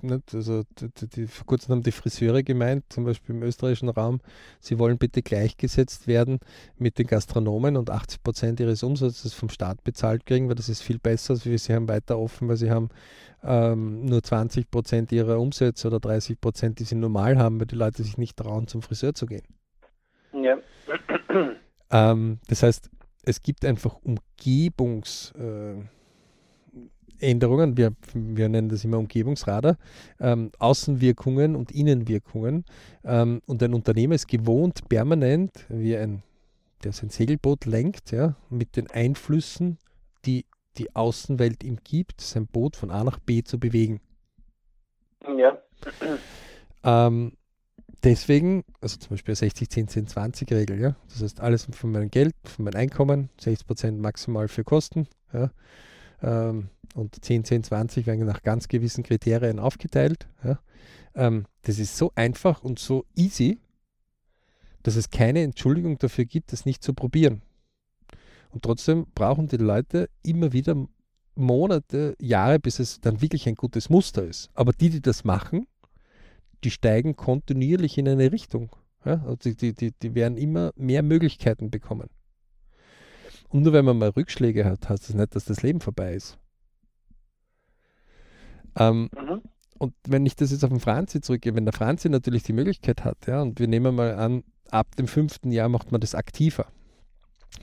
nicht, 0.00 0.34
also 0.34 0.62
die, 0.78 1.08
die, 1.08 1.26
vor 1.26 1.46
kurzem 1.46 1.72
haben 1.72 1.82
die 1.82 1.92
Friseure 1.92 2.42
gemeint, 2.42 2.84
zum 2.88 3.04
Beispiel 3.04 3.34
im 3.34 3.42
österreichischen 3.42 3.88
Raum, 3.88 4.20
sie 4.60 4.78
wollen 4.78 4.98
bitte 4.98 5.22
gleichgesetzt 5.22 6.06
werden 6.06 6.38
mit 6.78 6.98
den 6.98 7.06
Gastronomen 7.06 7.76
und 7.76 7.90
80 7.90 8.22
Prozent 8.22 8.60
ihres 8.60 8.82
Umsatzes 8.82 9.34
vom 9.34 9.48
Staat 9.48 9.82
bezahlt 9.84 10.26
kriegen, 10.26 10.48
weil 10.48 10.54
das 10.54 10.68
ist 10.68 10.82
viel 10.82 10.98
besser, 10.98 11.34
als 11.34 11.44
wir 11.44 11.58
sie 11.58 11.74
haben 11.74 11.88
weiter 11.88 12.18
offen, 12.18 12.48
weil 12.48 12.56
sie 12.56 12.70
haben 12.70 12.88
ähm, 13.42 14.04
nur 14.04 14.22
20 14.22 14.70
Prozent 14.70 15.12
ihrer 15.12 15.40
Umsätze 15.40 15.88
oder 15.88 16.00
30 16.00 16.40
Prozent, 16.40 16.78
die 16.78 16.84
sie 16.84 16.94
normal 16.96 17.38
haben, 17.38 17.58
weil 17.60 17.66
die 17.66 17.76
Leute 17.76 18.02
sich 18.02 18.18
nicht 18.18 18.36
trauen, 18.36 18.66
zum 18.68 18.82
Friseur 18.82 19.14
zu 19.14 19.26
gehen. 19.26 19.44
Ja. 20.32 20.58
Ähm, 21.90 22.40
das 22.48 22.62
heißt, 22.62 22.90
es 23.22 23.42
gibt 23.42 23.64
einfach 23.64 23.96
Umgebungsänderungen, 24.02 25.82
äh, 25.82 25.88
wir, 27.20 27.92
wir 28.14 28.48
nennen 28.48 28.68
das 28.68 28.84
immer 28.84 28.98
Umgebungsradar, 28.98 29.76
ähm, 30.20 30.50
Außenwirkungen 30.58 31.56
und 31.56 31.72
Innenwirkungen. 31.72 32.64
Ähm, 33.04 33.40
und 33.46 33.62
ein 33.62 33.74
Unternehmer 33.74 34.14
ist 34.14 34.28
gewohnt, 34.28 34.88
permanent, 34.88 35.52
wie 35.68 35.96
ein, 35.96 36.22
der 36.84 36.92
sein 36.92 37.10
Segelboot 37.10 37.64
lenkt, 37.64 38.12
ja, 38.12 38.36
mit 38.50 38.76
den 38.76 38.90
Einflüssen, 38.90 39.78
die 40.24 40.44
die 40.78 40.94
Außenwelt 40.94 41.64
ihm 41.64 41.78
gibt, 41.82 42.20
sein 42.20 42.46
Boot 42.46 42.76
von 42.76 42.90
A 42.90 43.04
nach 43.04 43.18
B 43.18 43.42
zu 43.42 43.58
bewegen. 43.58 44.00
Ja. 45.36 45.58
Ähm, 46.84 47.32
deswegen, 48.04 48.64
also 48.80 48.98
zum 48.98 49.10
Beispiel 49.10 49.34
60, 49.34 49.68
10, 49.68 49.88
10, 49.88 50.06
20 50.06 50.52
Regel, 50.52 50.80
ja. 50.80 50.96
Das 51.08 51.22
heißt, 51.22 51.40
alles 51.40 51.66
von 51.70 51.92
meinem 51.92 52.10
Geld, 52.10 52.34
von 52.44 52.64
meinem 52.64 52.76
Einkommen, 52.76 53.30
60% 53.40 53.92
maximal 53.92 54.48
für 54.48 54.64
Kosten, 54.64 55.08
ja. 55.32 55.50
Ähm, 56.22 56.70
und 56.96 57.22
10, 57.24 57.44
10, 57.44 57.64
20 57.64 58.06
werden 58.06 58.24
nach 58.24 58.42
ganz 58.42 58.68
gewissen 58.68 59.04
Kriterien 59.04 59.58
aufgeteilt. 59.58 60.28
Ja. 60.42 60.58
Ähm, 61.14 61.44
das 61.62 61.78
ist 61.78 61.96
so 61.96 62.12
einfach 62.14 62.62
und 62.62 62.78
so 62.78 63.04
easy, 63.14 63.58
dass 64.82 64.96
es 64.96 65.10
keine 65.10 65.42
Entschuldigung 65.42 65.98
dafür 65.98 66.24
gibt, 66.24 66.52
das 66.52 66.64
nicht 66.64 66.82
zu 66.82 66.94
probieren. 66.94 67.42
Und 68.50 68.62
trotzdem 68.62 69.06
brauchen 69.14 69.48
die 69.48 69.58
Leute 69.58 70.08
immer 70.22 70.52
wieder 70.52 70.86
Monate, 71.34 72.16
Jahre, 72.18 72.58
bis 72.58 72.78
es 72.78 73.00
dann 73.00 73.20
wirklich 73.20 73.46
ein 73.46 73.56
gutes 73.56 73.90
Muster 73.90 74.24
ist. 74.24 74.48
Aber 74.54 74.72
die, 74.72 74.88
die 74.88 75.02
das 75.02 75.24
machen, 75.24 75.66
die 76.64 76.70
steigen 76.70 77.14
kontinuierlich 77.14 77.98
in 77.98 78.08
eine 78.08 78.32
Richtung. 78.32 78.70
Ja? 79.04 79.22
Also 79.26 79.52
die, 79.52 79.74
die, 79.74 79.92
die 79.92 80.14
werden 80.14 80.38
immer 80.38 80.72
mehr 80.76 81.02
Möglichkeiten 81.02 81.70
bekommen. 81.70 82.08
Und 83.48 83.62
nur 83.62 83.74
wenn 83.74 83.84
man 83.84 83.98
mal 83.98 84.08
Rückschläge 84.08 84.64
hat, 84.64 84.88
heißt 84.88 85.10
das 85.10 85.14
nicht, 85.14 85.34
dass 85.34 85.44
das 85.44 85.62
Leben 85.62 85.80
vorbei 85.80 86.14
ist. 86.14 86.38
Ähm, 88.76 89.10
mhm. 89.16 89.42
Und 89.78 89.94
wenn 90.08 90.24
ich 90.24 90.36
das 90.36 90.52
jetzt 90.52 90.64
auf 90.64 90.70
den 90.70 90.80
Franzi 90.80 91.20
zurückgehe, 91.20 91.54
wenn 91.54 91.66
der 91.66 91.74
Franzi 91.74 92.08
natürlich 92.08 92.42
die 92.42 92.52
Möglichkeit 92.52 93.04
hat, 93.04 93.26
ja, 93.26 93.42
und 93.42 93.60
wir 93.60 93.68
nehmen 93.68 93.94
mal 93.94 94.14
an, 94.14 94.42
ab 94.70 94.96
dem 94.96 95.06
fünften 95.06 95.52
Jahr 95.52 95.68
macht 95.68 95.92
man 95.92 96.00
das 96.00 96.14
aktiver. 96.14 96.66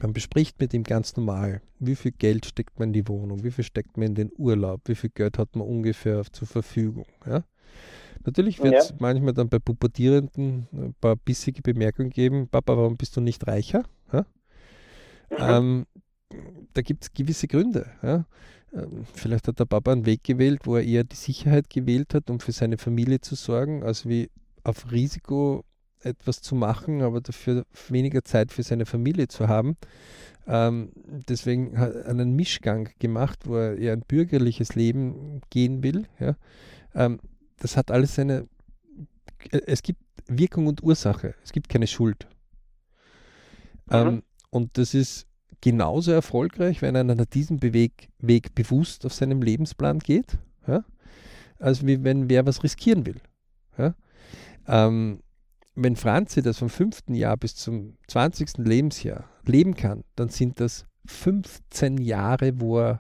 Man 0.02 0.14
bespricht 0.14 0.60
mit 0.60 0.74
ihm 0.74 0.84
ganz 0.84 1.16
normal, 1.16 1.62
wie 1.80 1.96
viel 1.96 2.12
Geld 2.12 2.46
steckt 2.46 2.80
man 2.80 2.90
in 2.90 2.94
die 2.94 3.08
Wohnung, 3.08 3.44
wie 3.44 3.52
viel 3.52 3.64
steckt 3.64 3.98
man 3.98 4.08
in 4.08 4.16
den 4.16 4.32
Urlaub, 4.38 4.82
wie 4.86 4.96
viel 4.96 5.12
Geld 5.14 5.38
hat 5.38 5.56
man 5.56 5.68
ungefähr 5.68 6.24
zur 6.32 6.48
Verfügung. 6.48 7.06
Ja? 7.26 7.44
Natürlich 8.26 8.62
wird 8.62 8.76
es 8.76 8.90
ja. 8.90 8.96
manchmal 9.00 9.34
dann 9.34 9.50
bei 9.50 9.60
Pubertierenden 9.60 10.68
ein 10.72 10.96
paar 11.00 11.16
bissige 11.16 11.62
Bemerkungen 11.62 12.10
geben, 12.10 12.48
Papa, 12.48 12.78
warum 12.78 12.98
bist 12.98 13.16
du 13.18 13.22
nicht 13.22 13.46
reicher? 13.48 13.84
Ja? 14.12 14.26
Mhm. 15.30 15.38
Ähm, 15.40 15.86
da 16.74 16.82
gibt 16.82 17.04
es 17.04 17.14
gewisse 17.14 17.48
Gründe. 17.48 17.92
Ja? 18.02 18.26
Ähm, 18.74 19.06
vielleicht 19.14 19.48
hat 19.48 19.60
der 19.60 19.66
Papa 19.66 19.92
einen 19.92 20.06
Weg 20.06 20.24
gewählt, 20.24 20.62
wo 20.66 20.76
er 20.76 20.84
eher 20.84 21.04
die 21.04 21.16
Sicherheit 21.16 21.70
gewählt 21.70 22.14
hat, 22.14 22.30
um 22.30 22.40
für 22.40 22.52
seine 22.52 22.78
Familie 22.78 23.22
zu 23.22 23.36
sorgen, 23.36 23.84
als 23.84 24.08
wie 24.08 24.30
auf 24.64 24.92
Risiko 24.92 25.64
etwas 26.02 26.42
zu 26.42 26.56
machen, 26.56 27.02
aber 27.02 27.22
dafür 27.22 27.66
weniger 27.88 28.24
Zeit 28.24 28.52
für 28.52 28.64
seine 28.64 28.86
Familie 28.86 29.28
zu 29.28 29.48
haben. 29.48 29.78
Ähm, 30.48 30.92
deswegen 30.96 31.78
hat 31.78 31.94
er 31.94 32.08
einen 32.08 32.36
Mischgang 32.36 32.90
gemacht, 33.00 33.40
wo 33.46 33.56
er 33.56 33.78
eher 33.78 33.94
ein 33.94 34.02
bürgerliches 34.02 34.76
Leben 34.76 35.42
gehen 35.50 35.84
will. 35.84 36.08
Ja. 36.20 36.36
Ähm, 36.94 37.20
das 37.60 37.78
hat 37.78 37.92
alles 37.92 38.16
seine. 38.16 38.48
Es 39.52 39.82
gibt 39.82 40.02
Wirkung 40.28 40.68
und 40.68 40.84
Ursache. 40.84 41.36
Es 41.44 41.52
gibt 41.52 41.70
keine 41.70 41.88
Schuld. 41.88 42.28
Mhm. 43.88 43.96
Ähm, 43.96 44.24
und 44.50 44.78
das 44.78 44.94
ist 44.94 45.28
genauso 45.64 46.12
erfolgreich, 46.12 46.82
wenn 46.82 46.98
einer 46.98 47.26
diesen 47.26 47.58
Beweg, 47.58 48.10
Weg 48.20 48.54
bewusst 48.54 49.06
auf 49.06 49.14
seinem 49.14 49.42
Lebensplan 49.42 50.00
geht, 50.00 50.38
ja, 50.68 50.84
als 51.58 51.86
wenn 51.86 52.28
wer 52.28 52.46
was 52.46 52.64
riskieren 52.64 53.06
will. 53.06 53.22
Ja. 53.78 53.96
Ähm, 54.68 55.22
wenn 55.74 55.96
Franzi 55.96 56.42
das 56.42 56.58
vom 56.58 56.70
fünften 56.70 57.16
Jahr 57.16 57.38
bis 57.38 57.56
zum 57.56 57.96
20. 58.10 58.58
Lebensjahr 58.58 59.24
leben 59.46 59.74
kann, 59.74 60.04
dann 60.18 60.28
sind 60.28 60.60
das 60.60 60.86
15 61.06 61.98
Jahre, 61.98 62.60
wo 62.60 62.80
er 62.80 63.00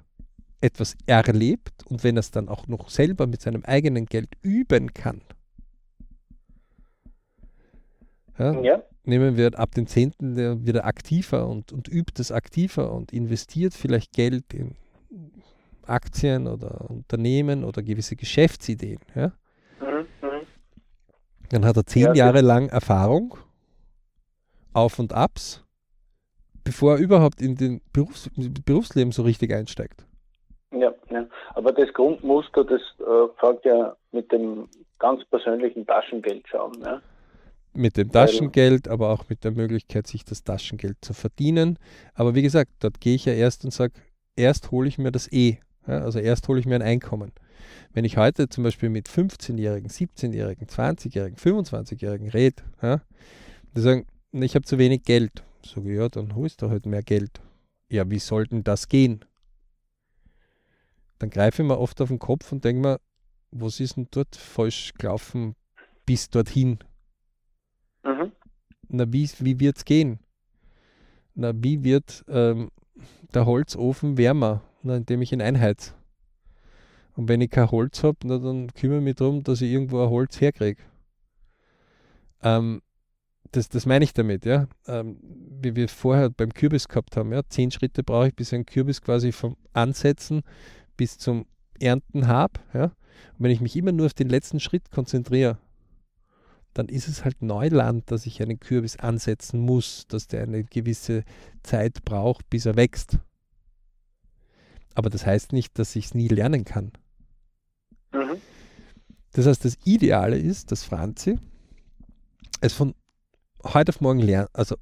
etwas 0.61 0.95
erlebt 1.05 1.85
und 1.85 2.05
wenn 2.05 2.15
er 2.15 2.21
es 2.21 2.31
dann 2.31 2.47
auch 2.47 2.67
noch 2.67 2.89
selber 2.89 3.27
mit 3.27 3.41
seinem 3.41 3.65
eigenen 3.65 4.05
Geld 4.05 4.29
üben 4.41 4.93
kann. 4.93 5.21
Ja, 8.37 8.59
ja. 8.61 8.83
Nehmen 9.05 9.37
wir 9.37 9.59
ab 9.59 9.71
dem 9.75 9.85
10. 9.85 10.13
wieder 10.65 10.85
aktiver 10.85 11.47
und, 11.47 11.71
und 11.71 11.87
übt 11.89 12.21
es 12.21 12.31
aktiver 12.31 12.93
und 12.93 13.11
investiert 13.11 13.73
vielleicht 13.73 14.13
Geld 14.13 14.53
in 14.53 14.75
Aktien 15.85 16.47
oder 16.47 16.89
Unternehmen 16.89 17.63
oder 17.63 17.83
gewisse 17.83 18.15
Geschäftsideen. 18.15 18.99
Ja? 19.13 19.33
Dann 21.49 21.65
hat 21.65 21.77
er 21.77 21.85
zehn 21.85 22.03
ja, 22.03 22.13
Jahre 22.13 22.41
lang 22.41 22.69
Erfahrung, 22.69 23.37
Auf 24.73 24.97
und 24.97 25.13
Abs, 25.13 25.63
bevor 26.63 26.93
er 26.93 26.99
überhaupt 26.99 27.41
in 27.41 27.55
den 27.55 27.81
Berufs 27.91 28.29
Berufsleben 28.65 29.11
so 29.11 29.21
richtig 29.21 29.53
einsteigt. 29.53 30.07
Ja, 30.71 30.91
ja, 31.11 31.27
aber 31.53 31.71
das 31.71 31.93
Grundmuster, 31.93 32.63
das 32.63 32.81
äh, 32.99 33.27
fängt 33.39 33.63
ja 33.65 33.95
mit 34.11 34.31
dem 34.31 34.67
ganz 34.97 35.23
persönlichen 35.25 35.85
Taschengeld 35.85 36.47
schauen. 36.47 36.81
Ja? 36.83 37.01
Mit 37.75 37.97
dem 37.97 38.11
Taschengeld, 38.11 38.87
aber 38.87 39.09
auch 39.09 39.29
mit 39.29 39.43
der 39.43 39.51
Möglichkeit, 39.51 40.05
sich 40.05 40.23
das 40.23 40.43
Taschengeld 40.43 40.97
zu 41.01 41.13
verdienen. 41.13 41.79
Aber 42.13 42.35
wie 42.35 42.43
gesagt, 42.43 42.71
dort 42.79 43.01
gehe 43.01 43.15
ich 43.15 43.25
ja 43.25 43.33
erst 43.33 43.65
und 43.65 43.71
sage, 43.71 43.93
erst 44.35 44.71
hole 44.71 44.87
ich 44.87 44.97
mir 44.97 45.11
das 45.11 45.31
E. 45.31 45.57
Ja? 45.87 45.99
Also 45.99 46.19
erst 46.19 46.47
hole 46.47 46.59
ich 46.59 46.65
mir 46.65 46.75
ein 46.75 46.81
Einkommen. 46.83 47.31
Wenn 47.93 48.05
ich 48.05 48.17
heute 48.17 48.49
zum 48.49 48.63
Beispiel 48.63 48.89
mit 48.89 49.09
15-Jährigen, 49.09 49.89
17-Jährigen, 49.89 50.67
20-Jährigen, 50.67 51.37
25-Jährigen 51.37 52.29
rede, 52.29 52.63
ja, 52.81 53.01
die 53.75 53.81
sagen, 53.81 54.05
ich 54.31 54.55
habe 54.55 54.65
zu 54.65 54.77
wenig 54.77 55.03
Geld. 55.03 55.43
Sage 55.65 55.91
ich, 55.91 55.97
ja, 55.97 56.09
dann 56.09 56.35
holst 56.35 56.61
du 56.61 56.69
halt 56.69 56.85
mehr 56.85 57.03
Geld. 57.03 57.41
Ja, 57.89 58.09
wie 58.09 58.19
soll 58.19 58.47
denn 58.47 58.63
das 58.63 58.87
gehen? 58.87 59.23
Dann 61.19 61.29
greife 61.29 61.61
ich 61.61 61.67
mir 61.67 61.77
oft 61.79 62.01
auf 62.01 62.09
den 62.09 62.19
Kopf 62.19 62.51
und 62.51 62.65
denke 62.65 62.81
mir, 62.81 62.99
was 63.51 63.79
ist 63.79 63.97
denn 63.97 64.07
dort 64.11 64.35
falsch 64.35 64.93
gelaufen 64.97 65.55
bis 66.05 66.29
dorthin? 66.29 66.79
Mhm. 68.03 68.31
Na, 68.89 69.11
wie, 69.11 69.29
wie 69.39 69.59
wird 69.59 69.77
es 69.77 69.85
gehen? 69.85 70.19
Na, 71.35 71.51
wie 71.55 71.83
wird 71.83 72.23
ähm, 72.27 72.69
der 73.33 73.45
Holzofen 73.45 74.17
wärmer, 74.17 74.61
na, 74.83 74.97
indem 74.97 75.21
ich 75.21 75.31
ihn 75.31 75.41
einheiz? 75.41 75.95
Und 77.15 77.29
wenn 77.29 77.41
ich 77.41 77.49
kein 77.49 77.69
Holz 77.71 78.03
habe, 78.03 78.17
dann 78.27 78.73
kümmere 78.73 78.99
ich 78.99 79.03
mich 79.03 79.15
darum, 79.15 79.43
dass 79.43 79.61
ich 79.61 79.71
irgendwo 79.71 80.01
ein 80.01 80.09
Holz 80.09 80.41
herkriege. 80.41 80.81
Ähm, 82.41 82.81
das, 83.51 83.69
das 83.69 83.85
meine 83.85 84.03
ich 84.03 84.13
damit, 84.13 84.45
ja. 84.45 84.67
Ähm, 84.87 85.17
wie 85.21 85.75
wir 85.75 85.87
vorher 85.87 86.29
beim 86.29 86.53
Kürbis 86.53 86.87
gehabt 86.87 87.15
haben, 87.15 87.31
ja. 87.31 87.41
Zehn 87.47 87.71
Schritte 87.71 88.03
brauche 88.03 88.29
ich, 88.29 88.35
bis 88.35 88.51
ich 88.51 88.55
einen 88.55 88.65
Kürbis 88.65 89.01
quasi 89.01 89.31
vom 89.31 89.55
Ansetzen 89.73 90.41
bis 90.97 91.17
zum 91.17 91.45
Ernten 91.79 92.27
habe, 92.27 92.59
ja. 92.73 92.85
Und 92.85 93.39
wenn 93.39 93.51
ich 93.51 93.61
mich 93.61 93.75
immer 93.75 93.91
nur 93.91 94.07
auf 94.07 94.13
den 94.13 94.29
letzten 94.29 94.59
Schritt 94.59 94.89
konzentriere, 94.91 95.59
dann 96.73 96.87
ist 96.87 97.07
es 97.07 97.23
halt 97.23 97.41
Neuland, 97.41 98.09
dass 98.11 98.25
ich 98.25 98.41
einen 98.41 98.59
Kürbis 98.59 98.97
ansetzen 98.97 99.59
muss, 99.59 100.07
dass 100.07 100.27
der 100.27 100.43
eine 100.43 100.63
gewisse 100.63 101.23
Zeit 101.61 102.03
braucht, 102.03 102.49
bis 102.49 102.65
er 102.65 102.75
wächst. 102.75 103.19
Aber 104.95 105.09
das 105.09 105.25
heißt 105.25 105.53
nicht, 105.53 105.77
dass 105.79 105.95
ich 105.95 106.05
es 106.05 106.13
nie 106.13 106.27
lernen 106.27 106.65
kann. 106.65 106.91
Mhm. 108.11 108.37
Das 109.31 109.47
heißt, 109.47 109.65
das 109.65 109.77
Ideale 109.83 110.37
ist, 110.37 110.71
dass 110.71 110.83
Franzi 110.83 111.39
es 112.61 112.73
von 112.73 112.93
heute 113.63 113.89
auf 113.89 114.01
morgen 114.01 114.19
lernt, 114.19 114.49
also 114.53 114.75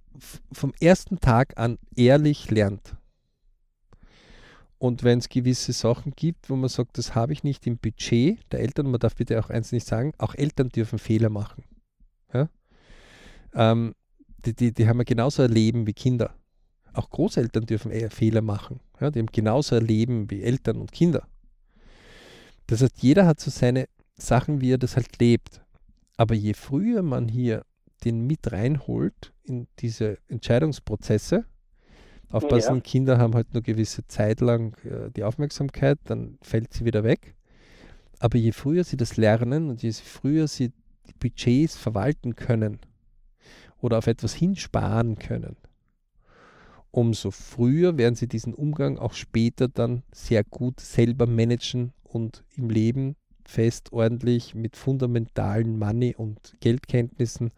vom 0.51 0.73
ersten 0.79 1.19
Tag 1.19 1.57
an 1.57 1.77
ehrlich 1.95 2.51
lernt. 2.51 2.95
Und 4.77 5.03
wenn 5.03 5.19
es 5.19 5.29
gewisse 5.29 5.73
Sachen 5.73 6.13
gibt, 6.15 6.49
wo 6.49 6.55
man 6.55 6.67
sagt, 6.67 6.97
das 6.97 7.13
habe 7.13 7.33
ich 7.33 7.43
nicht 7.43 7.67
im 7.67 7.77
Budget 7.77 8.39
der 8.51 8.61
Eltern, 8.61 8.89
man 8.89 8.99
darf 8.99 9.15
bitte 9.15 9.39
auch 9.39 9.49
eins 9.49 9.71
nicht 9.71 9.85
sagen, 9.85 10.11
auch 10.17 10.33
Eltern 10.33 10.69
dürfen 10.69 10.97
Fehler 10.97 11.29
machen. 11.29 11.63
Ja? 12.33 12.49
Ähm, 13.53 13.93
die, 14.45 14.53
die, 14.53 14.73
die 14.73 14.87
haben 14.87 14.97
ja 14.97 15.03
genauso 15.03 15.43
ein 15.43 15.51
Leben 15.51 15.87
wie 15.87 15.93
Kinder. 15.93 16.35
Auch 16.93 17.09
Großeltern 17.09 17.65
dürfen 17.65 17.91
Fehler 18.09 18.41
machen. 18.41 18.79
Ja? 18.99 19.11
Die 19.11 19.19
haben 19.19 19.27
genauso 19.27 19.75
ein 19.75 19.85
Leben 19.85 20.29
wie 20.29 20.41
Eltern 20.41 20.77
und 20.77 20.91
Kinder. 20.91 21.27
Das 22.67 22.81
heißt, 22.81 23.01
jeder 23.01 23.25
hat 23.25 23.39
so 23.39 23.51
seine 23.51 23.87
Sachen, 24.17 24.61
wie 24.61 24.73
er 24.73 24.77
das 24.77 24.95
halt 24.95 25.19
lebt. 25.19 25.61
Aber 26.17 26.35
je 26.35 26.53
früher 26.53 27.01
man 27.01 27.27
hier 27.27 27.65
den 28.03 28.25
mit 28.25 28.51
reinholt 28.51 29.33
in 29.43 29.67
diese 29.79 30.17
Entscheidungsprozesse, 30.27 31.45
aufpassen, 32.31 32.75
ja. 32.75 32.81
Kinder 32.81 33.17
haben 33.17 33.35
halt 33.35 33.53
nur 33.53 33.61
gewisse 33.61 34.07
Zeit 34.07 34.41
lang 34.41 34.75
äh, 34.85 35.11
die 35.11 35.23
Aufmerksamkeit, 35.23 35.99
dann 36.05 36.37
fällt 36.41 36.73
sie 36.73 36.85
wieder 36.85 37.03
weg. 37.03 37.35
Aber 38.19 38.37
je 38.37 38.51
früher 38.51 38.83
sie 38.83 38.97
das 38.97 39.17
lernen 39.17 39.69
und 39.69 39.81
je 39.83 39.91
früher 39.91 40.47
sie 40.47 40.71
Budgets 41.21 41.77
verwalten 41.77 42.35
können 42.35 42.79
oder 43.79 43.97
auf 43.97 44.07
etwas 44.07 44.33
hinsparen 44.33 45.17
können, 45.17 45.55
umso 46.91 47.31
früher 47.31 47.97
werden 47.97 48.15
sie 48.15 48.27
diesen 48.27 48.53
Umgang 48.53 48.97
auch 48.97 49.13
später 49.13 49.69
dann 49.69 50.03
sehr 50.11 50.43
gut 50.43 50.81
selber 50.81 51.27
managen 51.27 51.93
und 52.03 52.43
im 52.57 52.69
Leben 52.69 53.15
fest, 53.45 53.93
ordentlich 53.93 54.55
mit 54.55 54.75
fundamentalen 54.75 55.79
Money- 55.79 56.15
und 56.15 56.55
Geldkenntnissen 56.59 57.51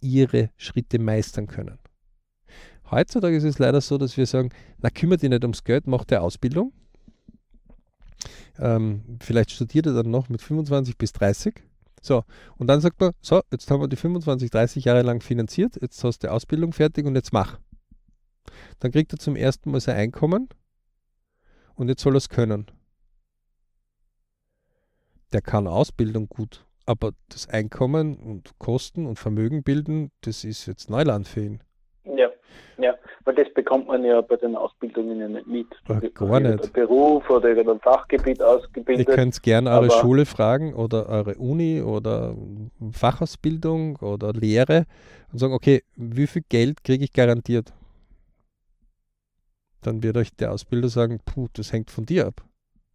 ihre 0.00 0.50
Schritte 0.56 0.98
meistern 0.98 1.46
können. 1.46 1.78
Heutzutage 2.90 3.36
ist 3.36 3.44
es 3.44 3.58
leider 3.58 3.80
so, 3.80 3.98
dass 3.98 4.16
wir 4.16 4.26
sagen, 4.26 4.50
na 4.78 4.90
kümmert 4.90 5.22
dich 5.22 5.30
nicht 5.30 5.44
ums 5.44 5.64
Geld, 5.64 5.86
mach 5.86 6.04
der 6.04 6.22
Ausbildung. 6.22 6.72
Ähm, 8.58 9.18
vielleicht 9.20 9.50
studiert 9.50 9.86
er 9.86 9.92
dann 9.92 10.10
noch 10.10 10.28
mit 10.28 10.40
25 10.40 10.96
bis 10.96 11.12
30. 11.12 11.54
So, 12.02 12.24
und 12.56 12.66
dann 12.66 12.80
sagt 12.80 13.00
man, 13.00 13.12
so, 13.20 13.42
jetzt 13.50 13.70
haben 13.70 13.80
wir 13.80 13.88
die 13.88 13.96
25, 13.96 14.50
30 14.50 14.84
Jahre 14.84 15.02
lang 15.02 15.20
finanziert, 15.20 15.76
jetzt 15.80 16.02
hast 16.04 16.22
du 16.22 16.26
die 16.26 16.32
Ausbildung 16.32 16.72
fertig 16.72 17.06
und 17.06 17.14
jetzt 17.14 17.32
mach. 17.32 17.58
Dann 18.78 18.92
kriegt 18.92 19.12
er 19.12 19.18
zum 19.18 19.36
ersten 19.36 19.70
Mal 19.70 19.80
sein 19.80 19.96
Einkommen 19.96 20.48
und 21.74 21.88
jetzt 21.88 22.02
soll 22.02 22.14
er 22.14 22.18
es 22.18 22.28
können. 22.28 22.66
Der 25.32 25.42
kann 25.42 25.66
Ausbildung 25.66 26.28
gut, 26.28 26.66
aber 26.86 27.12
das 27.28 27.48
Einkommen 27.48 28.16
und 28.16 28.58
Kosten 28.58 29.06
und 29.06 29.18
Vermögen 29.18 29.62
bilden, 29.62 30.10
das 30.22 30.44
ist 30.44 30.66
jetzt 30.66 30.88
Neuland 30.88 31.28
für 31.28 31.44
ihn. 31.44 31.62
Ja, 32.78 32.94
weil 33.24 33.34
das 33.34 33.52
bekommt 33.54 33.88
man 33.88 34.04
ja 34.04 34.20
bei 34.20 34.36
den 34.36 34.54
Ausbildungen 34.54 35.18
ja 35.18 35.28
nicht 35.28 35.46
mit. 35.48 35.66
Ach, 35.88 36.00
gar 36.14 36.38
nicht. 36.38 36.72
Beruf 36.72 37.28
oder 37.28 37.48
irgendein 37.48 37.80
Fachgebiet 37.80 38.40
ausgebildet. 38.40 39.08
Ihr 39.08 39.14
könnt 39.14 39.42
gerne 39.42 39.70
eure 39.70 39.90
Schule 39.90 40.26
fragen 40.26 40.74
oder 40.74 41.08
eure 41.08 41.34
Uni 41.34 41.82
oder 41.82 42.36
Fachausbildung 42.92 43.96
oder 43.96 44.32
Lehre 44.32 44.86
und 45.32 45.38
sagen, 45.40 45.54
okay, 45.54 45.82
wie 45.96 46.28
viel 46.28 46.42
Geld 46.48 46.84
kriege 46.84 47.04
ich 47.04 47.12
garantiert? 47.12 47.72
Dann 49.82 50.02
wird 50.02 50.16
euch 50.16 50.34
der 50.36 50.52
Ausbilder 50.52 50.88
sagen, 50.88 51.20
puh, 51.24 51.48
das 51.52 51.72
hängt 51.72 51.90
von 51.90 52.06
dir 52.06 52.26
ab. 52.26 52.44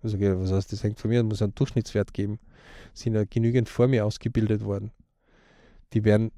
Also, 0.02 0.18
okay, 0.18 0.34
was 0.38 0.52
heißt, 0.52 0.72
das 0.72 0.84
hängt 0.84 1.00
von 1.00 1.10
mir, 1.10 1.24
muss 1.24 1.42
einen 1.42 1.56
Durchschnittswert 1.56 2.14
geben. 2.14 2.40
Sind 2.94 3.16
ja 3.16 3.24
genügend 3.30 3.70
vor 3.70 3.88
mir 3.88 4.06
ausgebildet 4.06 4.64
worden. 4.64 4.92
Die 5.94 6.04
werden 6.04 6.32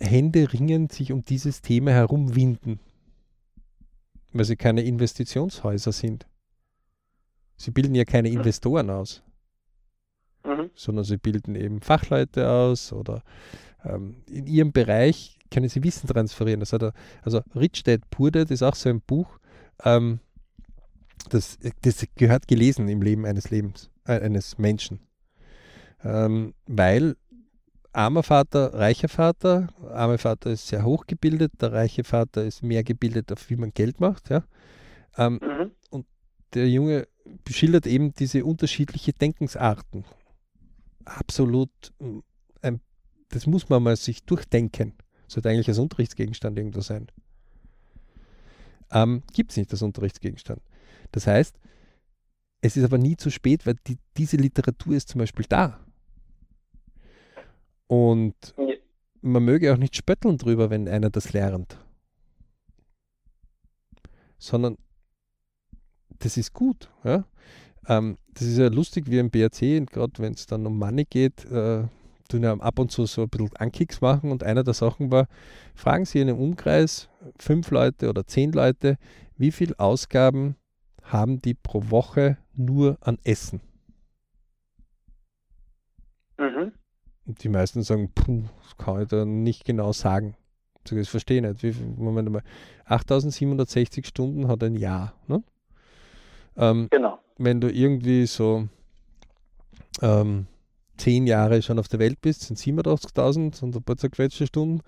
händeringend 0.00 0.92
sich 0.92 1.12
um 1.12 1.22
dieses 1.22 1.62
Thema 1.62 1.90
herumwinden, 1.90 2.80
weil 4.32 4.44
sie 4.44 4.56
keine 4.56 4.82
Investitionshäuser 4.82 5.92
sind. 5.92 6.26
Sie 7.56 7.72
bilden 7.72 7.94
ja 7.94 8.04
keine 8.04 8.28
Investoren 8.28 8.90
aus, 8.90 9.22
mhm. 10.44 10.70
sondern 10.74 11.04
sie 11.04 11.16
bilden 11.16 11.56
eben 11.56 11.80
Fachleute 11.80 12.48
aus 12.48 12.92
oder 12.92 13.24
ähm, 13.84 14.22
in 14.28 14.46
ihrem 14.46 14.72
Bereich 14.72 15.38
können 15.50 15.68
sie 15.68 15.82
Wissen 15.82 16.06
transferieren. 16.06 16.60
Das 16.60 16.72
hat 16.72 16.82
er, 16.82 16.92
also 17.22 17.40
Rich 17.54 17.82
Dad 17.84 18.08
Poor 18.10 18.30
Dad 18.30 18.50
ist 18.50 18.62
auch 18.62 18.74
so 18.74 18.88
ein 18.88 19.00
Buch, 19.00 19.38
ähm, 19.84 20.20
das, 21.30 21.58
das 21.82 22.06
gehört 22.14 22.46
gelesen 22.48 22.88
im 22.88 23.02
Leben 23.02 23.26
eines 23.26 23.50
Lebens, 23.50 23.90
äh, 24.06 24.20
eines 24.20 24.58
Menschen. 24.58 25.00
Ähm, 26.04 26.54
weil 26.66 27.16
armer 27.92 28.22
Vater, 28.22 28.74
reicher 28.74 29.08
Vater. 29.08 29.68
Armer 29.90 30.18
Vater 30.18 30.50
ist 30.50 30.68
sehr 30.68 30.84
hochgebildet, 30.84 31.52
der 31.60 31.72
reiche 31.72 32.04
Vater 32.04 32.44
ist 32.44 32.62
mehr 32.62 32.84
gebildet, 32.84 33.32
auf 33.32 33.48
wie 33.50 33.56
man 33.56 33.72
Geld 33.72 34.00
macht. 34.00 34.30
Ja? 34.30 34.44
Ähm, 35.16 35.40
mhm. 35.42 35.70
Und 35.90 36.06
der 36.54 36.68
Junge 36.68 37.08
beschildert 37.44 37.86
eben 37.86 38.14
diese 38.14 38.44
unterschiedlichen 38.44 39.14
Denkensarten. 39.20 40.04
Absolut, 41.04 41.70
ähm, 42.62 42.80
das 43.30 43.46
muss 43.46 43.68
man 43.68 43.82
mal 43.82 43.96
sich 43.96 44.24
durchdenken. 44.24 44.94
Sollte 45.26 45.50
eigentlich 45.50 45.68
als 45.68 45.78
Unterrichtsgegenstand 45.78 46.58
irgendwo 46.58 46.80
sein. 46.80 47.08
Ähm, 48.90 49.22
Gibt 49.32 49.50
es 49.50 49.56
nicht 49.56 49.70
als 49.70 49.82
Unterrichtsgegenstand. 49.82 50.62
Das 51.12 51.26
heißt, 51.26 51.58
es 52.60 52.76
ist 52.76 52.84
aber 52.84 52.98
nie 52.98 53.16
zu 53.16 53.30
spät, 53.30 53.66
weil 53.66 53.76
die, 53.86 53.98
diese 54.16 54.36
Literatur 54.36 54.94
ist 54.94 55.08
zum 55.08 55.20
Beispiel 55.20 55.46
da. 55.48 55.80
Und 57.88 58.54
ja. 58.56 58.74
man 59.22 59.44
möge 59.44 59.72
auch 59.72 59.78
nicht 59.78 59.96
spötteln 59.96 60.38
drüber, 60.38 60.70
wenn 60.70 60.88
einer 60.88 61.10
das 61.10 61.32
lernt. 61.32 61.78
Sondern 64.38 64.76
das 66.20 66.36
ist 66.36 66.52
gut. 66.52 66.90
Ja? 67.02 67.24
Ähm, 67.88 68.18
das 68.34 68.42
ist 68.42 68.58
ja 68.58 68.68
lustig 68.68 69.10
wie 69.10 69.18
im 69.18 69.30
BRC, 69.30 69.90
gerade 69.90 70.12
wenn 70.18 70.34
es 70.34 70.46
dann 70.46 70.66
um 70.66 70.78
Money 70.78 71.04
geht, 71.04 71.44
äh, 71.46 71.84
tun 72.28 72.42
ja 72.42 72.52
ab 72.54 72.78
und 72.78 72.92
zu 72.92 73.06
so 73.06 73.22
ein 73.22 73.28
bisschen 73.28 73.56
Ankicks 73.56 74.00
machen 74.00 74.30
und 74.30 74.44
einer 74.44 74.62
der 74.62 74.74
Sachen 74.74 75.10
war, 75.10 75.26
fragen 75.74 76.04
Sie 76.04 76.20
in 76.20 76.28
einem 76.28 76.38
Umkreis 76.38 77.08
fünf 77.38 77.70
Leute 77.70 78.10
oder 78.10 78.26
zehn 78.26 78.52
Leute, 78.52 78.98
wie 79.36 79.50
viel 79.50 79.74
Ausgaben 79.76 80.56
haben 81.02 81.40
die 81.40 81.54
pro 81.54 81.90
Woche 81.90 82.36
nur 82.54 82.98
an 83.00 83.18
Essen? 83.24 83.60
Mhm. 86.38 86.72
Die 87.28 87.48
meisten 87.48 87.82
sagen, 87.82 88.10
puh, 88.14 88.44
das 88.62 88.76
kann 88.78 89.02
ich 89.02 89.08
da 89.08 89.24
nicht 89.24 89.64
genau 89.64 89.92
sagen. 89.92 90.34
Das 90.84 91.08
verstehe 91.08 91.38
ich 91.38 91.42
nicht. 91.42 91.62
Wie, 91.62 91.74
Moment 92.00 92.30
mal, 92.30 92.42
8760 92.86 94.06
Stunden 94.06 94.48
hat 94.48 94.62
ein 94.62 94.74
Jahr. 94.74 95.12
Ne? 95.26 95.42
Ähm, 96.56 96.88
genau. 96.90 97.18
Wenn 97.36 97.60
du 97.60 97.70
irgendwie 97.70 98.26
so 98.26 98.68
ähm, 100.00 100.46
zehn 100.96 101.26
Jahre 101.26 101.60
schon 101.60 101.78
auf 101.78 101.88
der 101.88 101.98
Welt 101.98 102.20
bist, 102.22 102.42
sind 102.42 102.58
87.000 102.58 103.62
und 103.62 103.76
ein 103.76 103.82
paar 103.82 103.98
zerquetschte 103.98 104.46
Stunden. 104.46 104.80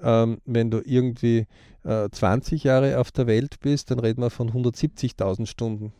Ähm, 0.00 0.40
wenn 0.46 0.70
du 0.70 0.80
irgendwie 0.82 1.46
äh, 1.84 2.08
20 2.10 2.64
Jahre 2.64 2.98
auf 2.98 3.12
der 3.12 3.26
Welt 3.26 3.60
bist, 3.60 3.90
dann 3.90 3.98
reden 3.98 4.22
wir 4.22 4.30
von 4.30 4.50
170.000 4.50 5.46
Stunden 5.46 5.92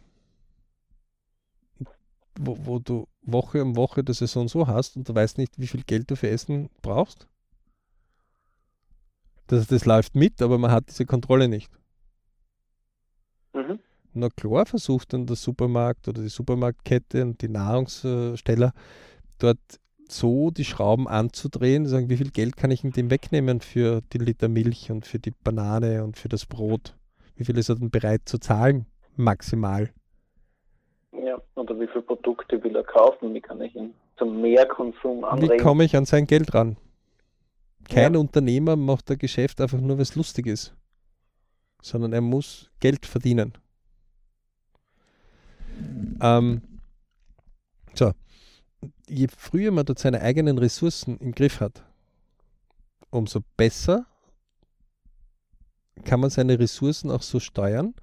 wo, 2.38 2.56
wo 2.64 2.78
du 2.78 3.06
Woche 3.26 3.62
um 3.62 3.76
Woche 3.76 4.04
die 4.04 4.14
Saison 4.14 4.48
so 4.48 4.66
hast 4.66 4.96
und 4.96 5.08
du 5.08 5.14
weißt 5.14 5.38
nicht, 5.38 5.58
wie 5.58 5.66
viel 5.66 5.82
Geld 5.82 6.10
du 6.10 6.16
für 6.16 6.30
Essen 6.30 6.70
brauchst. 6.82 7.28
Das, 9.48 9.66
das 9.66 9.84
läuft 9.84 10.14
mit, 10.14 10.42
aber 10.42 10.58
man 10.58 10.70
hat 10.70 10.88
diese 10.88 11.06
Kontrolle 11.06 11.48
nicht. 11.48 11.70
Mhm. 13.52 13.78
Na 14.12 14.28
klar 14.30 14.66
versucht 14.66 15.12
dann 15.12 15.26
der 15.26 15.36
Supermarkt 15.36 16.08
oder 16.08 16.22
die 16.22 16.28
Supermarktkette 16.28 17.22
und 17.22 17.42
die 17.42 17.48
Nahrungssteller 17.48 18.72
dort 19.38 19.58
so 20.08 20.50
die 20.50 20.64
Schrauben 20.64 21.08
anzudrehen, 21.08 21.86
sagen, 21.86 22.08
wie 22.08 22.16
viel 22.16 22.30
Geld 22.30 22.56
kann 22.56 22.70
ich 22.70 22.84
in 22.84 22.92
dem 22.92 23.10
wegnehmen 23.10 23.60
für 23.60 24.02
die 24.12 24.18
Liter 24.18 24.48
Milch 24.48 24.90
und 24.90 25.04
für 25.06 25.18
die 25.18 25.32
Banane 25.32 26.04
und 26.04 26.16
für 26.16 26.28
das 26.28 26.46
Brot? 26.46 26.96
Wie 27.34 27.44
viel 27.44 27.58
ist 27.58 27.68
er 27.68 27.74
dann 27.74 27.90
bereit 27.90 28.22
zu 28.24 28.38
zahlen? 28.38 28.86
Maximal. 29.16 29.90
Oder 31.66 31.80
wie 31.80 31.88
viele 31.88 32.02
Produkte 32.02 32.62
will 32.62 32.76
er 32.76 32.84
kaufen? 32.84 33.34
Wie 33.34 33.40
kann 33.40 33.60
ich 33.60 33.74
ihn 33.74 33.92
zum 34.18 34.40
Mehrkonsum 34.40 35.24
anregen? 35.24 35.54
Wie 35.54 35.62
komme 35.62 35.84
ich 35.84 35.96
an 35.96 36.04
sein 36.04 36.26
Geld 36.26 36.54
ran? 36.54 36.76
Kein 37.88 38.14
ja. 38.14 38.20
Unternehmer 38.20 38.76
macht 38.76 39.10
ein 39.10 39.18
Geschäft 39.18 39.60
einfach 39.60 39.80
nur, 39.80 39.96
weil 39.96 40.02
es 40.02 40.14
lustig 40.14 40.46
ist, 40.46 40.74
sondern 41.82 42.12
er 42.12 42.20
muss 42.20 42.70
Geld 42.78 43.04
verdienen. 43.04 43.52
Ähm, 46.20 46.62
so, 47.94 48.12
je 49.08 49.26
früher 49.36 49.72
man 49.72 49.86
dort 49.86 49.98
seine 49.98 50.20
eigenen 50.20 50.58
Ressourcen 50.58 51.18
im 51.18 51.32
Griff 51.32 51.60
hat, 51.60 51.82
umso 53.10 53.40
besser 53.56 54.06
kann 56.04 56.20
man 56.20 56.30
seine 56.30 56.58
Ressourcen 56.60 57.10
auch 57.10 57.22
so 57.22 57.40
steuern, 57.40 57.94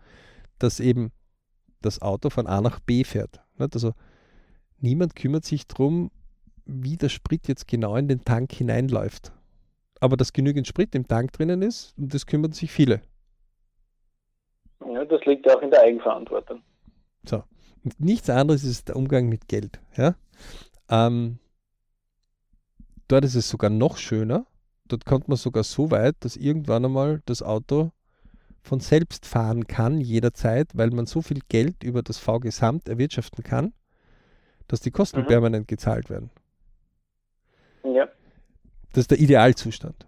dass 0.59 0.81
eben 0.81 1.11
das 1.85 2.01
Auto 2.01 2.29
von 2.29 2.47
A 2.47 2.61
nach 2.61 2.79
B 2.79 3.03
fährt. 3.03 3.41
Also 3.57 3.93
niemand 4.79 5.15
kümmert 5.15 5.45
sich 5.45 5.67
darum, 5.67 6.11
wie 6.65 6.97
der 6.97 7.09
Sprit 7.09 7.47
jetzt 7.47 7.67
genau 7.67 7.95
in 7.95 8.07
den 8.07 8.23
Tank 8.23 8.51
hineinläuft. 8.51 9.31
Aber 9.99 10.17
dass 10.17 10.33
genügend 10.33 10.67
Sprit 10.67 10.95
im 10.95 11.07
Tank 11.07 11.31
drinnen 11.33 11.61
ist, 11.61 11.93
und 11.97 12.13
das 12.13 12.25
kümmern 12.25 12.51
sich 12.51 12.71
viele. 12.71 13.01
Ja, 14.85 15.05
das 15.05 15.23
liegt 15.25 15.49
auch 15.49 15.61
in 15.61 15.71
der 15.71 15.81
Eigenverantwortung. 15.81 16.61
So. 17.25 17.43
Und 17.83 17.99
nichts 17.99 18.29
anderes 18.29 18.63
ist 18.63 18.89
der 18.89 18.95
Umgang 18.95 19.29
mit 19.29 19.47
Geld. 19.47 19.79
Ja? 19.95 20.15
Ähm, 20.89 21.39
dort 23.07 23.25
ist 23.25 23.35
es 23.35 23.49
sogar 23.49 23.69
noch 23.69 23.97
schöner. 23.97 24.45
Dort 24.87 25.05
kommt 25.05 25.27
man 25.27 25.37
sogar 25.37 25.63
so 25.63 25.91
weit, 25.91 26.15
dass 26.21 26.35
irgendwann 26.35 26.85
einmal 26.85 27.21
das 27.25 27.41
Auto 27.41 27.91
von 28.63 28.79
selbst 28.79 29.25
fahren 29.25 29.67
kann 29.67 29.99
jederzeit, 29.99 30.69
weil 30.73 30.89
man 30.89 31.05
so 31.05 31.21
viel 31.21 31.41
Geld 31.49 31.83
über 31.83 32.01
das 32.01 32.17
V-Gesamt 32.17 32.87
erwirtschaften 32.87 33.43
kann, 33.43 33.73
dass 34.67 34.79
die 34.79 34.91
Kosten 34.91 35.21
mhm. 35.21 35.27
permanent 35.27 35.67
gezahlt 35.67 36.09
werden. 36.09 36.31
Ja. 37.83 38.07
Das 38.93 39.01
ist 39.01 39.11
der 39.11 39.19
Idealzustand. 39.19 40.07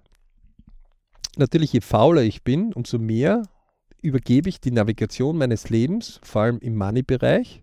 Natürlich, 1.37 1.73
je 1.73 1.81
fauler 1.81 2.21
ich 2.21 2.43
bin, 2.43 2.73
umso 2.73 2.97
mehr 2.97 3.43
übergebe 4.01 4.47
ich 4.47 4.61
die 4.61 4.71
Navigation 4.71 5.37
meines 5.37 5.69
Lebens, 5.69 6.21
vor 6.23 6.43
allem 6.43 6.59
im 6.59 6.77
Money-Bereich, 6.77 7.61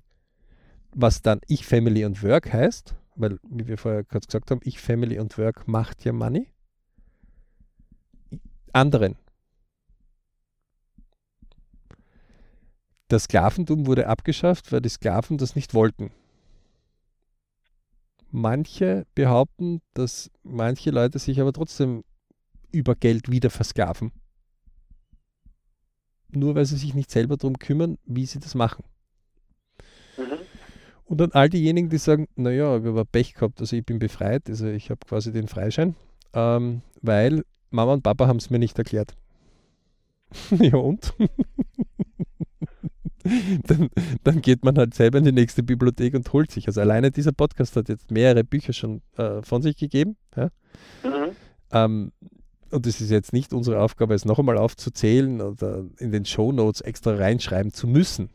was 0.95 1.23
dann 1.23 1.41
Ich, 1.49 1.65
Family 1.65 2.05
und 2.05 2.23
Work 2.23 2.53
heißt, 2.53 2.95
weil, 3.15 3.39
wie 3.49 3.67
wir 3.67 3.79
vorher 3.79 4.05
kurz 4.05 4.27
gesagt 4.27 4.51
haben, 4.51 4.61
Ich, 4.63 4.79
Family 4.79 5.19
und 5.19 5.39
Work 5.39 5.67
macht 5.69 6.05
ja 6.05 6.13
Money, 6.13 6.49
anderen 8.75 9.17
Das 13.13 13.25
Sklaventum 13.25 13.87
wurde 13.87 14.07
abgeschafft, 14.07 14.73
weil 14.73 14.81
die 14.81 14.89
Sklaven 14.89 15.37
das 15.37 15.55
nicht 15.55 15.75
wollten. 15.75 16.13
Manche 18.31 19.07
behaupten, 19.15 19.83
dass 19.93 20.31
manche 20.43 20.91
Leute 20.91 21.19
sich 21.19 21.39
aber 21.39 21.53
trotzdem 21.53 22.05
über 22.71 22.95
Geld 22.95 23.31
wieder 23.31 23.51
versklaven. 23.51 24.13
Nur 26.31 26.55
weil 26.55 26.65
sie 26.65 26.79
sich 26.79 26.95
nicht 26.95 27.11
selber 27.11 27.37
darum 27.37 27.59
kümmern, 27.59 27.99
wie 28.07 28.25
sie 28.25 28.41
das 28.41 28.55
machen. 28.55 28.83
Mhm. 30.17 30.39
Und 31.05 31.19
dann 31.19 31.33
all 31.33 31.51
diejenigen, 31.51 31.91
die 31.91 31.99
sagen, 31.99 32.29
naja, 32.35 32.79
ich 32.79 32.87
habe 32.87 33.05
Pech 33.05 33.35
gehabt, 33.35 33.61
also 33.61 33.77
ich 33.77 33.85
bin 33.85 33.99
befreit, 33.99 34.49
also 34.49 34.69
ich 34.69 34.89
habe 34.89 35.01
quasi 35.07 35.33
den 35.33 35.49
Freischein, 35.49 35.97
ähm, 36.33 36.81
weil 37.03 37.45
Mama 37.69 37.93
und 37.93 38.05
Papa 38.05 38.27
haben 38.27 38.39
es 38.39 38.49
mir 38.49 38.59
nicht 38.59 38.79
erklärt. 38.79 39.15
ja 40.59 40.77
und? 40.77 41.13
dann, 43.67 43.91
dann, 44.25 44.41
geht 44.41 44.65
man 44.65 44.77
halt 44.77 44.95
selber 44.95 45.19
in 45.19 45.25
die 45.25 45.33
nächste 45.33 45.63
Bibliothek 45.63 46.15
und 46.15 46.33
holt 46.33 46.51
sich. 46.51 46.67
Also 46.67 46.81
alleine 46.81 47.11
dieser 47.11 47.33
Podcast 47.33 47.77
hat 47.77 47.89
jetzt 47.89 48.11
mehrere 48.11 48.45
Bücher 48.45 48.73
schon 48.73 49.03
äh, 49.17 49.43
von 49.43 49.63
sich 49.63 49.77
gegeben. 49.77 50.17
Ja? 50.37 50.49
Mhm. 51.03 51.37
Ähm, 51.73 52.13
und 52.71 52.87
es 52.87 53.01
ist 53.01 53.11
jetzt 53.11 53.33
nicht 53.33 53.53
unsere 53.53 53.81
Aufgabe, 53.81 54.15
es 54.15 54.25
noch 54.25 54.39
einmal 54.39 54.57
aufzuzählen 54.59 55.41
oder 55.41 55.85
in 55.99 56.11
den 56.11 56.25
Show 56.25 56.53
Notes 56.53 56.81
extra 56.81 57.15
reinschreiben 57.15 57.73
zu 57.73 57.87
müssen. 57.87 58.31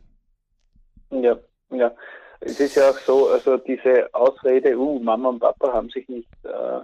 Ja, 1.10 1.36
ja. 1.70 1.92
Es 2.40 2.60
ist 2.60 2.76
ja 2.76 2.90
auch 2.90 2.98
so, 2.98 3.28
also 3.28 3.56
diese 3.56 4.08
Ausrede, 4.14 4.78
uh, 4.78 5.00
Mama 5.00 5.30
und 5.30 5.40
Papa 5.40 5.72
haben 5.72 5.90
sich 5.90 6.08
nicht, 6.08 6.28
äh, 6.44 6.80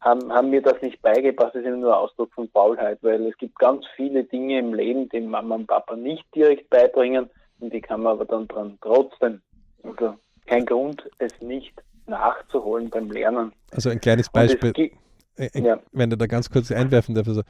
haben, 0.00 0.32
haben 0.32 0.50
mir 0.50 0.62
das 0.62 0.80
nicht 0.82 1.00
beigebracht, 1.02 1.54
das 1.54 1.64
ist 1.64 1.76
nur 1.76 1.96
Ausdruck 1.96 2.32
von 2.32 2.48
Faulheit, 2.48 2.98
weil 3.02 3.26
es 3.26 3.36
gibt 3.36 3.58
ganz 3.58 3.84
viele 3.96 4.24
Dinge 4.24 4.58
im 4.58 4.74
Leben, 4.74 5.08
die 5.10 5.20
Mama 5.20 5.56
und 5.56 5.66
Papa 5.66 5.96
nicht 5.96 6.24
direkt 6.34 6.70
beibringen 6.70 7.28
und 7.60 7.72
die 7.72 7.80
kann 7.80 8.02
man 8.02 8.12
aber 8.12 8.24
dann 8.24 8.48
dran 8.48 8.78
trotzdem. 8.80 9.42
Also 9.82 10.14
kein 10.46 10.64
Grund, 10.66 11.08
es 11.18 11.40
nicht 11.40 11.74
nachzuholen 12.06 12.90
beim 12.90 13.10
Lernen. 13.10 13.52
Also 13.70 13.90
ein 13.90 14.00
kleines 14.00 14.30
Beispiel. 14.30 14.72
Äh, 14.76 14.90
äh, 15.36 15.60
ja. 15.60 15.80
wenn 15.92 16.10
du 16.10 16.16
da 16.16 16.26
ganz 16.26 16.50
kurz 16.50 16.70
einwerfen 16.72 17.14
darf, 17.14 17.28
also, 17.28 17.42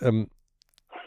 ähm, 0.00 0.28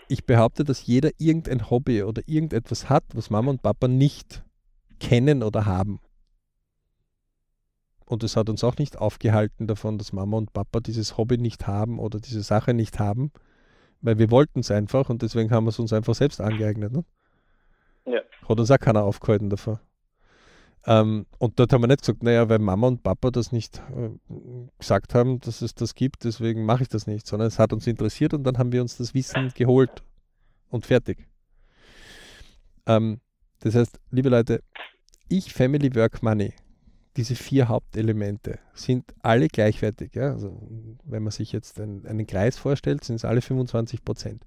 ich 0.09 0.25
behaupte, 0.25 0.63
dass 0.63 0.85
jeder 0.85 1.11
irgendein 1.19 1.69
Hobby 1.69 2.03
oder 2.03 2.23
irgendetwas 2.25 2.89
hat, 2.89 3.03
was 3.13 3.29
Mama 3.29 3.51
und 3.51 3.61
Papa 3.61 3.87
nicht 3.87 4.43
kennen 4.99 5.43
oder 5.43 5.65
haben. 5.65 5.99
Und 8.09 8.23
es 8.23 8.35
hat 8.35 8.49
uns 8.49 8.63
auch 8.63 8.75
nicht 8.77 8.97
aufgehalten 8.97 9.67
davon, 9.67 9.99
dass 9.99 10.13
Mama 10.13 10.35
und 10.35 10.51
Papa 10.51 10.79
dieses 10.79 11.15
Hobby 11.15 11.37
nicht 11.37 11.67
haben 11.67 11.99
oder 11.99 12.19
diese 12.19 12.41
Sache 12.41 12.73
nicht 12.73 12.97
haben, 12.97 13.31
weil 14.01 14.17
wir 14.17 14.31
wollten 14.31 14.61
es 14.61 14.71
einfach 14.71 15.11
und 15.11 15.21
deswegen 15.21 15.51
haben 15.51 15.65
wir 15.65 15.69
es 15.69 15.77
uns 15.77 15.93
einfach 15.93 16.15
selbst 16.15 16.41
angeeignet. 16.41 16.91
Ne? 16.91 17.05
Ja. 18.07 18.21
Hat 18.49 18.59
uns 18.59 18.71
auch 18.71 18.79
keiner 18.79 19.03
aufgehalten 19.03 19.51
davon. 19.51 19.77
Ähm, 20.87 21.27
und 21.37 21.59
dort 21.59 21.71
haben 21.71 21.83
wir 21.83 21.87
nicht 21.87 22.01
gesagt, 22.01 22.23
naja, 22.23 22.49
weil 22.49 22.57
Mama 22.57 22.87
und 22.87 23.03
Papa 23.03 23.29
das 23.29 23.51
nicht 23.51 23.79
äh, 23.95 24.09
gesagt 24.79 25.13
haben, 25.13 25.39
dass 25.41 25.61
es 25.61 25.75
das 25.75 25.93
gibt, 25.93 26.23
deswegen 26.23 26.65
mache 26.65 26.81
ich 26.81 26.89
das 26.89 27.05
nicht, 27.05 27.27
sondern 27.27 27.47
es 27.47 27.59
hat 27.59 27.73
uns 27.73 27.85
interessiert 27.85 28.33
und 28.33 28.43
dann 28.43 28.57
haben 28.57 28.71
wir 28.71 28.81
uns 28.81 28.97
das 28.97 29.13
Wissen 29.13 29.51
geholt 29.53 30.01
und 30.71 30.87
fertig. 30.87 31.27
Ähm, 32.87 33.21
das 33.59 33.75
heißt, 33.75 33.99
liebe 34.09 34.29
Leute, 34.29 34.63
ich, 35.27 35.53
Family, 35.53 35.93
Work, 35.93 36.23
Money, 36.23 36.55
diese 37.19 37.35
vier 37.35 37.67
Hauptelemente 37.67 38.59
sind 38.73 39.13
alle 39.21 39.47
gleichwertig. 39.47 40.15
Ja? 40.15 40.31
Also, 40.31 40.57
wenn 41.03 41.23
man 41.23 41.31
sich 41.31 41.51
jetzt 41.51 41.79
einen, 41.79 42.05
einen 42.05 42.25
Kreis 42.25 42.57
vorstellt, 42.57 43.03
sind 43.03 43.17
es 43.17 43.25
alle 43.25 43.41
25 43.41 44.03
Prozent. 44.03 44.45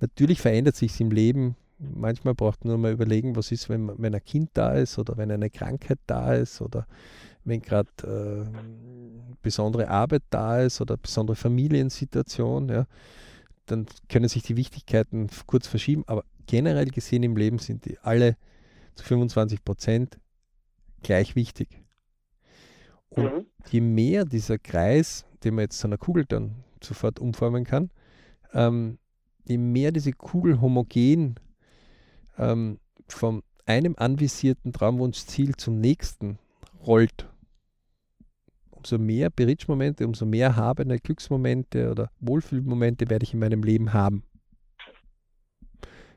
Natürlich 0.00 0.40
verändert 0.40 0.76
sich 0.76 0.92
es 0.92 1.00
im 1.00 1.10
Leben 1.10 1.56
manchmal 1.80 2.34
braucht 2.34 2.64
man 2.64 2.72
nur 2.72 2.78
mal 2.78 2.92
überlegen, 2.92 3.36
was 3.36 3.52
ist, 3.52 3.68
wenn, 3.68 3.90
wenn 3.98 4.14
ein 4.14 4.24
Kind 4.24 4.50
da 4.54 4.74
ist 4.74 4.98
oder 4.98 5.16
wenn 5.16 5.30
eine 5.30 5.50
Krankheit 5.50 5.98
da 6.06 6.34
ist 6.34 6.60
oder 6.60 6.86
wenn 7.44 7.62
gerade 7.62 7.88
äh, 8.04 8.58
besondere 9.42 9.88
Arbeit 9.88 10.22
da 10.30 10.60
ist 10.60 10.80
oder 10.80 10.96
besondere 10.96 11.36
Familiensituation, 11.36 12.68
ja, 12.68 12.86
dann 13.66 13.86
können 14.08 14.28
sich 14.28 14.42
die 14.42 14.56
Wichtigkeiten 14.56 15.28
kurz 15.46 15.66
verschieben, 15.66 16.04
aber 16.06 16.24
generell 16.46 16.90
gesehen 16.90 17.22
im 17.22 17.36
Leben 17.36 17.58
sind 17.58 17.86
die 17.86 17.98
alle 18.00 18.36
zu 18.94 19.04
25 19.04 19.64
Prozent 19.64 20.18
gleich 21.02 21.34
wichtig. 21.34 21.79
Und 23.10 23.24
mhm. 23.24 23.46
je 23.68 23.80
mehr 23.80 24.24
dieser 24.24 24.58
Kreis, 24.58 25.26
den 25.44 25.54
man 25.54 25.62
jetzt 25.62 25.78
zu 25.78 25.86
einer 25.86 25.98
Kugel 25.98 26.24
dann 26.24 26.64
sofort 26.82 27.18
umformen 27.18 27.64
kann, 27.64 27.90
ähm, 28.52 28.98
je 29.44 29.58
mehr 29.58 29.92
diese 29.92 30.12
Kugel 30.12 30.60
homogen 30.60 31.34
ähm, 32.38 32.78
von 33.08 33.42
einem 33.66 33.94
anvisierten 33.96 34.72
Traumwunschziel 34.72 35.56
zum 35.56 35.80
nächsten 35.80 36.38
rollt, 36.86 37.28
umso 38.70 38.98
mehr 38.98 39.30
Berichtsmomente, 39.30 40.06
umso 40.06 40.24
mehr 40.24 40.56
habende 40.56 40.98
Glücksmomente 40.98 41.90
oder 41.90 42.10
Wohlfühlmomente 42.20 43.10
werde 43.10 43.24
ich 43.24 43.34
in 43.34 43.40
meinem 43.40 43.62
Leben 43.62 43.92
haben. 43.92 44.24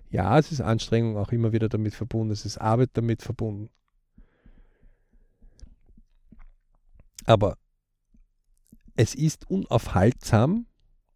Ja, 0.09 0.37
es 0.37 0.51
ist 0.51 0.61
Anstrengung 0.61 1.17
auch 1.17 1.31
immer 1.31 1.53
wieder 1.53 1.69
damit 1.69 1.95
verbunden, 1.95 2.31
es 2.31 2.45
ist 2.45 2.59
Arbeit 2.59 2.91
damit 2.93 3.23
verbunden. 3.23 3.69
Aber 7.25 7.57
es 8.95 9.15
ist 9.15 9.49
unaufhaltsam, 9.49 10.65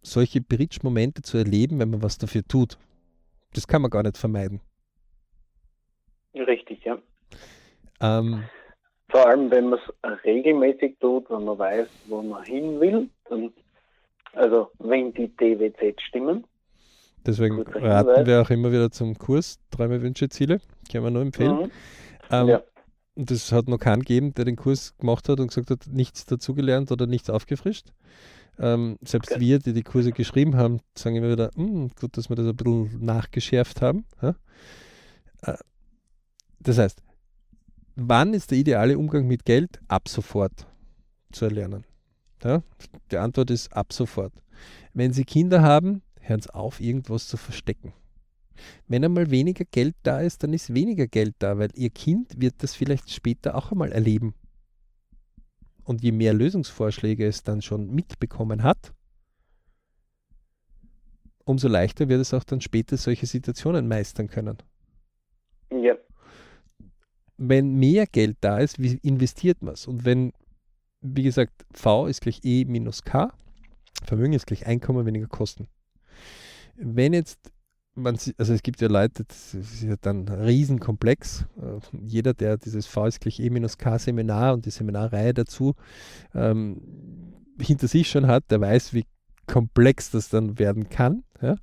solche 0.01 0.41
Bridge-Momente 0.41 1.21
zu 1.21 1.37
erleben, 1.37 1.79
wenn 1.79 1.89
man 1.89 2.01
was 2.01 2.17
dafür 2.17 2.43
tut. 2.47 2.77
Das 3.53 3.67
kann 3.67 3.81
man 3.81 3.91
gar 3.91 4.03
nicht 4.03 4.17
vermeiden. 4.17 4.61
Richtig, 6.33 6.83
ja. 6.85 6.97
Ähm, 8.01 8.43
Vor 9.09 9.27
allem, 9.27 9.49
wenn 9.51 9.69
man 9.69 9.79
es 9.79 10.23
regelmäßig 10.23 10.97
tut, 10.99 11.29
wenn 11.29 11.43
man 11.43 11.57
weiß, 11.57 11.87
wo 12.07 12.21
man 12.21 12.43
hin 12.43 12.79
will, 12.79 13.09
dann, 13.29 13.51
also 14.33 14.71
wenn 14.79 15.13
die 15.13 15.35
DWZ 15.35 16.01
stimmen. 16.01 16.45
Deswegen 17.25 17.61
raten 17.61 18.25
wir 18.25 18.41
auch 18.41 18.49
immer 18.49 18.71
wieder 18.71 18.89
zum 18.91 19.17
Kurs 19.17 19.59
Träume, 19.71 20.01
Wünsche, 20.01 20.29
Ziele. 20.29 20.61
Können 20.89 21.03
wir 21.03 21.11
nur 21.11 21.23
empfehlen. 21.23 21.63
Mhm. 21.63 21.71
Ähm, 22.31 22.47
ja. 22.47 22.61
Und 23.17 23.31
das 23.31 23.51
hat 23.51 23.67
noch 23.67 23.79
keinen 23.79 24.01
gegeben, 24.01 24.35
der 24.35 24.45
den 24.45 24.55
Kurs 24.55 24.95
gemacht 24.99 25.27
hat 25.27 25.39
und 25.39 25.47
gesagt 25.47 25.71
hat, 25.71 25.87
nichts 25.87 26.27
dazugelernt 26.27 26.91
oder 26.91 27.07
nichts 27.07 27.31
aufgefrischt. 27.31 27.91
Ähm, 28.59 28.99
selbst 29.01 29.31
okay. 29.31 29.39
wir, 29.39 29.57
die 29.57 29.73
die 29.73 29.81
Kurse 29.81 30.11
geschrieben 30.11 30.55
haben, 30.55 30.81
sagen 30.93 31.15
immer 31.15 31.31
wieder, 31.31 31.49
hm, 31.55 31.89
gut, 31.99 32.15
dass 32.15 32.29
wir 32.29 32.35
das 32.35 32.45
ein 32.45 32.55
bisschen 32.55 33.03
nachgeschärft 33.03 33.81
haben. 33.81 34.05
Ja? 34.21 34.35
Äh, 35.41 35.57
das 36.59 36.77
heißt, 36.77 37.01
wann 37.95 38.35
ist 38.35 38.51
der 38.51 38.59
ideale 38.59 38.99
Umgang 38.99 39.25
mit 39.25 39.45
Geld? 39.45 39.79
Ab 39.87 40.09
sofort 40.09 40.67
zu 41.31 41.45
erlernen. 41.45 41.85
Ja? 42.43 42.61
Die 43.09 43.17
Antwort 43.17 43.49
ist 43.49 43.73
ab 43.73 43.93
sofort. 43.93 44.33
Wenn 44.93 45.11
Sie 45.11 45.23
Kinder 45.23 45.63
haben, 45.63 46.03
hören 46.19 46.41
Sie 46.41 46.53
auf, 46.53 46.79
irgendwas 46.79 47.27
zu 47.27 47.37
verstecken. 47.37 47.93
Wenn 48.87 49.03
einmal 49.03 49.31
weniger 49.31 49.65
Geld 49.65 49.95
da 50.03 50.19
ist, 50.21 50.43
dann 50.43 50.53
ist 50.53 50.73
weniger 50.73 51.07
Geld 51.07 51.35
da, 51.39 51.57
weil 51.57 51.69
Ihr 51.75 51.89
Kind 51.89 52.39
wird 52.39 52.55
das 52.63 52.75
vielleicht 52.75 53.09
später 53.11 53.55
auch 53.55 53.71
einmal 53.71 53.91
erleben. 53.91 54.33
Und 55.83 56.03
je 56.03 56.11
mehr 56.11 56.33
Lösungsvorschläge 56.33 57.25
es 57.25 57.43
dann 57.43 57.61
schon 57.61 57.93
mitbekommen 57.93 58.63
hat, 58.63 58.93
umso 61.45 61.67
leichter 61.67 62.09
wird 62.09 62.19
es 62.19 62.33
auch 62.33 62.43
dann 62.43 62.59
später 62.59 62.97
solche 62.97 63.25
Situationen 63.25 63.87
meistern 63.87 64.27
können. 64.27 64.57
Ja 65.71 65.95
wenn 67.37 67.75
mehr 67.75 68.07
Geld 68.07 68.37
da 68.41 68.57
ist, 68.57 68.81
wie 68.81 68.97
investiert 69.03 69.61
man 69.61 69.75
es? 69.75 69.87
Und 69.87 70.05
wenn, 70.05 70.33
wie 71.01 71.23
gesagt, 71.23 71.65
V 71.71 72.07
ist 72.07 72.21
gleich 72.21 72.41
E 72.43 72.65
minus 72.65 73.03
K, 73.03 73.31
Vermögen 74.03 74.33
ist 74.33 74.47
gleich 74.47 74.65
Einkommen 74.65 75.05
weniger 75.05 75.27
Kosten. 75.27 75.67
Wenn 76.75 77.13
jetzt 77.13 77.51
man, 77.97 78.17
also 78.37 78.53
es 78.53 78.63
gibt 78.63 78.79
ja 78.79 78.87
Leute, 78.87 79.25
das 79.25 79.53
ist 79.53 79.81
ja 79.81 79.95
dann 79.99 80.27
riesenkomplex. 80.27 81.45
Äh, 81.61 81.97
jeder, 82.05 82.33
der 82.33 82.57
dieses 82.57 82.85
V 82.85 83.07
ist 83.07 83.19
gleich 83.19 83.39
E 83.39 83.49
minus 83.49 83.77
K 83.77 83.97
Seminar 83.97 84.53
und 84.53 84.65
die 84.65 84.71
Seminarreihe 84.71 85.33
dazu 85.33 85.73
ähm, 86.33 87.33
hinter 87.59 87.87
sich 87.87 88.09
schon 88.09 88.27
hat, 88.27 88.49
der 88.51 88.61
weiß, 88.61 88.93
wie 88.93 89.05
komplex 89.47 90.11
das 90.11 90.29
dann 90.29 90.59
werden 90.59 90.89
kann. 90.89 91.23
Ja? 91.41 91.55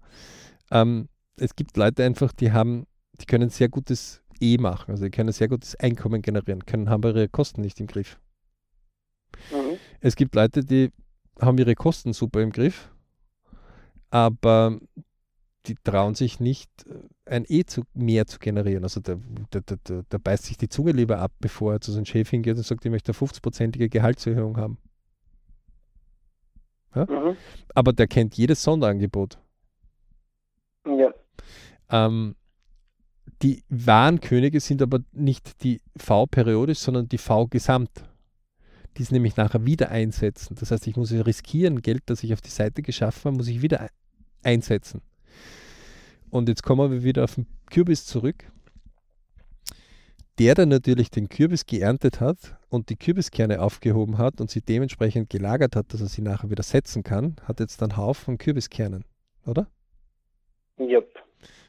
Ähm, 0.70 1.08
es 1.36 1.54
gibt 1.54 1.76
Leute 1.76 2.04
einfach, 2.04 2.32
die 2.32 2.52
haben, 2.52 2.86
die 3.20 3.26
können 3.26 3.50
sehr 3.50 3.68
gutes 3.68 4.22
eh 4.40 4.58
machen. 4.58 4.90
Also 4.90 5.04
sie 5.04 5.10
können 5.10 5.32
sehr 5.32 5.48
gutes 5.48 5.76
Einkommen 5.76 6.20
generieren, 6.20 6.66
können, 6.66 6.90
haben 6.90 7.04
ihre 7.04 7.28
Kosten 7.28 7.60
nicht 7.60 7.80
im 7.80 7.86
Griff. 7.86 8.18
Mhm. 9.50 9.78
Es 10.00 10.16
gibt 10.16 10.34
Leute, 10.34 10.64
die 10.64 10.90
haben 11.40 11.58
ihre 11.58 11.74
Kosten 11.74 12.12
super 12.12 12.40
im 12.40 12.50
Griff, 12.50 12.90
aber 14.10 14.78
die 15.66 15.76
trauen 15.76 16.14
sich 16.14 16.40
nicht, 16.40 16.70
ein 17.24 17.44
E 17.48 17.64
zu, 17.64 17.82
mehr 17.94 18.26
zu 18.26 18.38
generieren. 18.38 18.84
Also 18.84 19.00
da, 19.00 19.16
da, 19.50 19.60
da, 19.60 20.02
da 20.08 20.18
beißt 20.18 20.44
sich 20.44 20.58
die 20.58 20.68
Zunge 20.68 20.92
lieber 20.92 21.18
ab, 21.18 21.32
bevor 21.40 21.74
er 21.74 21.80
zu 21.80 21.92
seinem 21.92 22.04
Chef 22.04 22.28
hingeht 22.28 22.56
und 22.56 22.64
sagt, 22.64 22.84
ich 22.84 22.90
möchte 22.90 23.12
eine 23.12 23.18
50-prozentige 23.18 23.88
Gehaltserhöhung 23.88 24.56
haben. 24.56 24.78
Ja? 26.94 27.06
Mhm. 27.06 27.36
Aber 27.74 27.92
der 27.92 28.06
kennt 28.06 28.36
jedes 28.36 28.62
Sonderangebot. 28.62 29.38
Ja. 30.86 31.14
Ähm, 31.90 32.36
die 33.42 33.64
wahren 33.68 34.20
Könige 34.20 34.60
sind 34.60 34.82
aber 34.82 35.00
nicht 35.12 35.62
die 35.64 35.80
V 35.96 36.26
periodisch, 36.26 36.78
sondern 36.78 37.08
die 37.08 37.18
V 37.18 37.46
gesamt. 37.46 38.04
Die 38.96 39.02
es 39.02 39.10
nämlich 39.10 39.36
nachher 39.36 39.64
wieder 39.66 39.90
einsetzen. 39.90 40.54
Das 40.60 40.70
heißt, 40.70 40.86
ich 40.86 40.96
muss 40.96 41.10
riskieren, 41.10 41.82
Geld, 41.82 42.04
das 42.06 42.22
ich 42.22 42.32
auf 42.32 42.40
die 42.40 42.50
Seite 42.50 42.82
geschaffen 42.82 43.24
habe, 43.24 43.36
muss 43.38 43.48
ich 43.48 43.60
wieder 43.60 43.88
einsetzen. 44.44 45.02
Und 46.34 46.48
jetzt 46.48 46.64
kommen 46.64 46.90
wir 46.90 47.04
wieder 47.04 47.22
auf 47.22 47.36
den 47.36 47.46
Kürbis 47.70 48.06
zurück. 48.06 48.50
Der 50.40 50.56
dann 50.56 50.68
natürlich 50.68 51.08
den 51.08 51.28
Kürbis 51.28 51.64
geerntet 51.64 52.20
hat 52.20 52.58
und 52.68 52.88
die 52.88 52.96
Kürbiskerne 52.96 53.62
aufgehoben 53.62 54.18
hat 54.18 54.40
und 54.40 54.50
sie 54.50 54.60
dementsprechend 54.60 55.30
gelagert 55.30 55.76
hat, 55.76 55.94
dass 55.94 56.00
er 56.00 56.08
sie 56.08 56.22
nachher 56.22 56.50
wieder 56.50 56.64
setzen 56.64 57.04
kann, 57.04 57.36
hat 57.44 57.60
jetzt 57.60 57.80
einen 57.84 57.96
Haufen 57.96 58.36
Kürbiskernen, 58.36 59.04
oder? 59.46 59.68
Yep. 60.80 61.08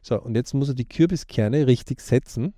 So, 0.01 0.20
und 0.20 0.34
jetzt 0.34 0.55
muss 0.55 0.70
er 0.70 0.74
die 0.74 0.89
Kürbiskerne 0.89 1.68
richtig 1.68 2.01
setzen. 2.01 2.55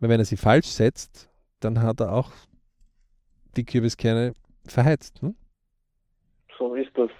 Weil 0.00 0.08
wenn 0.08 0.20
er 0.20 0.24
sie 0.24 0.38
falsch 0.38 0.68
setzt, 0.68 1.28
dann 1.60 1.82
hat 1.82 2.00
er 2.00 2.14
auch 2.14 2.32
die 3.58 3.64
Kürbiskerne 3.64 4.34
verheizt. 4.64 5.22
Ne? 5.22 5.34
So 6.56 6.74
ist 6.76 6.96
das. 6.96 7.10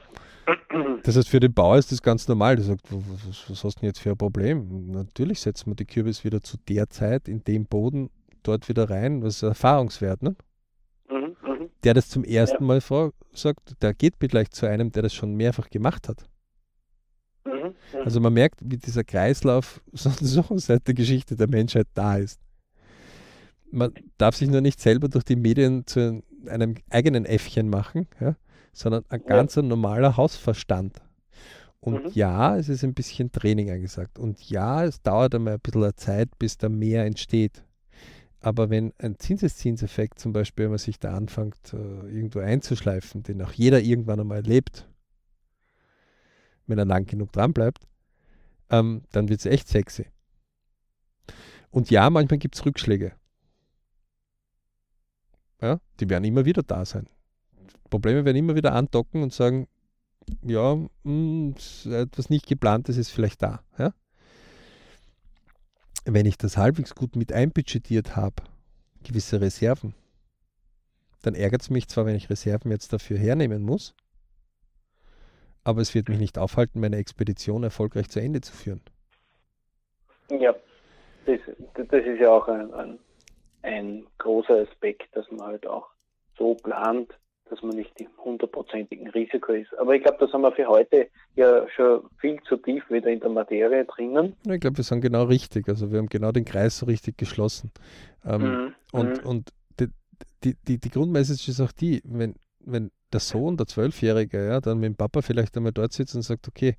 Das 1.02 1.16
heißt, 1.16 1.28
für 1.28 1.40
den 1.40 1.52
Bauer 1.52 1.78
ist 1.78 1.92
das 1.92 2.02
ganz 2.02 2.26
normal. 2.28 2.56
Der 2.56 2.64
sagt, 2.64 2.86
was, 2.90 3.50
was 3.50 3.64
hast 3.64 3.76
du 3.76 3.80
denn 3.80 3.88
jetzt 3.88 4.00
für 4.00 4.10
ein 4.10 4.16
Problem? 4.16 4.90
Natürlich 4.90 5.40
setzen 5.40 5.70
wir 5.70 5.74
die 5.74 5.84
Kürbis 5.84 6.24
wieder 6.24 6.42
zu 6.42 6.56
der 6.68 6.88
Zeit 6.88 7.28
in 7.28 7.44
dem 7.44 7.66
Boden 7.66 8.10
dort 8.42 8.68
wieder 8.68 8.88
rein. 8.90 9.22
Was 9.22 9.36
ist 9.36 9.42
Erfahrungswert, 9.42 10.22
ne? 10.22 10.36
Mhm, 11.10 11.36
mhm. 11.46 11.70
Der 11.84 11.94
das 11.94 12.08
zum 12.08 12.24
ersten 12.24 12.64
ja. 12.64 12.80
Mal 12.80 13.12
sagt, 13.32 13.82
der 13.82 13.94
geht 13.94 14.14
vielleicht 14.18 14.54
zu 14.54 14.66
einem, 14.66 14.90
der 14.90 15.02
das 15.02 15.14
schon 15.14 15.34
mehrfach 15.34 15.68
gemacht 15.70 16.08
hat. 16.08 16.28
Mhm, 17.44 17.74
also 18.04 18.20
man 18.20 18.32
merkt, 18.32 18.60
wie 18.64 18.76
dieser 18.76 19.04
Kreislauf 19.04 19.80
so 19.92 20.44
seit 20.58 20.86
der 20.86 20.94
Geschichte 20.94 21.36
der 21.36 21.48
Menschheit 21.48 21.88
da 21.94 22.16
ist. 22.16 22.40
Man 23.70 23.92
darf 24.18 24.36
sich 24.36 24.48
nur 24.48 24.60
nicht 24.60 24.80
selber 24.80 25.08
durch 25.08 25.24
die 25.24 25.36
Medien 25.36 25.86
zu 25.86 26.22
einem 26.46 26.74
eigenen 26.90 27.24
Äffchen 27.24 27.70
machen, 27.70 28.06
ja, 28.20 28.36
sondern 28.72 29.04
ein 29.08 29.22
ganz 29.24 29.54
ja. 29.54 29.62
normaler 29.62 30.16
Hausverstand. 30.16 31.02
Und 31.80 32.04
mhm. 32.04 32.10
ja, 32.14 32.56
es 32.56 32.68
ist 32.68 32.84
ein 32.84 32.94
bisschen 32.94 33.32
Training 33.32 33.70
angesagt. 33.70 34.18
Und 34.18 34.48
ja, 34.48 34.84
es 34.84 35.02
dauert 35.02 35.34
einmal 35.34 35.54
ein 35.54 35.60
bisschen 35.60 35.96
Zeit, 35.96 36.38
bis 36.38 36.56
da 36.56 36.68
mehr 36.68 37.04
entsteht. 37.04 37.64
Aber 38.40 38.70
wenn 38.70 38.92
ein 38.98 39.18
Zinseszinseffekt 39.18 40.18
zum 40.18 40.32
Beispiel, 40.32 40.64
wenn 40.64 40.72
man 40.72 40.78
sich 40.78 40.98
da 40.98 41.14
anfängt, 41.14 41.56
äh, 41.72 41.76
irgendwo 41.76 42.40
einzuschleifen, 42.40 43.22
den 43.22 43.42
auch 43.42 43.52
jeder 43.52 43.80
irgendwann 43.80 44.20
einmal 44.20 44.38
erlebt, 44.38 44.88
wenn 46.66 46.78
er 46.78 46.84
lang 46.84 47.06
genug 47.06 47.32
dran 47.32 47.52
bleibt, 47.52 47.86
ähm, 48.70 49.02
dann 49.12 49.28
wird 49.28 49.40
es 49.40 49.46
echt 49.46 49.68
sexy. 49.68 50.06
Und 51.70 51.90
ja, 51.90 52.10
manchmal 52.10 52.38
gibt 52.38 52.56
es 52.56 52.64
Rückschläge. 52.64 53.12
Ja, 55.60 55.80
die 56.00 56.10
werden 56.10 56.24
immer 56.24 56.44
wieder 56.44 56.62
da 56.62 56.84
sein. 56.84 57.08
Probleme 57.92 58.24
werden 58.24 58.38
immer 58.38 58.56
wieder 58.56 58.72
andocken 58.72 59.22
und 59.22 59.34
sagen, 59.34 59.68
ja, 60.42 60.76
mh, 60.76 60.88
hm, 61.04 61.54
etwas 61.92 62.30
nicht 62.30 62.46
geplantes 62.46 62.96
ist 62.96 63.10
vielleicht 63.10 63.42
da. 63.42 63.62
Ja? 63.78 63.92
Wenn 66.06 66.24
ich 66.24 66.38
das 66.38 66.56
halbwegs 66.56 66.94
gut 66.94 67.16
mit 67.16 67.34
einbudgetiert 67.34 68.16
habe, 68.16 68.36
gewisse 69.04 69.42
Reserven, 69.42 69.94
dann 71.20 71.34
ärgert 71.34 71.60
es 71.60 71.68
mich 71.70 71.86
zwar, 71.86 72.06
wenn 72.06 72.16
ich 72.16 72.30
Reserven 72.30 72.70
jetzt 72.70 72.94
dafür 72.94 73.18
hernehmen 73.18 73.62
muss, 73.62 73.94
aber 75.62 75.82
es 75.82 75.94
wird 75.94 76.08
mich 76.08 76.18
nicht 76.18 76.38
aufhalten, 76.38 76.80
meine 76.80 76.96
Expedition 76.96 77.62
erfolgreich 77.62 78.08
zu 78.08 78.20
Ende 78.20 78.40
zu 78.40 78.54
führen. 78.54 78.80
Ja, 80.30 80.54
das, 81.26 81.40
das 81.74 82.04
ist 82.06 82.20
ja 82.20 82.30
auch 82.30 82.48
ein, 82.48 82.72
ein, 82.72 82.98
ein 83.60 84.06
großer 84.16 84.62
Aspekt, 84.62 85.14
dass 85.14 85.30
man 85.30 85.42
halt 85.42 85.66
auch 85.66 85.88
so 86.38 86.54
plant, 86.54 87.12
dass 87.52 87.62
man 87.62 87.76
nicht 87.76 87.92
im 88.00 88.08
hundertprozentigen 88.24 89.08
Risiko 89.10 89.52
ist. 89.52 89.78
Aber 89.78 89.94
ich 89.94 90.02
glaube, 90.02 90.16
da 90.20 90.26
sind 90.26 90.40
wir 90.40 90.52
für 90.52 90.66
heute 90.66 91.08
ja 91.36 91.68
schon 91.76 92.00
viel 92.18 92.40
zu 92.48 92.56
tief 92.56 92.82
wieder 92.88 93.10
in 93.10 93.20
der 93.20 93.28
Materie 93.28 93.84
drinnen. 93.84 94.34
Ich 94.50 94.60
glaube, 94.60 94.78
wir 94.78 94.84
sind 94.84 95.02
genau 95.02 95.24
richtig. 95.24 95.68
Also 95.68 95.92
wir 95.92 95.98
haben 95.98 96.08
genau 96.08 96.32
den 96.32 96.46
Kreis 96.46 96.78
so 96.78 96.86
richtig 96.86 97.18
geschlossen. 97.18 97.70
Ähm, 98.24 98.40
mhm. 98.42 98.74
Und, 98.92 99.22
mhm. 99.22 99.28
und 99.28 99.50
die, 99.78 99.88
die, 100.42 100.56
die, 100.66 100.78
die 100.78 100.90
Grundmessage 100.90 101.50
ist 101.50 101.60
auch 101.60 101.72
die, 101.72 102.00
wenn, 102.04 102.36
wenn 102.60 102.90
der 103.12 103.20
Sohn, 103.20 103.58
der 103.58 103.66
Zwölfjährige, 103.66 104.46
ja, 104.46 104.60
dann 104.62 104.78
mit 104.78 104.86
dem 104.86 104.96
Papa 104.96 105.20
vielleicht 105.20 105.54
einmal 105.54 105.72
dort 105.72 105.92
sitzt 105.92 106.14
und 106.14 106.22
sagt, 106.22 106.48
okay, 106.48 106.76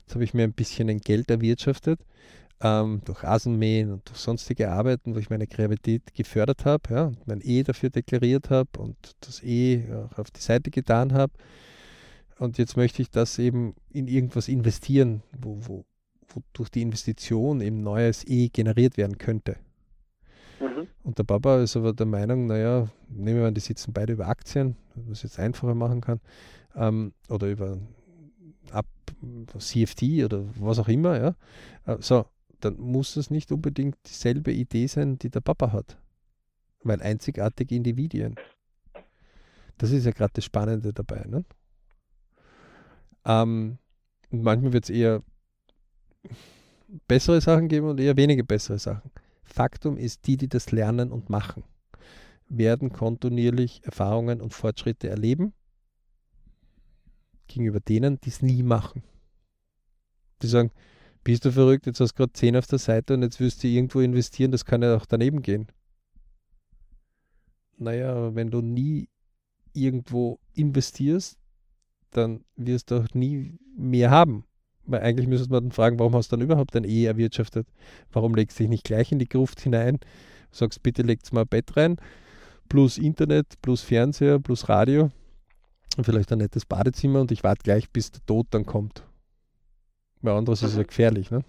jetzt 0.00 0.14
habe 0.14 0.24
ich 0.24 0.34
mir 0.34 0.44
ein 0.44 0.52
bisschen 0.52 0.90
ein 0.90 0.98
Geld 0.98 1.30
erwirtschaftet, 1.30 1.98
ähm, 2.62 3.00
durch 3.04 3.22
Rasenmähen 3.22 3.92
und 3.92 4.08
durch 4.08 4.18
sonstige 4.18 4.70
Arbeiten, 4.70 5.14
wo 5.14 5.18
ich 5.18 5.30
meine 5.30 5.46
Kreativität 5.46 6.14
gefördert 6.14 6.64
habe, 6.64 6.94
ja, 6.94 7.04
und 7.04 7.26
mein 7.26 7.40
E 7.42 7.62
dafür 7.62 7.90
deklariert 7.90 8.50
habe 8.50 8.68
und 8.78 8.96
das 9.20 9.42
E 9.42 9.84
auch 9.92 10.18
auf 10.18 10.30
die 10.30 10.40
Seite 10.40 10.70
getan 10.70 11.12
habe. 11.12 11.32
Und 12.38 12.58
jetzt 12.58 12.76
möchte 12.76 13.02
ich 13.02 13.10
das 13.10 13.38
eben 13.38 13.74
in 13.90 14.08
irgendwas 14.08 14.48
investieren, 14.48 15.22
wo, 15.38 15.58
wo, 15.60 15.84
wo 16.28 16.42
durch 16.52 16.70
die 16.70 16.82
Investition 16.82 17.60
eben 17.60 17.82
neues 17.82 18.26
E 18.26 18.48
generiert 18.48 18.96
werden 18.96 19.18
könnte. 19.18 19.56
Mhm. 20.60 20.86
Und 21.02 21.18
der 21.18 21.24
Papa 21.24 21.60
ist 21.62 21.76
aber 21.76 21.92
der 21.92 22.06
Meinung, 22.06 22.46
naja, 22.46 22.88
nehmen 23.08 23.40
wir 23.40 23.46
an, 23.46 23.54
die 23.54 23.60
sitzen 23.60 23.92
beide 23.92 24.12
über 24.12 24.28
Aktien, 24.28 24.76
was 24.94 25.22
jetzt 25.22 25.38
einfacher 25.38 25.74
machen 25.74 26.00
kann, 26.00 26.20
ähm, 26.76 27.12
oder 27.28 27.48
über 27.48 27.78
Ab 28.70 28.86
CFD 29.58 30.24
oder 30.24 30.44
was 30.58 30.78
auch 30.78 30.88
immer, 30.88 31.18
ja. 31.20 31.34
Äh, 31.86 31.96
so, 32.00 32.24
dann 32.60 32.78
muss 32.78 33.16
es 33.16 33.30
nicht 33.30 33.52
unbedingt 33.52 33.96
dieselbe 34.06 34.52
Idee 34.52 34.86
sein, 34.86 35.18
die 35.18 35.30
der 35.30 35.40
Papa 35.40 35.72
hat. 35.72 35.98
Weil 36.82 37.02
einzigartige 37.02 37.74
Individuen. 37.74 38.36
Das 39.78 39.90
ist 39.90 40.04
ja 40.04 40.12
gerade 40.12 40.32
das 40.34 40.44
Spannende 40.44 40.92
dabei. 40.92 41.24
Ne? 41.26 41.44
Ähm, 43.24 43.78
und 44.30 44.42
manchmal 44.42 44.72
wird 44.72 44.84
es 44.84 44.90
eher 44.90 45.22
bessere 47.08 47.40
Sachen 47.40 47.68
geben 47.68 47.88
und 47.88 48.00
eher 48.00 48.16
weniger 48.16 48.42
bessere 48.42 48.78
Sachen. 48.78 49.10
Faktum 49.42 49.96
ist, 49.96 50.26
die, 50.26 50.36
die 50.36 50.48
das 50.48 50.70
lernen 50.70 51.10
und 51.10 51.28
machen, 51.28 51.64
werden 52.48 52.92
kontinuierlich 52.92 53.82
Erfahrungen 53.84 54.40
und 54.40 54.54
Fortschritte 54.54 55.08
erleben 55.08 55.52
gegenüber 57.46 57.80
denen, 57.80 58.20
die 58.20 58.28
es 58.28 58.42
nie 58.42 58.62
machen. 58.62 59.02
Die 60.42 60.46
sagen, 60.46 60.70
bist 61.24 61.44
du 61.44 61.52
verrückt, 61.52 61.86
jetzt 61.86 62.00
hast 62.00 62.12
du 62.12 62.16
gerade 62.16 62.32
10 62.32 62.56
auf 62.56 62.66
der 62.66 62.78
Seite 62.78 63.14
und 63.14 63.22
jetzt 63.22 63.40
wirst 63.40 63.62
du 63.62 63.68
irgendwo 63.68 64.00
investieren, 64.00 64.52
das 64.52 64.64
kann 64.64 64.82
ja 64.82 64.96
auch 64.96 65.06
daneben 65.06 65.42
gehen. 65.42 65.66
Naja, 67.76 68.34
wenn 68.34 68.50
du 68.50 68.60
nie 68.60 69.08
irgendwo 69.72 70.38
investierst, 70.54 71.38
dann 72.10 72.44
wirst 72.56 72.90
du 72.90 72.96
auch 72.96 73.14
nie 73.14 73.58
mehr 73.76 74.10
haben. 74.10 74.44
Weil 74.84 75.02
eigentlich 75.02 75.28
müsste 75.28 75.50
man 75.50 75.64
dann 75.64 75.72
fragen, 75.72 75.98
warum 75.98 76.14
hast 76.14 76.32
du 76.32 76.36
dann 76.36 76.44
überhaupt 76.44 76.74
ein 76.74 76.84
E 76.84 77.04
erwirtschaftet? 77.04 77.68
Warum 78.12 78.34
legst 78.34 78.58
du 78.58 78.64
dich 78.64 78.70
nicht 78.70 78.84
gleich 78.84 79.12
in 79.12 79.18
die 79.18 79.28
Gruft 79.28 79.60
hinein? 79.60 79.98
Sagst, 80.50 80.82
bitte 80.82 81.02
legt 81.02 81.32
mal 81.32 81.42
ein 81.42 81.48
Bett 81.48 81.76
rein, 81.76 81.96
plus 82.68 82.98
Internet, 82.98 83.60
plus 83.62 83.82
Fernseher, 83.82 84.40
plus 84.40 84.68
Radio 84.68 85.10
und 85.96 86.04
vielleicht 86.04 86.32
ein 86.32 86.38
nettes 86.38 86.66
Badezimmer 86.66 87.20
und 87.20 87.30
ich 87.30 87.44
warte 87.44 87.62
gleich, 87.62 87.90
bis 87.90 88.10
der 88.10 88.24
Tod 88.26 88.48
dann 88.50 88.66
kommt. 88.66 89.04
Weil 90.22 90.34
anderes 90.34 90.62
ist 90.62 90.76
ja 90.76 90.82
gefährlich, 90.82 91.30
ne? 91.30 91.42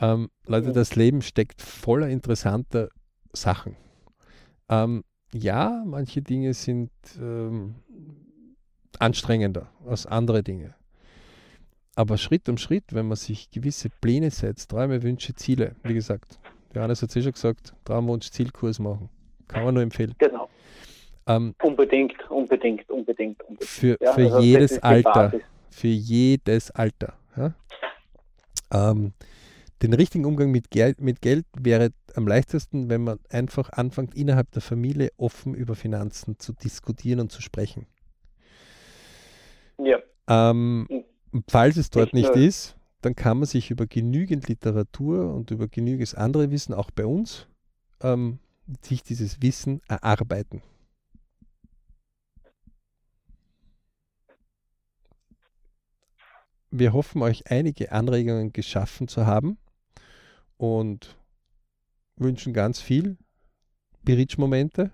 Ähm, 0.00 0.28
Leute, 0.46 0.72
das 0.72 0.96
Leben 0.96 1.22
steckt 1.22 1.62
voller 1.62 2.08
interessanter 2.08 2.88
Sachen. 3.32 3.76
Ähm, 4.68 5.04
ja, 5.32 5.84
manche 5.86 6.20
Dinge 6.22 6.52
sind 6.54 6.90
ähm, 7.20 7.76
anstrengender 8.98 9.70
als 9.86 10.06
andere 10.06 10.42
Dinge. 10.42 10.74
Aber 11.96 12.18
Schritt 12.18 12.48
um 12.48 12.58
Schritt, 12.58 12.84
wenn 12.92 13.06
man 13.06 13.16
sich 13.16 13.50
gewisse 13.50 13.88
Pläne 14.00 14.30
setzt, 14.30 14.70
Träume, 14.70 15.02
Wünsche, 15.02 15.34
Ziele, 15.34 15.76
wie 15.84 15.94
gesagt, 15.94 16.40
Johannes 16.74 17.02
hat 17.02 17.10
es 17.10 17.14
ja 17.14 17.22
schon 17.22 17.32
gesagt, 17.32 17.74
Traumwunsch, 17.84 18.30
Zielkurs 18.30 18.80
machen. 18.80 19.08
Kann 19.46 19.64
man 19.64 19.74
nur 19.74 19.82
empfehlen. 19.82 20.14
Genau. 20.18 20.48
Ähm, 21.26 21.54
unbedingt, 21.62 22.30
unbedingt, 22.30 22.90
unbedingt, 22.90 23.40
unbedingt. 23.42 23.70
Für, 23.70 23.96
ja, 24.00 24.12
für 24.12 24.24
also 24.24 24.40
jedes 24.40 24.82
Alter. 24.82 25.32
Für 25.74 25.88
jedes 25.88 26.70
Alter. 26.70 27.14
Ja? 27.36 27.52
Ähm, 28.70 29.12
den 29.82 29.92
richtigen 29.92 30.24
Umgang 30.24 30.52
mit 30.52 30.70
Geld, 30.70 31.00
mit 31.00 31.20
Geld 31.20 31.46
wäre 31.58 31.90
am 32.14 32.28
leichtesten, 32.28 32.88
wenn 32.88 33.02
man 33.02 33.18
einfach 33.28 33.70
anfängt, 33.70 34.14
innerhalb 34.14 34.52
der 34.52 34.62
Familie 34.62 35.10
offen 35.16 35.52
über 35.52 35.74
Finanzen 35.74 36.38
zu 36.38 36.52
diskutieren 36.52 37.18
und 37.18 37.32
zu 37.32 37.42
sprechen. 37.42 37.86
Ja. 39.78 39.98
Ähm, 40.28 40.86
falls 41.48 41.76
es 41.76 41.90
dort 41.90 42.14
nicht, 42.14 42.36
nicht 42.36 42.46
ist, 42.46 42.76
dann 43.00 43.16
kann 43.16 43.38
man 43.38 43.46
sich 43.46 43.72
über 43.72 43.88
genügend 43.88 44.46
Literatur 44.46 45.34
und 45.34 45.50
über 45.50 45.66
genügend 45.66 46.16
andere 46.16 46.52
Wissen, 46.52 46.72
auch 46.72 46.92
bei 46.92 47.04
uns, 47.04 47.48
ähm, 48.00 48.38
sich 48.80 49.02
dieses 49.02 49.42
Wissen 49.42 49.82
erarbeiten. 49.88 50.62
Wir 56.76 56.92
hoffen, 56.92 57.22
euch 57.22 57.44
einige 57.50 57.92
Anregungen 57.92 58.52
geschaffen 58.52 59.06
zu 59.06 59.26
haben 59.26 59.58
und 60.56 61.16
wünschen 62.16 62.52
ganz 62.52 62.80
viel 62.80 63.16
Berichtsmomente, 64.02 64.90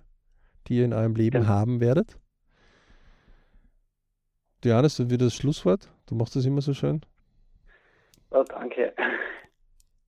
die 0.67 0.77
ihr 0.77 0.85
in 0.85 0.93
eurem 0.93 1.17
Leben 1.17 1.45
ja. 1.45 1.49
haben 1.49 1.81
werdet. 1.81 2.19
Johannes, 4.63 4.99
das 4.99 5.09
wird 5.09 5.23
das 5.23 5.35
Schlusswort. 5.35 5.89
Du 6.07 6.15
machst 6.15 6.37
das 6.37 6.45
immer 6.45 6.61
so 6.61 6.75
schön. 6.75 7.01
Oh, 8.31 8.45
danke. 8.47 8.93